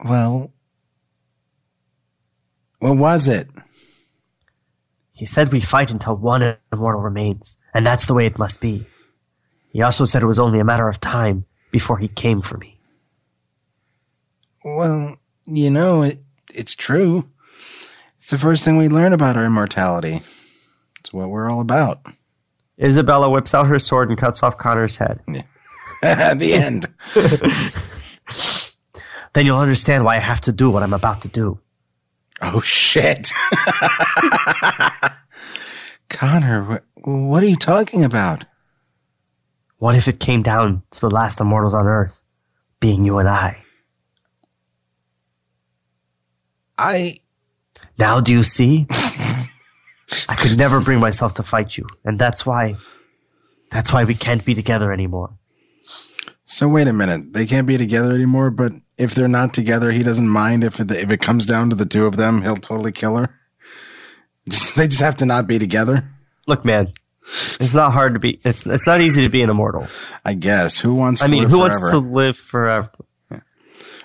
Well, 0.04 0.52
what 2.78 2.98
was 2.98 3.28
it? 3.28 3.48
He 5.14 5.26
said 5.26 5.52
we 5.52 5.62
fight 5.62 5.90
until 5.90 6.16
one 6.16 6.58
immortal 6.72 7.02
remains, 7.02 7.58
and 7.74 7.84
that's 7.84 8.06
the 8.06 8.14
way 8.14 8.28
it 8.28 8.38
must 8.38 8.62
be. 8.62 8.86
He 9.78 9.84
also 9.84 10.06
said 10.06 10.24
it 10.24 10.26
was 10.26 10.40
only 10.40 10.60
a 10.60 10.64
matter 10.64 10.90
of 10.90 11.00
time 11.00 11.46
before 11.70 12.00
he 12.00 12.08
came 12.08 12.42
for 12.42 12.58
me. 12.58 12.80
Well, 14.66 15.18
you 15.46 15.70
know, 15.70 16.02
it, 16.02 16.18
it's 16.52 16.74
true. 16.74 17.30
It's 18.16 18.32
the 18.32 18.40
first 18.40 18.66
thing 18.66 18.78
we 18.78 18.90
learn 18.90 19.14
about 19.14 19.38
our 19.38 19.46
immortality. 19.46 20.24
It's 21.00 21.14
what 21.14 21.30
we're 21.30 21.48
all 21.48 21.62
about. 21.62 22.02
Isabella 22.82 23.30
whips 23.30 23.54
out 23.54 23.68
her 23.68 23.78
sword 23.78 24.10
and 24.10 24.18
cuts 24.18 24.42
off 24.42 24.58
Connor's 24.58 24.98
head. 24.98 25.20
The 26.02 26.54
end. 26.54 26.88
Then 29.34 29.46
you'll 29.46 29.60
understand 29.60 30.06
why 30.06 30.16
I 30.16 30.22
have 30.22 30.42
to 30.42 30.52
do 30.52 30.72
what 30.72 30.82
I'm 30.82 30.94
about 30.94 31.22
to 31.22 31.28
do. 31.28 31.60
Oh 32.42 32.62
shit. 32.62 33.32
Connor, 36.10 36.64
what, 36.64 36.84
what 36.96 37.44
are 37.44 37.48
you 37.48 37.56
talking 37.56 38.04
about? 38.04 38.46
What 39.78 39.96
if 39.96 40.08
it 40.08 40.20
came 40.20 40.42
down 40.42 40.82
to 40.92 41.02
the 41.02 41.10
last 41.10 41.40
immortals 41.40 41.74
on 41.74 41.86
Earth, 41.86 42.24
being 42.80 43.06
you 43.06 43.20
and 43.20 43.30
I? 43.30 43.64
I 46.78 47.16
Now 48.00 48.20
do 48.20 48.34
you 48.34 48.44
see? 48.44 48.88
I 50.30 50.36
could 50.36 50.58
never 50.58 50.80
bring 50.80 51.00
myself 51.00 51.34
to 51.36 51.44
fight 51.44 51.78
you, 51.78 51.86
and 52.06 52.18
that's 52.18 52.46
why 52.46 52.76
that's 53.72 53.92
why 53.92 54.04
we 54.04 54.16
can't 54.16 54.46
be 54.46 54.56
together 54.56 54.94
anymore. 54.94 55.32
So 56.46 56.68
wait 56.68 56.88
a 56.88 56.94
minute. 56.94 57.34
They 57.34 57.46
can't 57.46 57.68
be 57.68 57.78
together 57.78 58.14
anymore, 58.14 58.50
but 58.50 58.72
if 58.98 59.14
they're 59.14 59.28
not 59.28 59.54
together, 59.54 59.92
he 59.92 60.02
doesn't 60.02 60.30
mind 60.30 60.64
if 60.64 60.80
it, 60.80 60.90
if 60.92 61.12
it 61.12 61.22
comes 61.22 61.46
down 61.46 61.70
to 61.70 61.76
the 61.76 61.86
two 61.86 62.08
of 62.08 62.16
them, 62.16 62.42
he'll 62.42 62.56
totally 62.56 62.94
kill 62.94 63.18
her. 63.18 63.36
Just, 64.48 64.76
they 64.78 64.88
just 64.88 65.02
have 65.02 65.18
to 65.18 65.26
not 65.26 65.46
be 65.46 65.60
together. 65.60 66.10
Look, 66.48 66.64
man, 66.64 66.94
it's 67.60 67.76
not 67.76 67.92
hard 67.94 68.14
to 68.14 68.20
be 68.20 68.40
it's 68.44 68.66
it's 68.66 68.88
not 68.88 69.02
easy 69.02 69.24
to 69.24 69.30
be 69.30 69.42
an 69.42 69.50
immortal. 69.50 69.88
I 70.26 70.34
guess. 70.34 70.80
Who 70.80 70.94
wants? 70.96 71.22
I 71.22 71.26
to 71.26 71.32
mean, 71.32 71.44
live 71.44 71.52
who 71.52 71.58
forever? 71.60 71.80
wants 71.80 71.92
to 71.92 71.98
live 72.00 72.38
forever? 72.38 72.92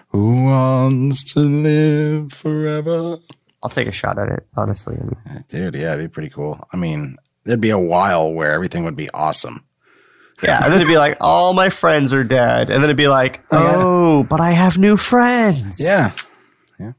Who 0.08 0.44
wants 0.44 1.32
to 1.34 1.40
live 1.40 2.32
forever? 2.32 3.16
I'll 3.62 3.70
take 3.70 3.88
a 3.88 3.92
shot 3.92 4.18
at 4.18 4.28
it, 4.28 4.46
honestly. 4.56 4.96
Dude, 5.48 5.74
yeah, 5.74 5.94
it'd 5.94 6.04
be 6.04 6.12
pretty 6.12 6.28
cool. 6.28 6.66
I 6.72 6.76
mean, 6.76 7.16
there'd 7.44 7.60
be 7.60 7.70
a 7.70 7.78
while 7.78 8.32
where 8.34 8.50
everything 8.52 8.84
would 8.84 8.96
be 8.96 9.08
awesome. 9.14 9.64
Yeah, 10.42 10.62
and 10.64 10.72
then 10.72 10.80
it'd 10.80 10.88
be 10.92 10.98
like, 10.98 11.16
all 11.20 11.54
my 11.54 11.68
friends 11.68 12.12
are 12.12 12.24
dead, 12.24 12.68
and 12.68 12.76
then 12.82 12.84
it'd 12.84 12.96
be 12.96 13.06
like, 13.08 13.42
Oh, 13.52 13.62
yeah. 13.62 13.72
oh, 13.76 14.22
but 14.24 14.40
I 14.40 14.50
have 14.50 14.76
new 14.76 14.96
friends. 14.96 15.80
Yeah, 15.82 16.10
Yeah. 16.80 16.92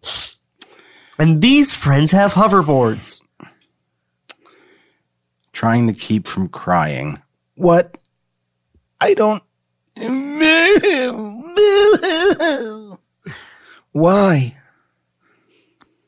and 1.19 1.41
these 1.41 1.73
friends 1.73 2.11
have 2.11 2.33
hoverboards. 2.33 3.21
Trying 5.53 5.87
to 5.87 5.93
keep 5.93 6.27
from 6.27 6.49
crying. 6.49 7.21
What? 7.55 7.97
I 8.99 9.13
don't. 9.13 9.43
Why? 13.91 14.57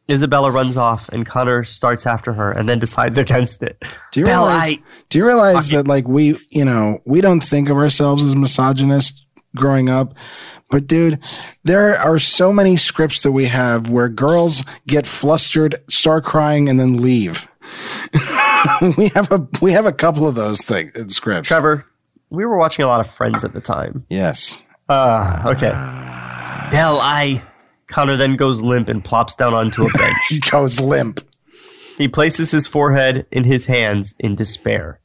Isabella 0.10 0.52
runs 0.52 0.78
off, 0.78 1.10
and 1.10 1.26
Connor 1.26 1.64
starts 1.64 2.06
after 2.06 2.34
her, 2.34 2.52
and 2.52 2.70
then 2.70 2.78
decides 2.80 3.18
against 3.18 3.64
it. 3.64 3.84
Do 4.12 4.20
you 4.20 4.26
Belle, 4.26 4.46
realize? 4.48 4.72
I- 4.74 4.80
do 5.10 5.18
you 5.20 5.26
realize 5.26 5.70
that 5.72 5.88
like 5.88 6.08
we, 6.08 6.36
you 6.50 6.66
know, 6.66 7.00
we 7.06 7.22
don't 7.22 7.42
think 7.42 7.70
of 7.70 7.78
ourselves 7.78 8.24
as 8.24 8.36
misogynists 8.36 9.26
growing 9.56 9.90
up, 9.90 10.16
but 10.70 10.86
dude, 10.88 11.24
there 11.64 11.96
are 11.96 12.20
so 12.20 12.52
many 12.52 12.76
scripts 12.76 13.22
that 13.22 13.32
we 13.32 13.46
have 13.46 13.90
where 13.90 14.10
girls 14.10 14.64
get 14.88 15.06
flustered, 15.06 15.76
start 15.90 16.24
crying, 16.24 16.70
and 16.70 16.80
then 16.80 16.98
leave. 16.98 17.48
we 18.98 19.10
have 19.10 19.32
a 19.32 19.48
we 19.62 19.72
have 19.72 19.86
a 19.86 19.92
couple 19.92 20.28
of 20.28 20.36
those 20.36 20.62
things 20.62 20.94
in 20.96 21.10
scripts. 21.10 21.48
Trevor, 21.48 21.86
we 22.30 22.46
were 22.46 22.58
watching 22.58 22.84
a 22.86 22.88
lot 22.88 23.00
of 23.00 23.10
Friends 23.10 23.44
at 23.44 23.54
the 23.54 23.62
time. 23.62 24.06
Yes. 24.10 24.64
Uh, 24.88 25.44
okay. 25.56 25.72
Belle, 26.72 27.00
I. 27.02 27.42
Connor 27.88 28.18
then 28.18 28.36
goes 28.36 28.62
limp 28.62 28.90
and 28.90 29.04
plops 29.04 29.36
down 29.36 29.54
onto 29.54 29.86
a 29.86 29.90
bench. 29.98 30.18
He 30.28 30.40
goes 30.52 30.80
limp. 30.80 31.22
he 31.98 32.08
places 32.08 32.52
his 32.52 32.68
forehead 32.68 33.28
in 33.32 33.44
his 33.44 33.68
hands 33.68 34.16
in 34.20 34.36
despair. 34.36 35.00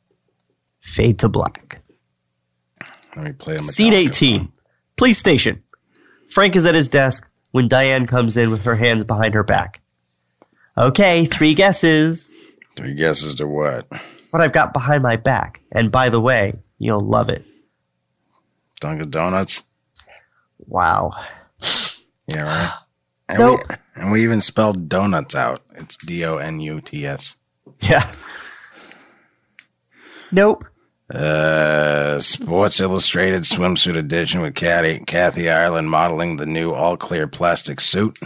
Fade 0.81 1.19
to 1.19 1.29
black. 1.29 1.83
Let 3.17 3.25
me 3.25 3.33
play 3.33 3.55
him. 3.55 3.61
Scene 3.61 3.93
18. 3.93 4.51
Police 4.97 5.19
station. 5.19 5.63
Frank 6.31 6.57
is 6.57 6.65
at 6.65 6.75
his 6.75 6.89
desk 6.89 7.31
when 7.51 7.69
Diane 7.69 8.07
comes 8.07 8.37
in 8.37 8.51
with 8.51 8.63
her 8.63 8.77
hands 8.77 9.05
behind 9.05 9.35
her 9.35 9.43
back. 9.43 9.81
Okay, 10.79 11.27
three 11.27 11.55
guesses. 11.55 12.31
Three 12.77 12.95
guesses 12.95 13.35
to 13.37 13.47
what? 13.47 13.87
What 14.31 14.41
I've 14.43 14.53
got 14.53 14.73
behind 14.73 15.03
my 15.03 15.17
back. 15.17 15.61
And 15.73 15.91
by 15.91 16.09
the 16.09 16.21
way, 16.21 16.55
you'll 16.79 17.05
love 17.07 17.29
it. 17.29 17.45
Dunkin' 18.81 19.11
Donuts. 19.11 19.65
Wow. 20.67 21.13
Yeah, 22.29 22.43
right. 22.43 22.73
And 23.29 23.39
Nope. 23.39 23.61
We, 23.69 23.75
and 23.97 24.13
we 24.13 24.23
even 24.23 24.41
spelled 24.41 24.89
donuts 24.89 25.35
out. 25.35 25.63
It's 25.73 25.97
D 25.97 26.25
O 26.25 26.37
N 26.39 26.61
U 26.61 26.81
T 26.81 27.05
S. 27.07 27.37
Yeah. 27.81 28.11
Nope. 30.33 30.65
Uh, 31.13 32.21
Sports 32.21 32.79
Illustrated 32.81 33.43
swimsuit 33.43 33.97
edition 33.97 34.41
with 34.43 34.55
Kathy, 34.55 35.01
Kathy 35.01 35.51
Ireland 35.51 35.91
modeling 35.91 36.37
the 36.37 36.47
new 36.47 36.73
all 36.73 36.97
clear 36.97 37.27
plastic 37.27 37.81
suit. 37.81 38.21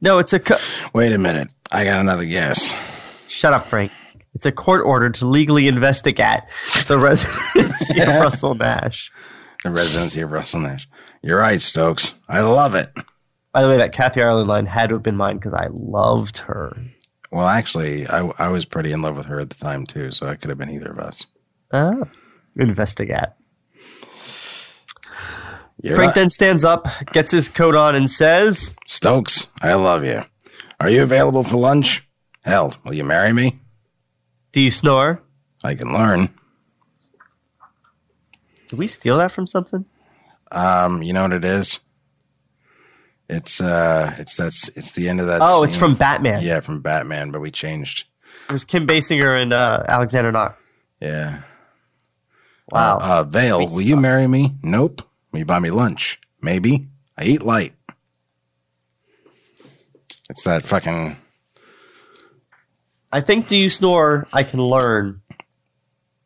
No, 0.00 0.18
it's 0.18 0.34
a. 0.34 0.40
Co- 0.40 0.58
Wait 0.92 1.12
a 1.12 1.18
minute. 1.18 1.52
I 1.72 1.84
got 1.84 2.00
another 2.00 2.24
guess. 2.24 2.74
Shut 3.28 3.52
up, 3.52 3.66
Frank. 3.66 3.92
It's 4.34 4.46
a 4.46 4.52
court 4.52 4.82
order 4.84 5.10
to 5.10 5.26
legally 5.26 5.66
investigate 5.66 6.40
the 6.86 6.98
residency 7.02 8.00
of 8.00 8.08
Russell 8.08 8.54
Nash. 8.54 9.10
The 9.62 9.70
residency 9.70 10.20
of 10.20 10.30
Russell 10.30 10.60
Nash. 10.60 10.88
You're 11.22 11.38
right, 11.38 11.60
Stokes. 11.60 12.14
I 12.28 12.40
love 12.40 12.74
it. 12.74 12.88
By 13.52 13.62
the 13.62 13.68
way, 13.68 13.78
that 13.78 13.92
Kathy 13.92 14.22
Ireland 14.22 14.48
line 14.48 14.66
had 14.66 14.90
to 14.90 14.96
have 14.96 15.02
been 15.02 15.16
mine 15.16 15.36
because 15.36 15.54
I 15.54 15.68
loved 15.70 16.38
her. 16.38 16.76
Well, 17.32 17.48
actually, 17.48 18.06
I, 18.06 18.30
I 18.38 18.48
was 18.48 18.64
pretty 18.64 18.92
in 18.92 19.02
love 19.02 19.16
with 19.16 19.26
her 19.26 19.40
at 19.40 19.50
the 19.50 19.56
time, 19.56 19.86
too, 19.86 20.10
so 20.12 20.26
it 20.28 20.40
could 20.40 20.50
have 20.50 20.58
been 20.58 20.70
either 20.70 20.90
of 20.90 20.98
us. 20.98 21.26
Oh. 21.72 22.04
Investigate. 22.56 23.30
You're 25.82 25.94
Frank 25.94 26.10
right. 26.10 26.14
then 26.14 26.30
stands 26.30 26.64
up, 26.64 26.86
gets 27.12 27.30
his 27.30 27.48
coat 27.48 27.74
on, 27.74 27.94
and 27.94 28.10
says, 28.10 28.76
Stokes, 28.86 29.48
I 29.60 29.74
love 29.74 30.04
you. 30.04 30.20
Are 30.80 30.90
you 30.90 31.02
available 31.02 31.42
for 31.42 31.56
lunch? 31.56 32.06
Hell, 32.44 32.74
will 32.84 32.94
you 32.94 33.04
marry 33.04 33.32
me? 33.32 33.58
Do 34.52 34.60
you 34.60 34.70
snore? 34.70 35.22
I 35.64 35.74
can 35.74 35.92
learn. 35.92 36.28
Did 38.68 38.78
we 38.78 38.86
steal 38.86 39.18
that 39.18 39.32
from 39.32 39.46
something? 39.46 39.84
Um, 40.52 41.02
you 41.02 41.12
know 41.12 41.22
what 41.22 41.32
it 41.32 41.44
is? 41.44 41.80
It's 43.28 43.60
uh, 43.60 44.14
it's 44.18 44.36
that's 44.36 44.68
it's 44.76 44.92
the 44.92 45.08
end 45.08 45.20
of 45.20 45.26
that. 45.26 45.40
Oh, 45.42 45.64
it's 45.64 45.76
from 45.76 45.94
Batman. 45.94 46.42
yeah, 46.42 46.60
from 46.60 46.80
Batman, 46.80 47.30
but 47.30 47.40
we 47.40 47.50
changed. 47.50 48.04
It 48.48 48.52
was 48.52 48.64
Kim 48.64 48.86
Basinger 48.86 49.40
and 49.40 49.52
uh, 49.52 49.82
Alexander 49.88 50.30
Knox. 50.30 50.72
Yeah. 51.00 51.42
Wow. 52.70 52.98
Uh, 53.00 53.24
Vale, 53.24 53.66
will 53.66 53.80
you 53.80 53.96
marry 53.96 54.26
me? 54.26 54.54
Nope. 54.62 55.02
Will 55.32 55.40
you 55.40 55.44
buy 55.44 55.58
me 55.58 55.70
lunch? 55.70 56.20
Maybe. 56.40 56.88
I 57.18 57.24
eat 57.24 57.42
light. 57.42 57.72
It's 60.30 60.42
that 60.44 60.62
fucking. 60.62 61.16
I 63.12 63.20
think 63.20 63.48
Do 63.48 63.56
You 63.56 63.70
Snore, 63.70 64.26
I 64.32 64.42
Can 64.42 64.60
Learn 64.60 65.22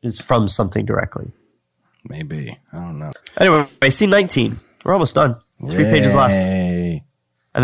is 0.02 0.20
from 0.20 0.48
something 0.48 0.86
directly. 0.86 1.30
Maybe. 2.08 2.56
I 2.72 2.80
don't 2.80 2.98
know. 2.98 3.12
Anyway, 3.38 3.66
I 3.82 3.90
see 3.90 4.06
19. 4.06 4.56
We're 4.84 4.94
almost 4.94 5.14
done. 5.14 5.36
Three 5.68 5.84
pages 5.84 6.14
left. 6.14 6.34
And 6.42 7.02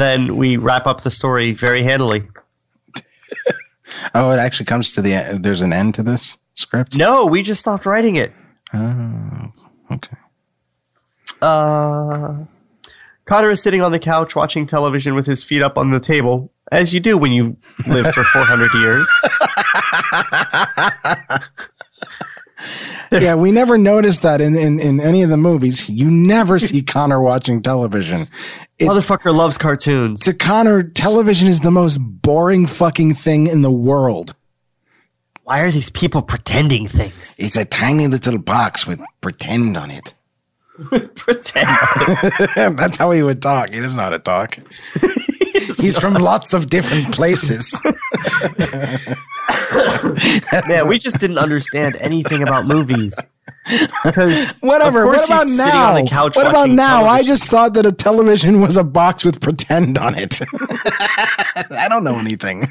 then 0.00 0.36
we 0.36 0.58
wrap 0.58 0.86
up 0.86 1.00
the 1.00 1.10
story 1.10 1.52
very 1.52 1.82
handily. 1.82 2.28
Oh, 4.14 4.30
it 4.30 4.38
actually 4.38 4.66
comes 4.66 4.92
to 4.92 5.02
the 5.02 5.14
end. 5.14 5.44
There's 5.44 5.60
an 5.60 5.72
end 5.72 5.94
to 5.94 6.02
this 6.02 6.36
script? 6.54 6.96
No, 6.96 7.26
we 7.26 7.42
just 7.42 7.60
stopped 7.60 7.86
writing 7.86 8.16
it. 8.16 8.32
Oh, 8.74 9.52
okay. 9.92 10.16
Uh, 11.40 12.44
Connor 13.26 13.50
is 13.50 13.62
sitting 13.62 13.82
on 13.82 13.92
the 13.92 13.98
couch 13.98 14.36
watching 14.36 14.66
television 14.66 15.14
with 15.14 15.26
his 15.26 15.42
feet 15.42 15.60
up 15.62 15.76
on 15.76 15.90
the 15.90 16.00
table, 16.00 16.52
as 16.70 16.94
you 16.94 17.00
do 17.00 17.18
when 17.18 17.32
you 17.32 17.56
live 17.88 18.06
for 18.14 18.22
400 18.24 18.72
years. 18.74 19.10
Yeah, 23.12 23.34
we 23.36 23.52
never 23.52 23.78
noticed 23.78 24.22
that 24.22 24.40
in, 24.40 24.56
in, 24.56 24.80
in 24.80 25.00
any 25.00 25.22
of 25.22 25.30
the 25.30 25.36
movies. 25.36 25.88
You 25.88 26.10
never 26.10 26.58
see 26.58 26.82
Connor 26.82 27.20
watching 27.20 27.62
television. 27.62 28.26
It- 28.78 28.88
Motherfucker 28.88 29.34
loves 29.34 29.56
cartoons. 29.58 30.22
to 30.24 30.34
Connor, 30.34 30.82
television 30.82 31.48
is 31.48 31.60
the 31.60 31.70
most 31.70 31.98
boring 31.98 32.66
fucking 32.66 33.14
thing 33.14 33.46
in 33.46 33.62
the 33.62 33.70
world. 33.70 34.34
Why 35.44 35.60
are 35.60 35.70
these 35.70 35.90
people 35.90 36.22
pretending 36.22 36.88
things? 36.88 37.36
It's 37.38 37.56
a 37.56 37.64
tiny 37.64 38.06
little 38.08 38.38
box 38.38 38.86
with 38.86 39.00
pretend 39.20 39.76
on 39.76 39.90
it. 39.92 40.14
Pretend. 41.16 41.68
That's 42.78 42.96
how 42.96 43.10
he 43.10 43.22
would 43.22 43.40
talk. 43.40 43.72
He 43.72 43.80
doesn't 43.80 43.96
know 43.96 44.04
how 44.04 44.10
to 44.10 44.18
talk. 44.18 44.58
He's 45.78 45.98
from 45.98 46.14
lots 46.14 46.52
of 46.52 46.68
different 46.68 47.14
places. 47.14 47.80
Man, 50.68 50.86
we 50.86 50.98
just 50.98 51.18
didn't 51.18 51.38
understand 51.38 51.96
anything 51.96 52.42
about 52.42 52.66
movies. 52.66 53.18
Because 54.04 54.54
Whatever. 54.60 55.06
What 55.06 55.24
about 55.24 55.46
now? 55.46 55.96
on 55.96 56.04
the 56.04 56.08
couch 56.08 56.36
what 56.36 56.46
about 56.46 56.60
watching 56.60 56.76
now? 56.76 57.04
I 57.04 57.22
just 57.22 57.44
thought 57.44 57.74
that 57.74 57.86
a 57.86 57.92
television 57.92 58.60
was 58.60 58.76
a 58.76 58.84
box 58.84 59.24
with 59.24 59.40
pretend 59.40 59.98
on 59.98 60.14
it. 60.16 60.40
I 61.70 61.86
don't 61.88 62.04
know 62.04 62.16
anything. 62.18 62.66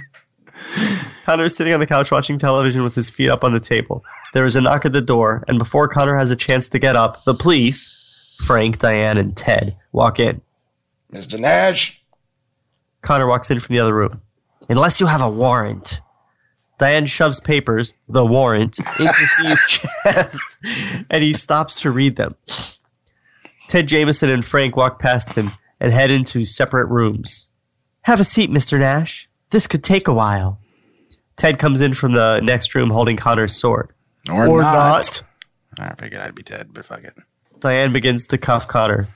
Connor 1.25 1.45
is 1.45 1.55
sitting 1.55 1.73
on 1.73 1.79
the 1.79 1.87
couch 1.87 2.11
watching 2.11 2.37
television 2.37 2.83
with 2.83 2.95
his 2.95 3.09
feet 3.09 3.29
up 3.29 3.43
on 3.43 3.53
the 3.53 3.59
table. 3.59 4.03
There 4.33 4.45
is 4.45 4.55
a 4.55 4.61
knock 4.61 4.85
at 4.85 4.93
the 4.93 5.01
door, 5.01 5.43
and 5.47 5.57
before 5.57 5.87
Connor 5.87 6.17
has 6.17 6.31
a 6.31 6.35
chance 6.35 6.69
to 6.69 6.79
get 6.79 6.95
up, 6.95 7.23
the 7.25 7.33
police, 7.33 7.97
Frank, 8.45 8.79
Diane, 8.79 9.17
and 9.17 9.35
Ted, 9.35 9.77
walk 9.91 10.19
in. 10.19 10.41
Mr. 11.11 11.39
Nash, 11.39 12.03
Connor 13.01 13.27
walks 13.27 13.49
in 13.49 13.59
from 13.59 13.73
the 13.73 13.79
other 13.79 13.95
room. 13.95 14.21
Unless 14.67 14.99
you 14.99 15.07
have 15.07 15.21
a 15.21 15.29
warrant. 15.29 16.01
Diane 16.77 17.05
shoves 17.05 17.39
papers, 17.39 17.93
the 18.09 18.25
warrant, 18.25 18.79
into 18.99 19.13
C's 19.25 19.65
chest, 19.65 20.57
and 21.09 21.23
he 21.23 21.31
stops 21.31 21.79
to 21.81 21.91
read 21.91 22.17
them. 22.17 22.35
Ted 23.67 23.87
Jameson 23.87 24.29
and 24.29 24.43
Frank 24.43 24.75
walk 24.75 24.99
past 24.99 25.33
him 25.35 25.51
and 25.79 25.93
head 25.93 26.11
into 26.11 26.45
separate 26.45 26.87
rooms. 26.87 27.49
Have 28.03 28.19
a 28.19 28.25
seat, 28.25 28.49
Mr. 28.49 28.79
Nash. 28.79 29.29
This 29.51 29.67
could 29.67 29.83
take 29.83 30.07
a 30.07 30.13
while. 30.13 30.59
Ted 31.37 31.59
comes 31.59 31.81
in 31.81 31.93
from 31.93 32.13
the 32.13 32.39
next 32.41 32.73
room 32.75 32.89
holding 32.89 33.17
Connor's 33.17 33.55
sword. 33.59 33.89
Or, 34.29 34.47
Or 34.47 34.61
not. 34.61 35.21
not. 35.77 35.89
I 35.91 35.93
figured 36.01 36.21
I'd 36.21 36.35
be 36.35 36.41
dead, 36.43 36.69
but 36.73 36.85
fuck 36.85 37.03
it. 37.03 37.15
Diane 37.59 37.91
begins 37.91 38.25
to 38.27 38.37
cuff 38.37 38.67
Connor. 38.67 39.07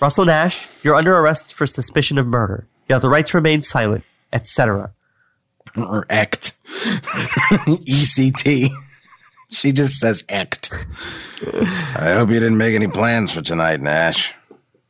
Russell 0.00 0.24
Nash, 0.24 0.68
you're 0.82 0.94
under 0.94 1.16
arrest 1.16 1.54
for 1.54 1.66
suspicion 1.66 2.18
of 2.18 2.26
murder. 2.26 2.66
You 2.88 2.94
have 2.94 3.02
the 3.02 3.08
right 3.08 3.24
to 3.26 3.36
remain 3.36 3.62
silent, 3.62 4.04
etc. 4.32 4.92
Or 5.76 6.06
ect. 6.10 6.52
ECT. 7.66 8.68
She 9.48 9.70
just 9.70 10.00
says 10.00 10.24
ect. 10.28 10.86
I 11.54 12.14
hope 12.14 12.30
you 12.30 12.40
didn't 12.40 12.58
make 12.58 12.74
any 12.74 12.88
plans 12.88 13.30
for 13.32 13.42
tonight, 13.42 13.80
Nash. 13.80 14.34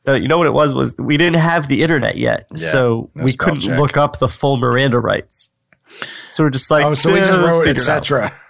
Uh, 0.08 0.12
you 0.14 0.28
know 0.28 0.38
what 0.38 0.46
it 0.46 0.54
was? 0.54 0.74
Was 0.74 0.94
we 0.98 1.18
didn't 1.18 1.40
have 1.40 1.68
the 1.68 1.82
internet 1.82 2.16
yet, 2.16 2.46
Yeah, 2.52 2.70
so 2.70 3.10
no 3.14 3.24
we 3.24 3.34
couldn't 3.34 3.60
check. 3.60 3.78
look 3.78 3.98
up 3.98 4.18
the 4.18 4.28
full 4.28 4.56
Miranda 4.56 4.98
rights. 4.98 5.50
So 6.30 6.44
we're 6.44 6.50
just 6.50 6.70
like, 6.70 6.84
Oh, 6.84 6.94
so 6.94 7.12
we 7.12 7.20
"Eh, 7.20 7.26
just 7.26 7.38
wrote 7.40 7.64
figure 7.66 7.82
it 7.82 7.88
out." 7.88 7.98
etc. 7.98 8.32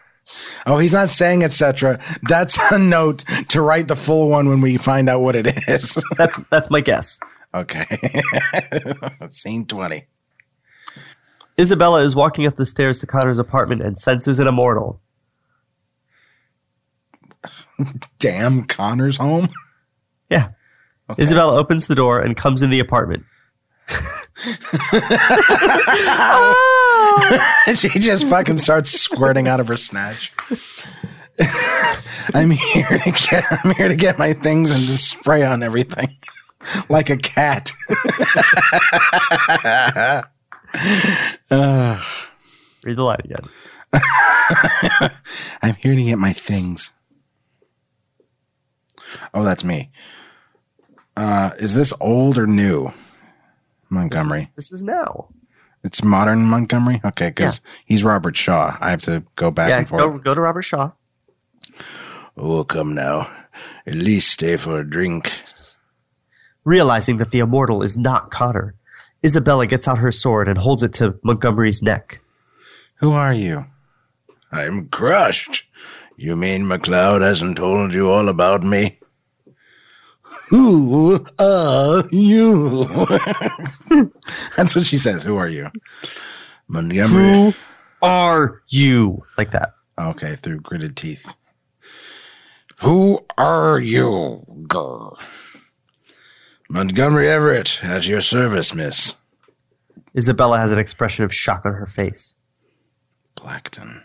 Oh, 0.67 0.79
he's 0.79 0.93
not 0.93 1.09
saying 1.09 1.45
etc. 1.45 2.01
That's 2.29 2.59
a 2.73 2.79
note 2.81 3.23
to 3.51 3.61
write 3.61 3.87
the 3.87 3.95
full 3.95 4.29
one 4.29 4.49
when 4.49 4.61
we 4.61 4.77
find 4.77 5.09
out 5.09 5.21
what 5.21 5.37
it 5.37 5.47
is. 5.69 6.03
That's 6.19 6.37
that's 6.51 6.69
my 6.69 6.81
guess. 6.81 7.21
okay. 7.55 7.85
Scene 9.31 9.67
20. 9.67 10.05
Isabella 11.61 12.03
is 12.03 12.17
walking 12.17 12.45
up 12.45 12.57
the 12.57 12.67
stairs 12.67 12.99
to 12.99 13.07
Connor's 13.07 13.39
apartment 13.39 13.83
and 13.83 13.97
senses 13.97 14.41
an 14.41 14.49
immortal. 14.49 15.01
Damn, 18.19 18.65
Connor's 18.65 19.19
home. 19.19 19.51
Yeah. 20.29 20.49
Isabella 21.21 21.57
opens 21.57 21.87
the 21.87 21.95
door 21.95 22.21
and 22.21 22.37
comes 22.37 22.63
in 22.65 22.71
the 22.71 22.81
apartment. 22.81 23.25
she 27.75 27.89
just 27.99 28.29
fucking 28.29 28.59
starts 28.59 28.91
squirting 28.91 29.49
out 29.49 29.61
of 29.61 29.69
her 29.69 29.79
snatch. 29.79 30.31
I'm 32.35 32.51
here 32.51 32.99
to 32.99 33.11
get 33.11 33.45
I'm 33.51 33.75
here 33.75 33.89
to 33.89 33.97
get 33.97 34.19
my 34.19 34.35
things 34.35 34.71
and 34.71 34.81
to 34.81 34.97
spray 34.97 35.43
on 35.43 35.63
everything. 35.63 36.19
Like 36.89 37.09
a 37.09 37.17
cat. 37.17 37.73
Read 42.85 42.97
the 42.97 43.03
line 43.03 43.21
again. 43.25 43.45
I'm 45.63 45.77
here 45.77 45.95
to 45.95 46.05
get 46.05 46.19
my 46.19 46.35
things. 46.35 46.93
Oh, 49.33 49.45
that's 49.45 49.65
me. 49.65 49.91
Uh, 51.17 51.53
is 51.59 51.75
this 51.75 51.95
old 52.01 52.37
or 52.37 52.47
new? 52.47 52.93
Montgomery. 53.89 54.51
This 54.57 54.73
is 54.73 54.83
now. 54.83 55.29
It's 55.85 56.03
modern 56.03 56.45
Montgomery? 56.47 57.01
Okay, 57.05 57.29
because 57.29 57.61
he's 57.85 58.03
Robert 58.03 58.37
Shaw. 58.37 58.77
I 58.81 58.91
have 58.91 59.01
to 59.03 59.23
go 59.37 59.51
back 59.51 59.69
Yeah, 59.71 59.79
and 59.79 59.89
forth. 59.89 60.03
go, 60.03 60.19
go 60.19 60.35
to 60.35 60.41
Robert 60.41 60.63
Shaw. 60.63 60.91
Oh, 62.37 62.65
come 62.65 62.95
now. 62.95 63.31
At 63.87 63.95
least 63.95 64.31
stay 64.31 64.57
for 64.57 64.81
a 64.81 64.89
drink. 64.89 65.33
Realizing 66.65 67.19
that 67.19 67.31
the 67.31 67.39
immortal 67.39 67.83
is 67.83 67.97
not 67.97 68.31
Connor, 68.33 68.75
Isabella 69.25 69.67
gets 69.67 69.87
out 69.87 69.99
her 69.99 70.11
sword 70.13 70.49
and 70.49 70.59
holds 70.59 70.83
it 70.83 70.93
to 70.95 71.19
Montgomery's 71.23 71.83
neck. 71.83 72.21
Who 72.97 73.13
are 73.13 73.33
you? 73.33 73.67
I'm 74.51 74.89
crushed. 74.89 75.65
You 76.17 76.35
mean 76.35 76.67
MacLeod 76.67 77.23
hasn't 77.23 77.57
told 77.59 77.95
you 77.95 78.11
all 78.11 78.29
about 78.29 78.63
me? 78.63 78.99
Who 80.49 81.25
are 81.41 82.05
you? 82.11 82.85
That's 84.57 84.77
what 84.77 84.85
she 84.85 84.97
says. 84.97 85.23
Who 85.23 85.37
are 85.37 85.49
you? 85.49 85.71
Montgomery. 86.69 87.53
Who 87.53 87.53
are 88.03 88.63
you 88.69 89.25
like 89.37 89.51
that? 89.53 89.75
Okay, 89.99 90.37
through 90.37 90.61
gritted 90.61 90.97
teeth. 90.97 91.35
Who 92.83 93.25
are 93.39 93.81
you, 93.81 94.45
girl? 94.69 95.19
Montgomery 96.69 97.29
Everett, 97.29 97.83
at 97.83 98.07
your 98.07 98.21
service, 98.21 98.75
miss. 98.75 99.15
Isabella 100.17 100.59
has 100.59 100.73
an 100.73 100.79
expression 100.79 101.25
of 101.25 101.35
shock 101.35 101.65
on 101.65 101.75
her 101.75 101.87
face. 101.87 102.35
Blackton. 103.37 104.03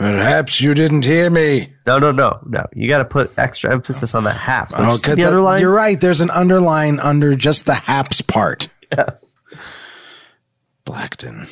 Perhaps 0.00 0.62
you 0.62 0.72
didn't 0.72 1.04
hear 1.04 1.28
me. 1.28 1.74
No, 1.86 1.98
no, 1.98 2.10
no, 2.10 2.40
no. 2.46 2.64
You 2.74 2.88
got 2.88 3.00
to 3.00 3.04
put 3.04 3.30
extra 3.36 3.70
emphasis 3.70 4.14
on 4.14 4.24
that 4.24 4.38
half. 4.38 4.70
So 4.70 4.78
Oh, 4.80 4.96
the 4.96 5.26
underline. 5.26 5.60
you're 5.60 5.70
right. 5.74 6.00
There's 6.00 6.22
an 6.22 6.30
underline 6.30 6.98
under 7.00 7.36
just 7.36 7.66
the 7.66 7.74
haps 7.74 8.22
part. 8.22 8.68
Yes. 8.96 9.40
Blackton. 10.86 11.48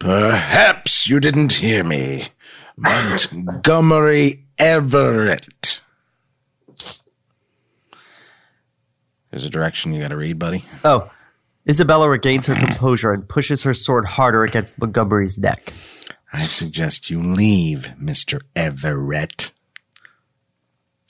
Perhaps 0.00 1.08
you 1.08 1.20
didn't 1.20 1.52
hear 1.52 1.84
me. 1.84 2.26
Montgomery 2.76 4.46
Everett. 4.58 5.80
There's 9.30 9.44
a 9.44 9.50
direction 9.50 9.92
you 9.94 10.00
got 10.02 10.08
to 10.08 10.16
read, 10.16 10.40
buddy. 10.40 10.64
Oh, 10.84 11.10
Isabella 11.68 12.08
regains 12.10 12.46
her 12.46 12.54
composure 12.56 13.12
and 13.12 13.28
pushes 13.28 13.62
her 13.62 13.74
sword 13.74 14.06
harder 14.06 14.42
against 14.42 14.76
Montgomery's 14.80 15.38
neck. 15.38 15.72
I 16.32 16.44
suggest 16.44 17.10
you 17.10 17.22
leave, 17.22 17.92
Mr. 18.00 18.40
Everett. 18.54 19.52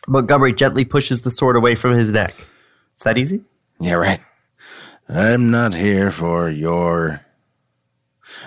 Montgomery 0.08 0.52
gently 0.52 0.84
pushes 0.84 1.22
the 1.22 1.30
sword 1.30 1.56
away 1.56 1.74
from 1.74 1.92
his 1.92 2.10
neck. 2.10 2.34
Is 2.92 3.00
that 3.00 3.18
easy? 3.18 3.44
Yeah, 3.78 3.94
right. 3.94 4.20
I'm 5.08 5.50
not 5.50 5.74
here 5.74 6.10
for 6.10 6.48
your. 6.48 7.20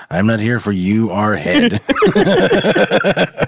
I'm 0.09 0.26
not 0.26 0.39
here 0.39 0.59
for 0.59 0.71
you, 0.71 1.11
our 1.11 1.36
head. 1.36 1.82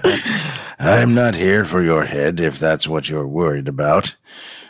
I'm 0.78 1.14
not 1.14 1.34
here 1.34 1.64
for 1.64 1.82
your 1.82 2.04
head 2.04 2.40
if 2.40 2.58
that's 2.58 2.86
what 2.86 3.08
you're 3.08 3.26
worried 3.26 3.68
about. 3.68 4.14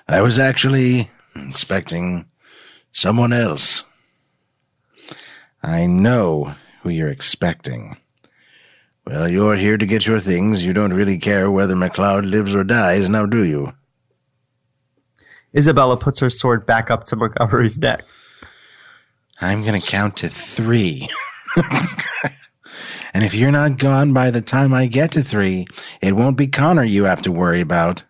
I 0.08 0.22
was 0.22 0.38
actually 0.38 1.10
expecting 1.34 2.26
someone 2.92 3.32
else. 3.32 3.84
I 5.62 5.86
know 5.86 6.54
who 6.82 6.90
you're 6.90 7.10
expecting. 7.10 7.96
Well, 9.06 9.28
you're 9.28 9.54
here 9.54 9.78
to 9.78 9.86
get 9.86 10.06
your 10.06 10.18
things. 10.18 10.66
You 10.66 10.72
don't 10.72 10.92
really 10.92 11.18
care 11.18 11.48
whether 11.48 11.76
MacLeod 11.76 12.26
lives 12.26 12.56
or 12.56 12.64
dies, 12.64 13.08
now 13.08 13.24
do 13.24 13.44
you? 13.44 13.72
Isabella 15.56 15.96
puts 15.96 16.18
her 16.18 16.28
sword 16.28 16.66
back 16.66 16.90
up 16.90 17.04
to 17.04 17.16
Montgomery's 17.16 17.78
neck. 17.78 18.04
I'm 19.40 19.62
going 19.62 19.80
to 19.80 19.90
count 19.90 20.16
to 20.18 20.28
three. 20.28 21.08
and 23.14 23.22
if 23.22 23.32
you're 23.32 23.52
not 23.52 23.78
gone 23.78 24.12
by 24.12 24.30
the 24.30 24.40
time 24.40 24.74
I 24.74 24.86
get 24.86 25.12
to 25.12 25.22
three, 25.22 25.66
it 26.00 26.16
won't 26.16 26.36
be 26.36 26.48
Connor 26.48 26.84
you 26.84 27.04
have 27.04 27.22
to 27.22 27.32
worry 27.32 27.60
about. 27.60 28.04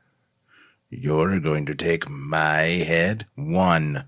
You're 0.89 1.41
going 1.41 1.67
to 1.67 1.75
take 1.75 2.09
my 2.09 2.63
head? 2.63 3.27
One. 3.35 4.05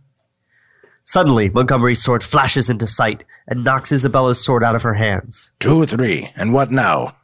Suddenly, 1.08 1.48
Montgomery's 1.48 2.02
sword 2.02 2.22
flashes 2.22 2.68
into 2.68 2.86
sight 2.86 3.24
and 3.46 3.64
knocks 3.64 3.90
Isabella's 3.90 4.44
sword 4.44 4.62
out 4.62 4.76
of 4.76 4.82
her 4.82 4.92
hands. 4.92 5.50
Two, 5.58 5.86
three. 5.86 6.30
And 6.36 6.52
what 6.52 6.70
now? 6.70 7.16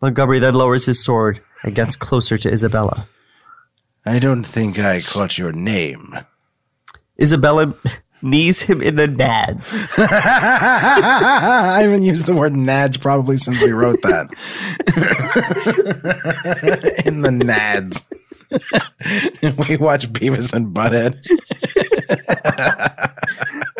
Montgomery 0.00 0.38
then 0.38 0.54
lowers 0.54 0.86
his 0.86 1.04
sword 1.04 1.42
and 1.62 1.74
gets 1.74 1.96
closer 1.96 2.38
to 2.38 2.50
Isabella. 2.50 3.06
I 4.06 4.18
don't 4.18 4.42
think 4.44 4.78
I 4.78 5.02
caught 5.02 5.36
your 5.36 5.52
name. 5.52 6.18
Isabella 7.20 7.74
knees 8.22 8.62
him 8.62 8.80
in 8.80 8.96
the 8.96 9.06
nads. 9.06 9.76
I 9.98 11.82
haven't 11.82 12.04
used 12.04 12.24
the 12.24 12.34
word 12.34 12.54
nads 12.54 12.98
probably 12.98 13.36
since 13.36 13.62
we 13.62 13.72
wrote 13.72 14.00
that. 14.00 14.30
In 17.04 17.20
the 17.20 17.28
nads. 17.28 18.04
we 19.68 19.76
watch 19.76 20.12
Beavis 20.12 20.52
and 20.52 20.74
Butthead. 20.74 21.26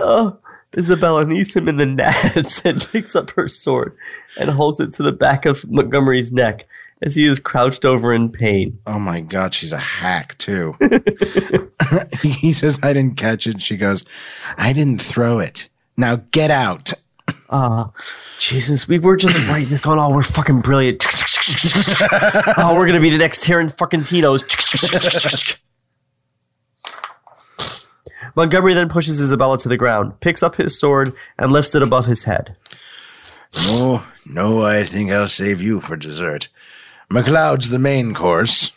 Oh, 0.06 0.38
Isabella 0.76 1.24
knees 1.24 1.56
him 1.56 1.66
in 1.66 1.78
the 1.78 1.84
nads 1.84 2.62
and 2.64 2.86
picks 2.92 3.16
up 3.16 3.30
her 3.30 3.48
sword 3.48 3.96
and 4.36 4.50
holds 4.50 4.80
it 4.80 4.90
to 4.92 5.02
the 5.02 5.12
back 5.12 5.46
of 5.46 5.68
Montgomery's 5.70 6.30
neck 6.30 6.66
as 7.00 7.16
he 7.16 7.24
is 7.26 7.40
crouched 7.40 7.86
over 7.86 8.12
in 8.12 8.30
pain. 8.30 8.78
Oh 8.86 8.98
my 8.98 9.22
god, 9.22 9.54
she's 9.54 9.72
a 9.72 9.78
hack 9.78 10.36
too. 10.36 10.74
he 12.22 12.52
says, 12.52 12.78
I 12.82 12.92
didn't 12.92 13.16
catch 13.16 13.46
it. 13.46 13.62
She 13.62 13.78
goes, 13.78 14.04
I 14.58 14.74
didn't 14.74 15.00
throw 15.00 15.38
it. 15.38 15.70
Now 15.96 16.16
get 16.32 16.50
out. 16.50 16.92
Ah, 17.50 17.92
Jesus, 18.38 18.88
we 18.88 18.98
were 18.98 19.16
just 19.16 19.38
writing 19.48 19.68
this 19.68 19.80
going, 19.80 19.98
oh, 19.98 20.10
we're 20.10 20.22
fucking 20.22 20.60
brilliant. 20.60 21.04
oh, 22.58 22.74
we're 22.74 22.86
gonna 22.86 23.00
be 23.00 23.10
the 23.10 23.18
next 23.18 23.44
Taryn 23.44 23.76
fucking 23.76 24.00
Tino's. 24.00 24.44
Montgomery 28.36 28.74
then 28.74 28.88
pushes 28.88 29.20
Isabella 29.20 29.58
to 29.58 29.68
the 29.68 29.76
ground, 29.76 30.18
picks 30.20 30.42
up 30.42 30.56
his 30.56 30.78
sword, 30.78 31.14
and 31.38 31.52
lifts 31.52 31.74
it 31.74 31.82
above 31.82 32.06
his 32.06 32.24
head. 32.24 32.56
No, 33.68 34.02
no, 34.26 34.62
I 34.62 34.82
think 34.82 35.12
I'll 35.12 35.28
save 35.28 35.62
you 35.62 35.80
for 35.80 35.96
dessert. 35.96 36.48
MacLeod's 37.08 37.70
the 37.70 37.78
main 37.78 38.12
course. 38.12 38.72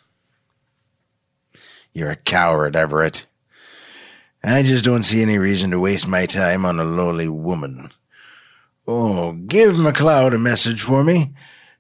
You're 1.94 2.12
a 2.12 2.16
coward, 2.16 2.76
Everett. 2.76 3.26
I 4.44 4.62
just 4.64 4.86
don't 4.86 5.04
see 5.04 5.22
any 5.22 5.40
reason 5.40 5.72
to 5.72 5.80
waste 5.80 6.08
my 6.08 6.26
time 6.26 6.66
on 6.66 6.80
a 6.80 6.84
lowly 6.84 7.28
woman. 7.28 7.92
Oh, 8.88 9.34
give 9.34 9.78
MacLeod 9.78 10.34
a 10.34 10.38
message 10.40 10.82
for 10.82 11.04
me. 11.04 11.34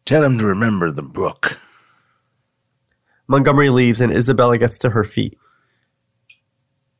Tell 0.05 0.23
him 0.23 0.37
to 0.39 0.45
remember 0.45 0.91
the 0.91 1.03
brook. 1.03 1.59
Montgomery 3.27 3.69
leaves, 3.69 4.01
and 4.01 4.11
Isabella 4.11 4.57
gets 4.57 4.79
to 4.79 4.91
her 4.91 5.03
feet. 5.03 5.37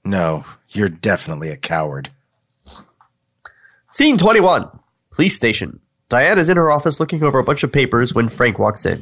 No, 0.04 0.46
you're 0.70 0.90
definitely 0.90 1.50
a 1.50 1.58
coward. 1.58 2.10
Scene 3.92 4.18
21 4.18 4.70
Police 5.12 5.36
station. 5.36 5.80
Diane 6.10 6.38
is 6.38 6.50
in 6.50 6.58
her 6.58 6.70
office 6.72 7.00
looking 7.00 7.24
over 7.24 7.40
a 7.40 7.44
bunch 7.44 7.64
of 7.64 7.72
papers 7.72 8.14
when 8.14 8.30
Frank 8.30 8.60
walks 8.60 8.86
in. 8.86 9.02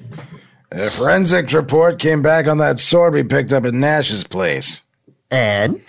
A 0.71 0.89
forensics 0.89 1.53
report 1.53 1.99
came 1.99 2.21
back 2.21 2.47
on 2.47 2.57
that 2.57 2.79
sword 2.79 3.13
we 3.13 3.23
picked 3.23 3.53
up 3.53 3.65
at 3.65 3.73
Nash's 3.73 4.23
place. 4.23 4.81
And? 5.29 5.81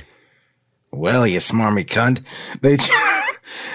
Well, 0.91 1.27
you 1.27 1.39
smarmy 1.39 1.87
cunt. 1.87 2.23
They 2.61 2.77
ch- 2.79 2.91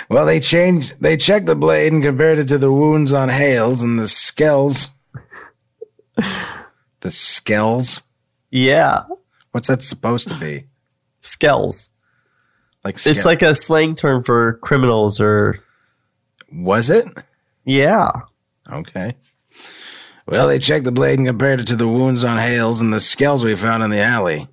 well, 0.09 0.25
they 0.25 0.39
changed. 0.39 0.95
They 1.01 1.17
checked 1.17 1.45
the 1.45 1.55
blade 1.55 1.93
and 1.93 2.03
compared 2.03 2.39
it 2.39 2.47
to 2.49 2.57
the 2.57 2.71
wounds 2.71 3.13
on 3.13 3.29
Hales 3.29 3.81
and 3.81 3.99
the 3.99 4.03
skells. 4.03 4.89
the 6.15 7.09
skells. 7.09 8.01
Yeah. 8.49 9.01
What's 9.51 9.67
that 9.67 9.83
supposed 9.83 10.27
to 10.29 10.39
be? 10.39 10.65
Skells. 11.21 11.89
Like 12.83 12.95
It's 13.05 13.25
like 13.25 13.41
a 13.41 13.53
slang 13.53 13.95
term 13.95 14.23
for 14.23 14.53
criminals 14.61 15.19
or. 15.19 15.59
was 16.51 16.89
it? 16.89 17.05
Yeah. 17.65 18.09
Okay. 18.71 19.15
Well, 20.27 20.47
they 20.47 20.59
checked 20.59 20.85
the 20.85 20.91
blade 20.91 21.19
and 21.19 21.27
compared 21.27 21.59
it 21.59 21.67
to 21.67 21.75
the 21.75 21.87
wounds 21.87 22.23
on 22.23 22.37
Hales 22.37 22.81
and 22.81 22.93
the 22.93 22.97
skells 22.97 23.43
we 23.43 23.55
found 23.55 23.83
in 23.83 23.89
the 23.89 23.99
alley. 24.01 24.47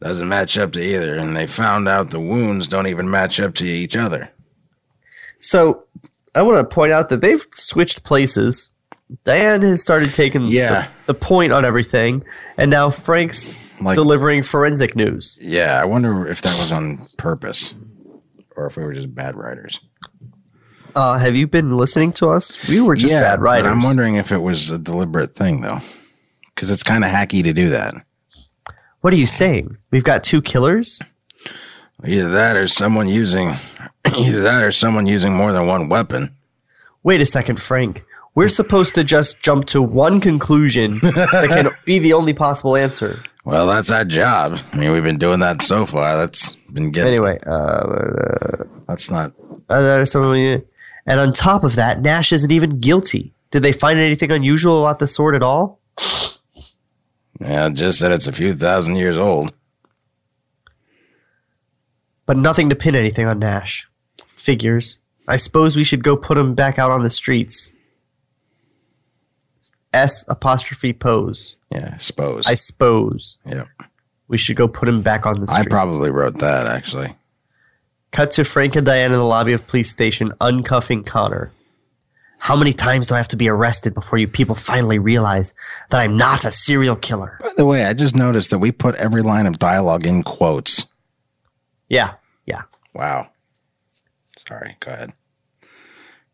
Doesn't 0.00 0.28
match 0.28 0.58
up 0.58 0.72
to 0.72 0.80
either, 0.80 1.14
and 1.16 1.34
they 1.34 1.46
found 1.46 1.88
out 1.88 2.10
the 2.10 2.20
wounds 2.20 2.68
don't 2.68 2.86
even 2.86 3.10
match 3.10 3.40
up 3.40 3.54
to 3.54 3.64
each 3.66 3.96
other. 3.96 4.30
So 5.38 5.84
I 6.34 6.42
want 6.42 6.68
to 6.68 6.74
point 6.74 6.92
out 6.92 7.08
that 7.10 7.20
they've 7.20 7.44
switched 7.52 8.04
places. 8.04 8.70
Diane 9.24 9.62
has 9.62 9.82
started 9.82 10.12
taking 10.12 10.46
Yeah. 10.48 10.88
the, 11.06 11.12
the 11.12 11.14
point 11.14 11.52
on 11.52 11.64
everything, 11.64 12.24
and 12.58 12.70
now 12.70 12.90
Frank's 12.90 13.62
Like- 13.80 13.94
delivering 13.94 14.42
forensic 14.42 14.96
news. 14.96 15.38
Yeah, 15.42 15.80
I 15.80 15.84
wonder 15.84 16.26
if 16.26 16.42
that 16.42 16.58
was 16.58 16.72
on 16.72 16.98
purpose, 17.18 17.74
or 18.56 18.66
if 18.66 18.76
we 18.76 18.82
were 18.82 18.92
just 18.94 19.14
bad 19.14 19.36
writers. 19.36 19.80
Uh, 20.94 21.18
have 21.18 21.36
you 21.36 21.46
been 21.46 21.76
listening 21.76 22.10
to 22.14 22.26
us? 22.28 22.66
We 22.68 22.80
were 22.80 22.96
just 22.96 23.12
yeah, 23.12 23.20
bad 23.20 23.40
writers. 23.42 23.70
I'm 23.70 23.82
wondering 23.82 24.14
if 24.16 24.32
it 24.32 24.38
was 24.38 24.70
a 24.70 24.78
deliberate 24.78 25.34
thing, 25.36 25.60
though, 25.60 25.80
because 26.54 26.70
it's 26.70 26.82
kind 26.82 27.04
of 27.04 27.10
hacky 27.10 27.42
to 27.44 27.52
do 27.52 27.68
that. 27.70 27.94
what 29.02 29.12
are 29.12 29.16
you 29.16 29.26
saying? 29.26 29.76
We've 29.92 30.02
got 30.02 30.24
two 30.24 30.40
killers? 30.42 31.00
Either 32.04 32.28
that, 32.30 32.56
or 32.56 32.68
someone 32.68 33.08
using, 33.08 33.52
either 34.16 34.40
that, 34.42 34.62
or 34.64 34.72
someone 34.72 35.06
using 35.06 35.32
more 35.34 35.52
than 35.52 35.66
one 35.66 35.88
weapon. 35.88 36.34
Wait 37.02 37.20
a 37.20 37.26
second, 37.26 37.62
Frank. 37.62 38.04
We're 38.34 38.48
supposed 38.48 38.94
to 38.96 39.04
just 39.04 39.42
jump 39.42 39.64
to 39.66 39.80
one 39.80 40.20
conclusion 40.20 40.98
that 40.98 41.48
can 41.48 41.70
be 41.86 41.98
the 41.98 42.12
only 42.12 42.34
possible 42.34 42.76
answer. 42.76 43.22
Well, 43.46 43.66
that's 43.66 43.90
our 43.90 44.04
job. 44.04 44.58
I 44.72 44.76
mean, 44.76 44.92
we've 44.92 45.02
been 45.04 45.18
doing 45.18 45.38
that 45.38 45.62
so 45.62 45.86
far. 45.86 46.16
That's 46.16 46.52
been 46.70 46.90
getting. 46.90 47.12
Anyway, 47.14 47.38
uh, 47.46 48.64
That's 48.88 49.10
not. 49.10 49.32
uh, 49.70 50.04
and 51.08 51.20
on 51.20 51.32
top 51.32 51.64
of 51.64 51.76
that, 51.76 52.02
Nash 52.02 52.32
isn't 52.32 52.50
even 52.50 52.80
guilty. 52.80 53.32
Did 53.50 53.62
they 53.62 53.72
find 53.72 53.98
anything 53.98 54.32
unusual 54.32 54.84
about 54.84 54.98
the 54.98 55.06
sword 55.06 55.34
at 55.34 55.42
all? 55.42 55.80
Yeah, 57.40 57.68
just 57.70 58.00
that 58.00 58.12
it's 58.12 58.26
a 58.26 58.32
few 58.32 58.54
thousand 58.54 58.96
years 58.96 59.16
old. 59.16 59.52
But 62.26 62.36
nothing 62.36 62.68
to 62.68 62.76
pin 62.76 62.94
anything 62.94 63.26
on 63.26 63.38
Nash. 63.38 63.88
Figures. 64.28 64.98
I 65.28 65.36
suppose 65.36 65.76
we 65.76 65.84
should 65.84 66.04
go 66.04 66.16
put 66.16 66.38
him 66.38 66.54
back 66.54 66.78
out 66.78 66.90
on 66.90 67.02
the 67.02 67.10
streets. 67.10 67.72
S 69.92 70.24
apostrophe 70.28 70.92
pose. 70.92 71.56
Yeah, 71.70 71.92
I 71.94 71.96
suppose. 71.96 72.46
I 72.46 72.54
suppose 72.54 73.38
yeah, 73.46 73.64
we 74.28 74.38
should 74.38 74.56
go 74.56 74.68
put 74.68 74.88
him 74.88 75.02
back 75.02 75.26
on 75.26 75.40
the 75.40 75.50
I 75.50 75.64
probably 75.64 76.10
wrote 76.10 76.38
that 76.38 76.66
actually. 76.66 77.16
Cut 78.12 78.30
to 78.32 78.44
Frank 78.44 78.76
and 78.76 78.86
Diane 78.86 79.12
in 79.12 79.18
the 79.18 79.24
lobby 79.24 79.52
of 79.52 79.66
police 79.66 79.90
station 79.90 80.32
uncuffing 80.40 81.04
Connor. 81.04 81.52
How 82.38 82.54
many 82.54 82.72
times 82.72 83.06
do 83.06 83.14
I 83.14 83.18
have 83.18 83.28
to 83.28 83.36
be 83.36 83.48
arrested 83.48 83.94
before 83.94 84.18
you 84.18 84.28
people 84.28 84.54
finally 84.54 84.98
realize 84.98 85.54
that 85.90 86.00
I'm 86.00 86.16
not 86.16 86.44
a 86.44 86.52
serial 86.52 86.94
killer? 86.94 87.38
By 87.40 87.52
the 87.56 87.64
way, 87.64 87.84
I 87.84 87.92
just 87.94 88.14
noticed 88.14 88.50
that 88.50 88.58
we 88.58 88.70
put 88.70 88.94
every 88.96 89.22
line 89.22 89.46
of 89.46 89.58
dialogue 89.58 90.06
in 90.06 90.22
quotes. 90.22 90.86
Yeah, 91.88 92.14
yeah. 92.46 92.62
Wow. 92.94 93.30
Sorry, 94.36 94.76
go 94.80 94.92
ahead. 94.92 95.12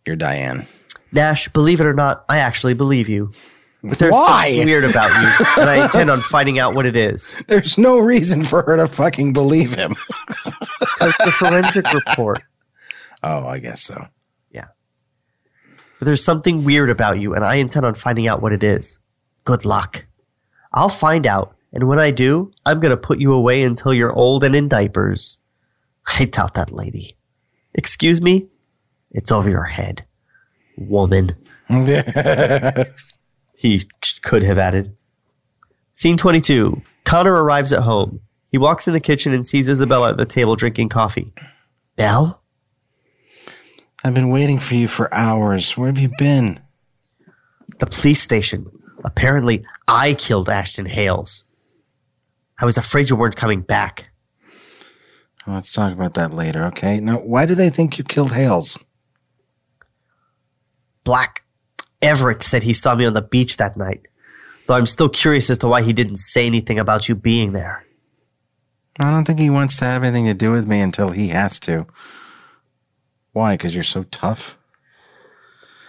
You're 0.07 0.17
Diane. 0.17 0.67
Nash, 1.13 1.49
believe 1.49 1.81
it 1.81 1.87
or 1.87 1.93
not, 1.93 2.25
I 2.29 2.39
actually 2.39 2.75
believe 2.75 3.09
you. 3.09 3.31
But 3.85 3.99
there's 3.99 4.13
Why? 4.13 4.49
something 4.49 4.67
weird 4.67 4.85
about 4.85 5.11
you, 5.21 5.47
and 5.61 5.69
I 5.69 5.83
intend 5.85 6.11
on 6.11 6.21
finding 6.21 6.59
out 6.59 6.75
what 6.75 6.87
it 6.87 6.97
is. 6.97 7.41
There's 7.49 7.77
no 7.79 7.99
reason 7.99 8.45
for 8.45 8.63
her 8.63 8.77
to 8.77 8.87
fucking 8.87 9.33
believe 9.33 9.75
him. 9.75 9.97
Because 11.03 11.17
the 11.25 11.33
forensic 11.33 11.93
report. 11.93 12.43
Oh, 13.25 13.45
I 13.45 13.59
guess 13.59 13.83
so. 13.83 14.07
Yeah. 14.53 14.67
But 15.99 16.07
there's 16.07 16.23
something 16.25 16.63
weird 16.63 16.91
about 16.91 17.19
you, 17.19 17.35
and 17.35 17.45
I 17.45 17.57
intend 17.57 17.85
on 17.85 17.95
finding 17.95 18.29
out 18.29 18.41
what 18.41 18.53
it 18.53 18.63
is. 18.63 19.01
Good 19.43 19.65
luck. 19.65 20.07
I'll 20.73 20.89
find 20.89 21.27
out, 21.27 21.57
and 21.73 21.89
when 21.89 21.99
I 21.99 22.13
do, 22.13 22.53
I'm 22.65 22.79
going 22.79 22.93
to 22.93 22.97
put 22.97 23.19
you 23.19 23.33
away 23.33 23.65
until 23.65 23.93
you're 23.93 24.13
old 24.13 24.45
and 24.45 24.55
in 24.55 24.69
diapers. 24.69 25.39
I 26.07 26.25
doubt 26.25 26.55
that, 26.55 26.73
lady. 26.73 27.17
Excuse 27.75 28.21
me? 28.21 28.49
It's 29.11 29.33
over 29.33 29.49
your 29.51 29.65
head. 29.65 30.07
Woman. 30.77 31.37
He 33.55 33.83
could 34.23 34.43
have 34.43 34.59
added. 34.59 34.97
Scene 35.93 36.17
22. 36.17 36.83
Connor 37.05 37.33
arrives 37.45 37.73
at 37.73 37.85
home. 37.85 38.19
He 38.51 38.59
walks 38.59 38.89
in 38.89 38.93
the 38.93 38.99
kitchen 38.99 39.33
and 39.33 39.47
sees 39.47 39.69
Isabella 39.69 40.11
at 40.11 40.17
the 40.17 40.25
table 40.27 40.57
drinking 40.57 40.89
coffee. 40.89 41.33
Belle? 41.95 42.43
I've 44.03 44.15
been 44.15 44.31
waiting 44.31 44.59
for 44.59 44.75
you 44.75 44.89
for 44.89 45.15
hours. 45.15 45.77
Where 45.77 45.87
have 45.87 45.99
you 45.99 46.11
been? 46.19 46.59
the 47.79 47.87
police 47.87 48.21
station. 48.21 48.71
Apparently, 49.05 49.65
I 49.89 50.15
killed 50.15 50.49
Ashton 50.49 50.87
Hales. 50.87 51.45
I 52.61 52.65
was 52.65 52.79
afraid 52.79 53.11
you 53.11 53.17
weren't 53.17 53.37
coming 53.37 53.61
back. 53.61 54.12
Let's 55.47 55.73
talk 55.73 55.93
about 55.93 56.15
that 56.15 56.33
later, 56.33 56.65
okay? 56.67 57.01
Now, 57.01 57.17
why 57.17 57.47
do 57.47 57.55
they 57.55 57.69
think 57.69 57.99
you 57.99 58.05
killed 58.05 58.33
Hales? 58.33 58.79
Black 61.05 61.43
Everett 62.01 62.43
said 62.43 62.63
he 62.63 62.75
saw 62.75 62.95
me 62.95 63.05
on 63.05 63.15
the 63.15 63.23
beach 63.23 63.57
that 63.57 63.77
night, 63.77 64.07
though 64.67 64.75
I'm 64.75 64.87
still 64.87 65.09
curious 65.09 65.51
as 65.51 65.59
to 65.59 65.69
why 65.69 65.83
he 65.83 65.93
didn't 65.93 66.17
say 66.17 66.47
anything 66.47 66.79
about 66.79 67.09
you 67.09 67.15
being 67.15 67.53
there. 67.53 67.85
I 69.01 69.11
don't 69.11 69.25
think 69.25 69.41
he 69.41 69.51
wants 69.51 69.77
to 69.77 69.85
have 69.85 70.05
anything 70.05 70.27
to 70.27 70.35
do 70.35 70.53
with 70.53 70.67
me 70.67 70.81
until 70.81 71.11
he 71.11 71.29
has 71.29 71.59
to. 71.61 71.87
Why? 73.33 73.55
Because 73.55 73.75
you're 73.75 73.83
so 73.83 74.05
tough? 74.05 74.59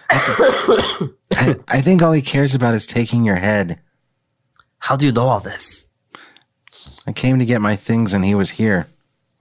I, 0.10 1.54
I 1.68 1.80
think 1.80 2.02
all 2.02 2.12
he 2.12 2.22
cares 2.22 2.54
about 2.54 2.74
is 2.74 2.86
taking 2.86 3.24
your 3.24 3.36
head. 3.36 3.80
How 4.78 4.96
do 4.96 5.06
you 5.06 5.12
know 5.12 5.26
all 5.26 5.40
this? 5.40 5.86
I 7.06 7.12
came 7.12 7.38
to 7.38 7.44
get 7.44 7.60
my 7.60 7.76
things 7.76 8.12
and 8.12 8.24
he 8.24 8.34
was 8.34 8.50
here, 8.50 8.86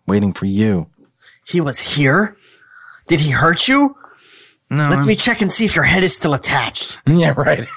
waiting 0.08 0.34
for 0.34 0.46
you. 0.46 0.88
He 1.46 1.62
was 1.62 1.80
here? 1.96 2.38
Did 3.08 3.20
he 3.22 3.32
hurt 3.32 3.68
you? 3.68 3.96
No, 4.70 4.90
Let 4.90 5.00
I'm- 5.00 5.08
me 5.08 5.16
check 5.16 5.42
and 5.42 5.52
see 5.52 5.66
if 5.66 5.76
your 5.76 5.86
head 5.86 6.04
is 6.04 6.16
still 6.16 6.34
attached. 6.34 7.00
Yeah, 7.08 7.34
right. 7.38 7.68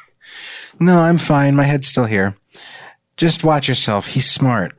No, 0.79 0.99
I'm 1.01 1.19
fine. 1.19 1.57
My 1.57 1.65
head's 1.65 1.87
still 1.89 2.05
here. 2.05 2.37
Just 3.17 3.43
watch 3.45 3.67
yourself. 3.69 4.07
He's 4.09 4.31
smart. 4.31 4.77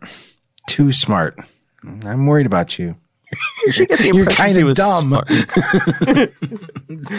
Too 0.67 0.91
smart. 0.91 1.37
I'm 2.05 2.25
worried 2.27 2.45
about 2.45 2.77
you. 2.77 2.95
You 3.65 3.71
should 3.71 3.87
get 3.89 3.99
the 3.99 4.05
You're 4.07 4.19
impression 4.19 4.45
kind 4.45 4.57
of 4.57 4.75
dumb. 4.75 5.23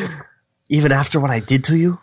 Even 0.70 0.92
after 0.92 1.18
what 1.20 1.30
I 1.30 1.40
did 1.40 1.64
to 1.64 1.76
you? 1.76 1.98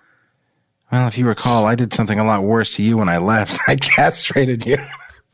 Well, 0.91 1.07
if 1.07 1.17
you 1.17 1.25
recall, 1.27 1.65
I 1.65 1.75
did 1.75 1.93
something 1.93 2.19
a 2.19 2.23
lot 2.23 2.43
worse 2.43 2.73
to 2.75 2.83
you 2.83 2.97
when 2.97 3.09
I 3.09 3.17
left. 3.17 3.59
I 3.67 3.75
castrated 3.75 4.65
you. 4.65 4.77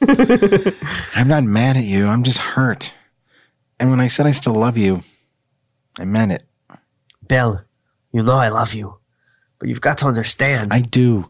I'm 1.15 1.27
not 1.27 1.43
mad 1.43 1.77
at 1.77 1.83
you. 1.83 2.07
I'm 2.07 2.23
just 2.23 2.39
hurt. 2.39 2.93
And 3.79 3.89
when 3.89 3.99
I 3.99 4.07
said 4.07 4.27
I 4.27 4.31
still 4.31 4.53
love 4.53 4.77
you, 4.77 5.01
I 5.99 6.05
meant 6.05 6.31
it. 6.31 6.43
Belle, 7.21 7.63
you 8.11 8.23
know 8.23 8.33
I 8.33 8.49
love 8.49 8.73
you. 8.73 8.97
But 9.59 9.69
you've 9.69 9.81
got 9.81 9.99
to 9.99 10.07
understand. 10.07 10.73
I 10.73 10.81
do. 10.81 11.29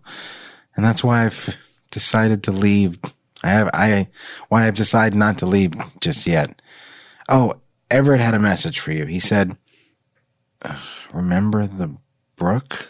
And 0.76 0.86
that's 0.86 1.04
why 1.04 1.26
I've 1.26 1.56
decided 1.92 2.44
to 2.44 2.52
leave 2.52 2.98
I 3.44 3.50
have 3.50 3.70
I 3.74 4.08
why 4.50 4.68
I've 4.68 4.76
decided 4.76 5.18
not 5.18 5.38
to 5.40 5.46
leave 5.46 5.74
just 6.00 6.28
yet. 6.28 6.62
Oh, 7.30 7.56
Everett 7.90 8.22
had 8.22 8.34
a 8.34 8.40
message 8.40 8.80
for 8.80 8.92
you. 8.92 9.06
He 9.06 9.20
said, 9.20 9.58
"Remember 11.14 11.66
the 11.68 11.96
brook." 12.36 12.90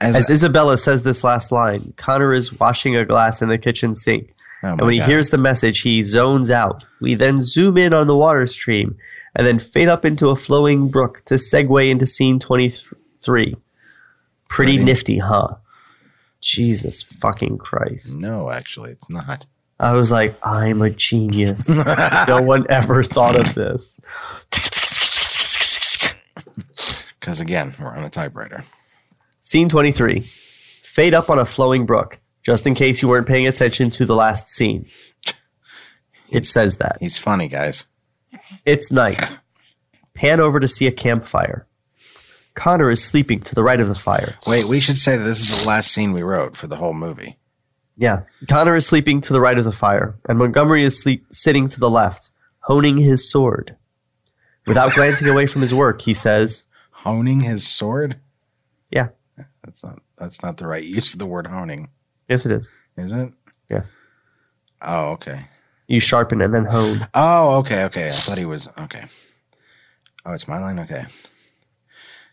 As, 0.00 0.16
As 0.16 0.30
Isabella 0.30 0.76
says 0.76 1.02
this 1.04 1.24
last 1.24 1.50
line, 1.52 1.94
Connor 1.96 2.32
is 2.34 2.58
washing 2.58 2.94
a 2.96 3.04
glass 3.06 3.40
in 3.40 3.48
the 3.48 3.56
kitchen 3.58 3.94
sink. 3.94 4.34
oh 4.62 4.68
And 4.68 4.80
when 4.82 4.92
he 4.92 4.98
God. 5.00 5.08
hears 5.08 5.30
the 5.30 5.38
message, 5.38 5.80
he 5.80 6.02
zones 6.02 6.50
out. 6.50 6.84
We 7.00 7.14
then 7.14 7.40
zoom 7.40 7.78
in 7.78 7.94
on 7.94 8.06
the 8.06 8.16
water 8.16 8.46
stream 8.46 8.96
and 9.34 9.46
then 9.46 9.58
fade 9.58 9.88
up 9.88 10.04
into 10.04 10.28
a 10.28 10.36
flowing 10.36 10.88
brook 10.88 11.22
to 11.26 11.34
segue 11.34 11.88
into 11.90 12.06
scene 12.06 12.38
23. 12.38 13.54
Pretty 13.54 13.56
Pretty- 14.48 14.78
nifty, 14.84 15.18
huh? 15.18 15.56
Jesus 16.42 17.02
fucking 17.02 17.56
Christ. 17.58 18.18
no, 18.20 18.50
actually, 18.50 18.92
it's 18.92 19.08
not. 19.10 19.46
I 19.80 19.92
was 19.94 20.12
like, 20.12 20.38
I'm 20.46 20.80
a 20.82 20.90
genius. 20.90 21.68
no 22.28 22.40
one 22.42 22.66
ever 22.70 23.02
thought 23.02 23.36
of 23.36 23.54
this. 23.54 23.98
Because 27.18 27.40
again, 27.40 27.74
we're 27.80 27.88
on 27.96 28.04
a 28.04 28.10
typewriter. 28.10 28.62
Scene 29.46 29.68
23. 29.68 30.28
Fade 30.82 31.14
up 31.14 31.30
on 31.30 31.38
a 31.38 31.46
flowing 31.46 31.86
brook, 31.86 32.18
just 32.42 32.66
in 32.66 32.74
case 32.74 33.00
you 33.00 33.06
weren't 33.06 33.28
paying 33.28 33.46
attention 33.46 33.90
to 33.90 34.04
the 34.04 34.16
last 34.16 34.48
scene. 34.48 34.86
It 36.28 36.46
says 36.46 36.78
that. 36.78 36.96
He's 36.98 37.16
funny, 37.16 37.46
guys. 37.46 37.86
It's 38.64 38.90
night. 38.90 39.38
Pan 40.14 40.40
over 40.40 40.58
to 40.58 40.66
see 40.66 40.88
a 40.88 40.92
campfire. 40.92 41.64
Connor 42.54 42.90
is 42.90 43.04
sleeping 43.04 43.38
to 43.42 43.54
the 43.54 43.62
right 43.62 43.80
of 43.80 43.86
the 43.86 43.94
fire. 43.94 44.34
Wait, 44.48 44.64
we 44.64 44.80
should 44.80 44.98
say 44.98 45.16
that 45.16 45.22
this 45.22 45.48
is 45.48 45.60
the 45.62 45.68
last 45.68 45.92
scene 45.92 46.12
we 46.12 46.22
wrote 46.22 46.56
for 46.56 46.66
the 46.66 46.78
whole 46.78 46.92
movie. 46.94 47.38
Yeah. 47.96 48.22
Connor 48.48 48.74
is 48.74 48.84
sleeping 48.84 49.20
to 49.20 49.32
the 49.32 49.40
right 49.40 49.56
of 49.56 49.64
the 49.64 49.70
fire, 49.70 50.16
and 50.28 50.40
Montgomery 50.40 50.82
is 50.82 51.00
sleep- 51.00 51.24
sitting 51.30 51.68
to 51.68 51.78
the 51.78 51.88
left, 51.88 52.32
honing 52.62 52.96
his 52.96 53.30
sword. 53.30 53.76
Without 54.66 54.92
glancing 54.96 55.28
away 55.28 55.46
from 55.46 55.62
his 55.62 55.72
work, 55.72 56.02
he 56.02 56.14
says, 56.14 56.64
Honing 57.04 57.42
his 57.42 57.64
sword? 57.64 58.16
Yeah. 58.90 59.10
That's 59.66 59.84
not 59.84 59.98
that's 60.16 60.42
not 60.42 60.56
the 60.56 60.66
right 60.66 60.82
use 60.84 61.12
of 61.12 61.18
the 61.18 61.26
word 61.26 61.46
honing, 61.48 61.88
Yes, 62.28 62.46
it 62.46 62.52
is. 62.52 62.70
is 62.96 63.12
it? 63.12 63.32
Yes. 63.68 63.94
Oh, 64.80 65.08
okay. 65.10 65.46
You 65.88 66.00
sharpen 66.00 66.40
and 66.40 66.54
then 66.54 66.64
hone. 66.64 67.06
Oh, 67.14 67.56
okay, 67.58 67.84
okay. 67.84 68.08
I 68.08 68.12
thought 68.12 68.38
he 68.38 68.44
was 68.44 68.68
okay. 68.78 69.04
Oh, 70.24 70.32
it's 70.32 70.48
my 70.48 70.58
line? 70.58 70.78
Okay. 70.80 71.04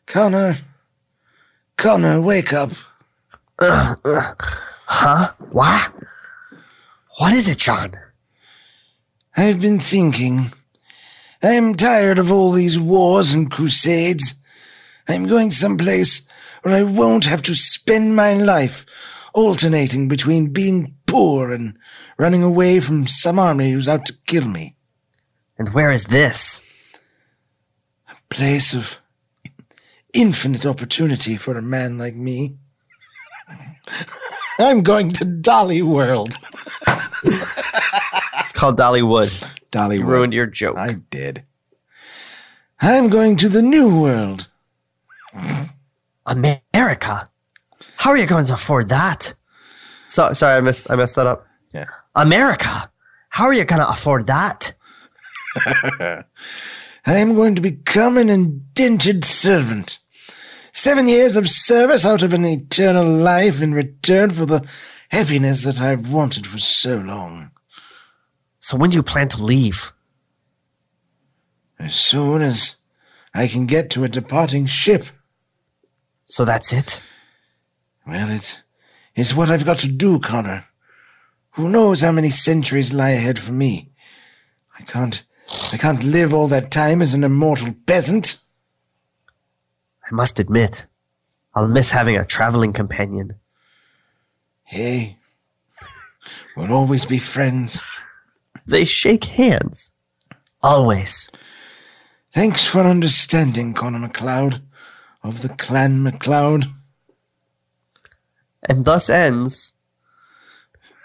Connor. 0.08 0.58
Connor, 1.78 2.22
wake 2.22 2.54
up. 2.54 2.72
Huh? 4.86 5.32
What? 5.52 5.92
What 7.18 7.34
is 7.34 7.50
it, 7.50 7.58
John? 7.58 7.94
I've 9.36 9.60
been 9.62 9.80
thinking. 9.80 10.52
I'm 11.42 11.74
tired 11.74 12.20
of 12.20 12.32
all 12.32 12.52
these 12.52 12.78
wars 12.80 13.34
and 13.34 13.50
crusades. 13.50 14.36
I'm 15.08 15.26
going 15.28 15.50
someplace 15.52 16.28
where 16.64 16.76
I 16.76 16.84
won't 16.84 17.26
have 17.26 17.42
to 17.44 17.56
spend 17.56 18.16
my 18.16 18.34
life 18.34 18.86
alternating 19.34 20.08
between 20.08 20.52
being 20.52 20.96
poor 21.06 21.52
and 21.52 21.78
running 22.18 22.42
away 22.42 22.80
from 22.80 23.06
some 23.06 23.38
army 23.38 23.72
who's 23.72 23.88
out 23.88 24.06
to 24.06 24.14
kill 24.26 24.48
me. 24.48 24.76
And 25.58 25.74
where 25.74 25.92
is 25.92 26.06
this? 26.06 26.66
A 28.10 28.16
place 28.30 28.74
of 28.74 29.00
infinite 30.14 30.66
opportunity 30.66 31.38
for 31.38 31.58
a 31.58 31.62
man 31.62 31.98
like 31.98 32.16
me. 32.16 32.58
I'm 34.60 34.80
going 34.80 35.10
to 35.12 35.26
Dolly 35.26 35.82
World. 35.82 36.34
It's 37.26 38.54
called 38.54 38.78
Dollywood. 38.78 39.60
Dolly 39.72 39.98
You 39.98 40.06
ruined 40.06 40.34
your 40.34 40.46
joke. 40.46 40.78
I 40.78 40.94
did. 40.94 41.44
I'm 42.80 43.10
going 43.10 43.38
to 43.38 43.50
the 43.50 43.62
New 43.62 44.02
World. 44.02 44.48
America? 46.26 47.26
How 47.98 48.12
are 48.12 48.18
you 48.18 48.26
going 48.26 48.46
to 48.46 48.54
afford 48.54 48.90
that? 48.90 49.34
So, 50.06 50.34
sorry, 50.34 50.56
I 50.56 50.62
messed, 50.62 50.90
I 50.90 50.96
messed 50.96 51.16
that 51.16 51.28
up. 51.28 51.48
Yeah. 51.74 51.88
America? 52.16 52.92
How 53.30 53.46
are 53.46 53.54
you 53.54 53.66
going 53.66 53.82
to 53.82 53.90
afford 53.90 54.28
that? 54.28 54.74
I'm 57.06 57.36
going 57.36 57.56
to 57.56 57.62
become 57.62 58.18
an 58.18 58.30
indentured 58.30 59.26
servant. 59.26 60.00
Seven 60.72 61.08
years 61.08 61.36
of 61.36 61.50
service 61.50 62.06
out 62.06 62.24
of 62.24 62.34
an 62.34 62.46
eternal 62.46 63.06
life 63.06 63.62
in 63.62 63.74
return 63.74 64.32
for 64.32 64.46
the 64.46 64.66
happiness 65.10 65.64
that 65.64 65.80
I've 65.80 66.12
wanted 66.12 66.48
for 66.48 66.60
so 66.60 66.98
long. 66.98 67.52
So 68.60 68.78
when 68.78 68.90
do 68.90 68.98
you 68.98 69.04
plan 69.04 69.28
to 69.30 69.44
leave? 69.44 69.92
As 71.78 71.94
soon 71.94 72.42
as 72.42 72.78
I 73.34 73.48
can 73.48 73.66
get 73.66 73.90
to 73.92 74.04
a 74.04 74.10
departing 74.10 74.66
ship. 74.68 75.06
So 76.26 76.46
that's 76.46 76.72
it? 76.72 77.02
Well, 78.08 78.30
it's, 78.30 78.64
it's 79.16 79.34
what 79.34 79.50
I've 79.50 79.66
got 79.66 79.80
to 79.80 79.92
do, 79.92 80.20
Connor. 80.20 80.66
Who 81.52 81.70
knows 81.70 82.02
how 82.02 82.12
many 82.12 82.30
centuries 82.30 82.94
lie 82.94 83.12
ahead 83.12 83.40
for 83.40 83.54
me? 83.54 83.92
I 84.78 84.84
can't, 84.84 85.24
I 85.72 85.78
can't 85.78 86.04
live 86.04 86.34
all 86.34 86.48
that 86.48 86.72
time 86.72 87.02
as 87.02 87.14
an 87.14 87.24
immortal 87.24 87.76
peasant. 87.86 88.40
I 90.10 90.16
must 90.16 90.40
admit, 90.40 90.88
I'll 91.54 91.68
miss 91.68 91.92
having 91.92 92.18
a 92.18 92.26
traveling 92.26 92.74
companion. 92.74 93.36
Hey, 94.64 95.18
we'll 96.58 96.74
always 96.74 97.06
be 97.06 97.20
friends. 97.20 97.82
They 98.66 98.86
shake 98.86 99.26
hands. 99.26 99.92
Always. 100.62 101.30
Thanks 102.34 102.66
for 102.66 102.80
understanding, 102.80 103.74
Connor 103.74 104.00
MacLeod 104.00 104.62
of 105.24 105.42
the 105.42 105.50
Clan 105.50 106.04
MacLeod. 106.04 106.66
And 108.68 108.86
thus 108.86 109.10
ends 109.10 109.74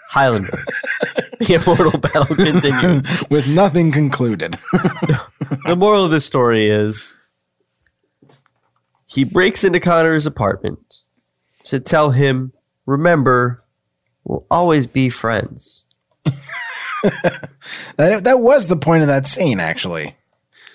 Highlander. 0.09 0.65
the 1.39 1.53
immortal 1.53 1.99
battle 1.99 2.35
continues. 2.35 3.05
With 3.29 3.47
nothing 3.47 3.91
concluded. 3.91 4.57
the 4.71 5.75
moral 5.77 6.05
of 6.05 6.11
this 6.11 6.25
story 6.25 6.69
is 6.69 7.17
he 9.05 9.23
breaks 9.23 9.63
into 9.63 9.79
Connor's 9.79 10.25
apartment 10.25 11.03
to 11.65 11.79
tell 11.79 12.11
him, 12.11 12.53
remember, 12.85 13.63
we'll 14.23 14.45
always 14.49 14.87
be 14.87 15.09
friends. 15.09 15.85
that, 17.97 18.23
that 18.23 18.39
was 18.39 18.67
the 18.67 18.75
point 18.75 19.01
of 19.01 19.07
that 19.07 19.27
scene, 19.27 19.59
actually. 19.59 20.15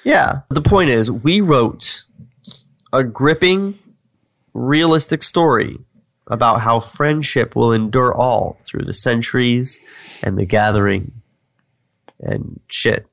Yeah. 0.04 0.40
The 0.48 0.62
point 0.62 0.90
is, 0.90 1.10
we 1.10 1.40
wrote 1.40 2.03
a 2.94 3.02
gripping, 3.02 3.78
realistic 4.54 5.22
story 5.22 5.78
about 6.28 6.60
how 6.60 6.80
friendship 6.80 7.54
will 7.54 7.72
endure 7.72 8.14
all 8.14 8.56
through 8.60 8.84
the 8.84 8.94
centuries 8.94 9.80
and 10.22 10.38
the 10.38 10.46
gathering 10.46 11.12
and 12.20 12.60
shit. 12.68 13.06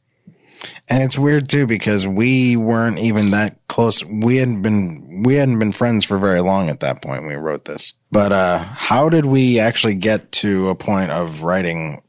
And 0.87 1.03
it's 1.03 1.17
weird 1.17 1.49
too 1.49 1.65
because 1.65 2.07
we 2.07 2.55
weren't 2.55 2.99
even 2.99 3.31
that 3.31 3.57
close. 3.67 4.05
We 4.05 4.37
hadn't 4.37 4.61
been 4.61 5.23
we 5.23 5.35
hadn't 5.35 5.57
been 5.57 5.71
friends 5.71 6.05
for 6.05 6.19
very 6.19 6.41
long 6.41 6.69
at 6.69 6.81
that 6.81 7.01
point 7.01 7.23
when 7.23 7.29
we 7.29 7.35
wrote 7.35 7.65
this. 7.65 7.93
But 8.11 8.31
uh 8.31 8.59
how 8.59 9.09
did 9.09 9.25
we 9.25 9.59
actually 9.59 9.95
get 9.95 10.31
to 10.33 10.69
a 10.69 10.75
point 10.75 11.09
of 11.09 11.41
writing 11.41 12.01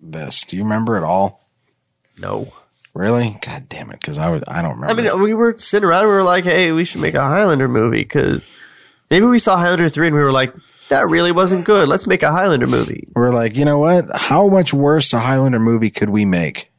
this? 0.00 0.44
Do 0.44 0.56
you 0.56 0.62
remember 0.62 0.96
at 0.96 1.02
all? 1.02 1.50
No. 2.18 2.52
Really? 2.96 3.36
God 3.44 3.68
damn 3.68 3.90
it! 3.90 4.00
Because 4.00 4.16
I 4.16 4.30
would 4.30 4.44
I 4.48 4.62
don't 4.62 4.80
remember. 4.80 5.02
I 5.02 5.04
mean, 5.12 5.22
we 5.22 5.34
were 5.34 5.54
sitting 5.58 5.86
around. 5.86 6.04
And 6.04 6.08
we 6.08 6.14
were 6.14 6.22
like, 6.22 6.44
"Hey, 6.44 6.72
we 6.72 6.82
should 6.86 7.02
make 7.02 7.14
a 7.14 7.22
Highlander 7.22 7.68
movie." 7.68 7.98
Because 8.00 8.48
maybe 9.10 9.26
we 9.26 9.38
saw 9.38 9.58
Highlander 9.58 9.90
three, 9.90 10.06
and 10.06 10.16
we 10.16 10.22
were 10.22 10.32
like, 10.32 10.54
"That 10.88 11.06
really 11.10 11.30
wasn't 11.30 11.66
good. 11.66 11.88
Let's 11.88 12.06
make 12.06 12.22
a 12.22 12.32
Highlander 12.32 12.66
movie." 12.66 13.06
we're 13.14 13.28
like, 13.28 13.54
you 13.54 13.66
know 13.66 13.78
what? 13.78 14.06
How 14.14 14.48
much 14.48 14.72
worse 14.72 15.12
a 15.12 15.18
Highlander 15.18 15.58
movie 15.58 15.90
could 15.90 16.08
we 16.08 16.24
make? 16.24 16.72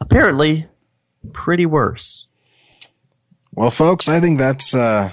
Apparently, 0.00 0.66
pretty 1.32 1.64
worse. 1.64 2.26
Well, 3.52 3.70
folks, 3.70 4.08
I 4.08 4.18
think 4.18 4.36
that's 4.36 4.74
uh 4.74 5.12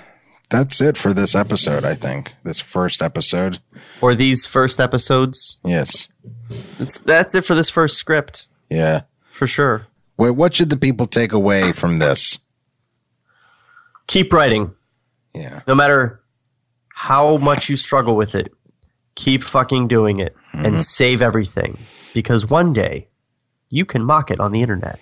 that's 0.50 0.82
it 0.82 0.98
for 0.98 1.14
this 1.14 1.36
episode. 1.36 1.86
I 1.86 1.94
think 1.94 2.34
this 2.44 2.60
first 2.60 3.04
episode. 3.04 3.60
Or 4.02 4.16
these 4.16 4.48
first 4.48 4.80
episodes. 4.80 5.60
Yes. 5.64 6.10
That's 6.80 6.98
that's 6.98 7.36
it 7.36 7.46
for 7.46 7.54
this 7.54 7.70
first 7.70 7.98
script 7.98 8.48
Yeah. 8.70 9.02
For 9.34 9.48
sure. 9.48 9.88
Wait, 10.16 10.30
what 10.32 10.54
should 10.54 10.70
the 10.70 10.78
people 10.78 11.08
take 11.08 11.34
away 11.34 11.72
from 11.72 12.00
this? 12.00 12.40
Keep 14.08 14.32
writing, 14.32 14.76
Yeah. 15.34 15.62
no 15.68 15.74
matter 15.74 16.22
how 16.94 17.38
much 17.38 17.68
you 17.68 17.76
struggle 17.76 18.16
with 18.16 18.36
it. 18.36 18.54
Keep 19.16 19.44
fucking 19.44 19.88
doing 19.88 20.20
it 20.20 20.36
and 20.54 20.66
mm-hmm. 20.66 20.78
save 20.80 21.22
everything 21.22 21.78
because 22.14 22.48
one 22.50 22.74
day 22.74 23.08
you 23.70 23.86
can 23.86 24.04
mock 24.04 24.32
it 24.32 24.40
on 24.40 24.52
the 24.52 24.62
internet, 24.62 25.00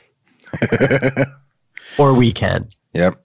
or 1.98 2.14
we 2.14 2.32
can. 2.32 2.70
Yep. 2.94 3.24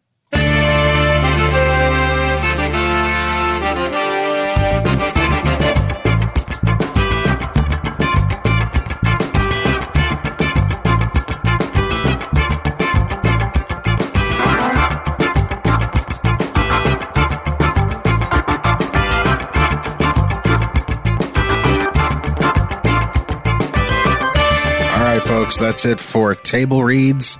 Folks, 25.46 25.60
that's 25.60 25.86
it 25.86 26.00
for 26.00 26.34
Table 26.34 26.82
Reads 26.82 27.38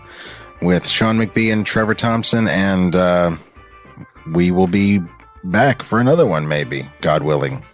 with 0.62 0.86
Sean 0.86 1.18
McBee 1.18 1.52
and 1.52 1.66
Trevor 1.66 1.94
Thompson. 1.94 2.46
And 2.46 2.94
uh, 2.94 3.36
we 4.32 4.52
will 4.52 4.68
be 4.68 5.00
back 5.42 5.82
for 5.82 5.98
another 5.98 6.24
one, 6.24 6.46
maybe, 6.46 6.88
God 7.00 7.24
willing. 7.24 7.64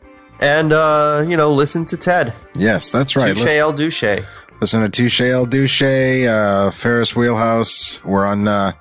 And, 0.41 0.72
uh, 0.72 1.26
you 1.28 1.37
know, 1.37 1.53
listen 1.53 1.85
to 1.85 1.99
Ted. 1.99 2.33
Yes, 2.57 2.91
that's 2.91 3.14
right. 3.14 3.37
Touche 3.37 3.57
El 3.57 3.74
Douche. 3.74 4.22
listen 4.59 4.80
to 4.80 4.89
Touche 4.89 5.20
El 5.20 5.45
Douche, 5.45 5.83
uh, 5.83 6.70
Ferris 6.70 7.14
Wheelhouse. 7.14 8.03
We're 8.03 8.24
on. 8.24 8.49
Uh, 8.49 8.72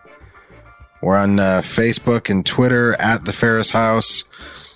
we're 1.01 1.17
on 1.17 1.39
uh, 1.39 1.61
Facebook 1.63 2.29
and 2.29 2.45
Twitter 2.45 2.93
at 3.01 3.25
the 3.25 3.33
Ferris 3.33 3.71
House, 3.71 4.23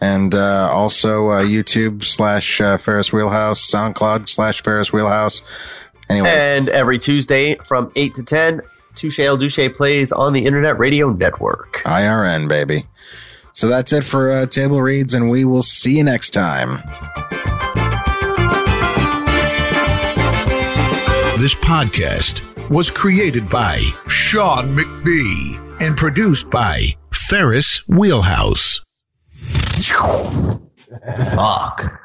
and 0.01 0.33
uh, 0.33 0.69
also 0.71 1.29
uh, 1.29 1.41
YouTube 1.43 2.03
slash 2.03 2.59
uh, 2.59 2.77
Ferris 2.77 3.13
Wheelhouse, 3.13 3.61
SoundCloud 3.61 4.27
slash 4.27 4.63
Ferris 4.63 4.91
Wheelhouse. 4.91 5.43
Anyway, 6.09 6.29
And 6.29 6.69
every 6.69 6.99
Tuesday 6.99 7.55
from 7.55 7.91
8 7.95 8.13
to 8.15 8.23
10, 8.23 8.61
Touche 8.95 9.19
El 9.19 9.37
Douche 9.37 9.59
plays 9.75 10.11
on 10.11 10.33
the 10.33 10.45
Internet 10.45 10.77
Radio 10.79 11.09
Network. 11.09 11.81
IRN, 11.85 12.47
baby. 12.47 12.85
So 13.53 13.67
that's 13.67 13.93
it 13.93 14.03
for 14.03 14.31
uh, 14.31 14.45
Table 14.45 14.81
Reads, 14.81 15.13
and 15.13 15.29
we 15.29 15.45
will 15.45 15.61
see 15.61 15.97
you 15.97 16.03
next 16.03 16.31
time. 16.31 16.81
This 21.39 21.53
podcast 21.55 22.41
was 22.69 22.89
created 22.89 23.49
by 23.49 23.79
Sean 24.07 24.75
McBee 24.75 25.81
and 25.81 25.95
produced 25.95 26.49
by 26.49 26.81
Ferris 27.11 27.87
Wheelhouse. 27.87 28.81
Fuck. 31.33 31.99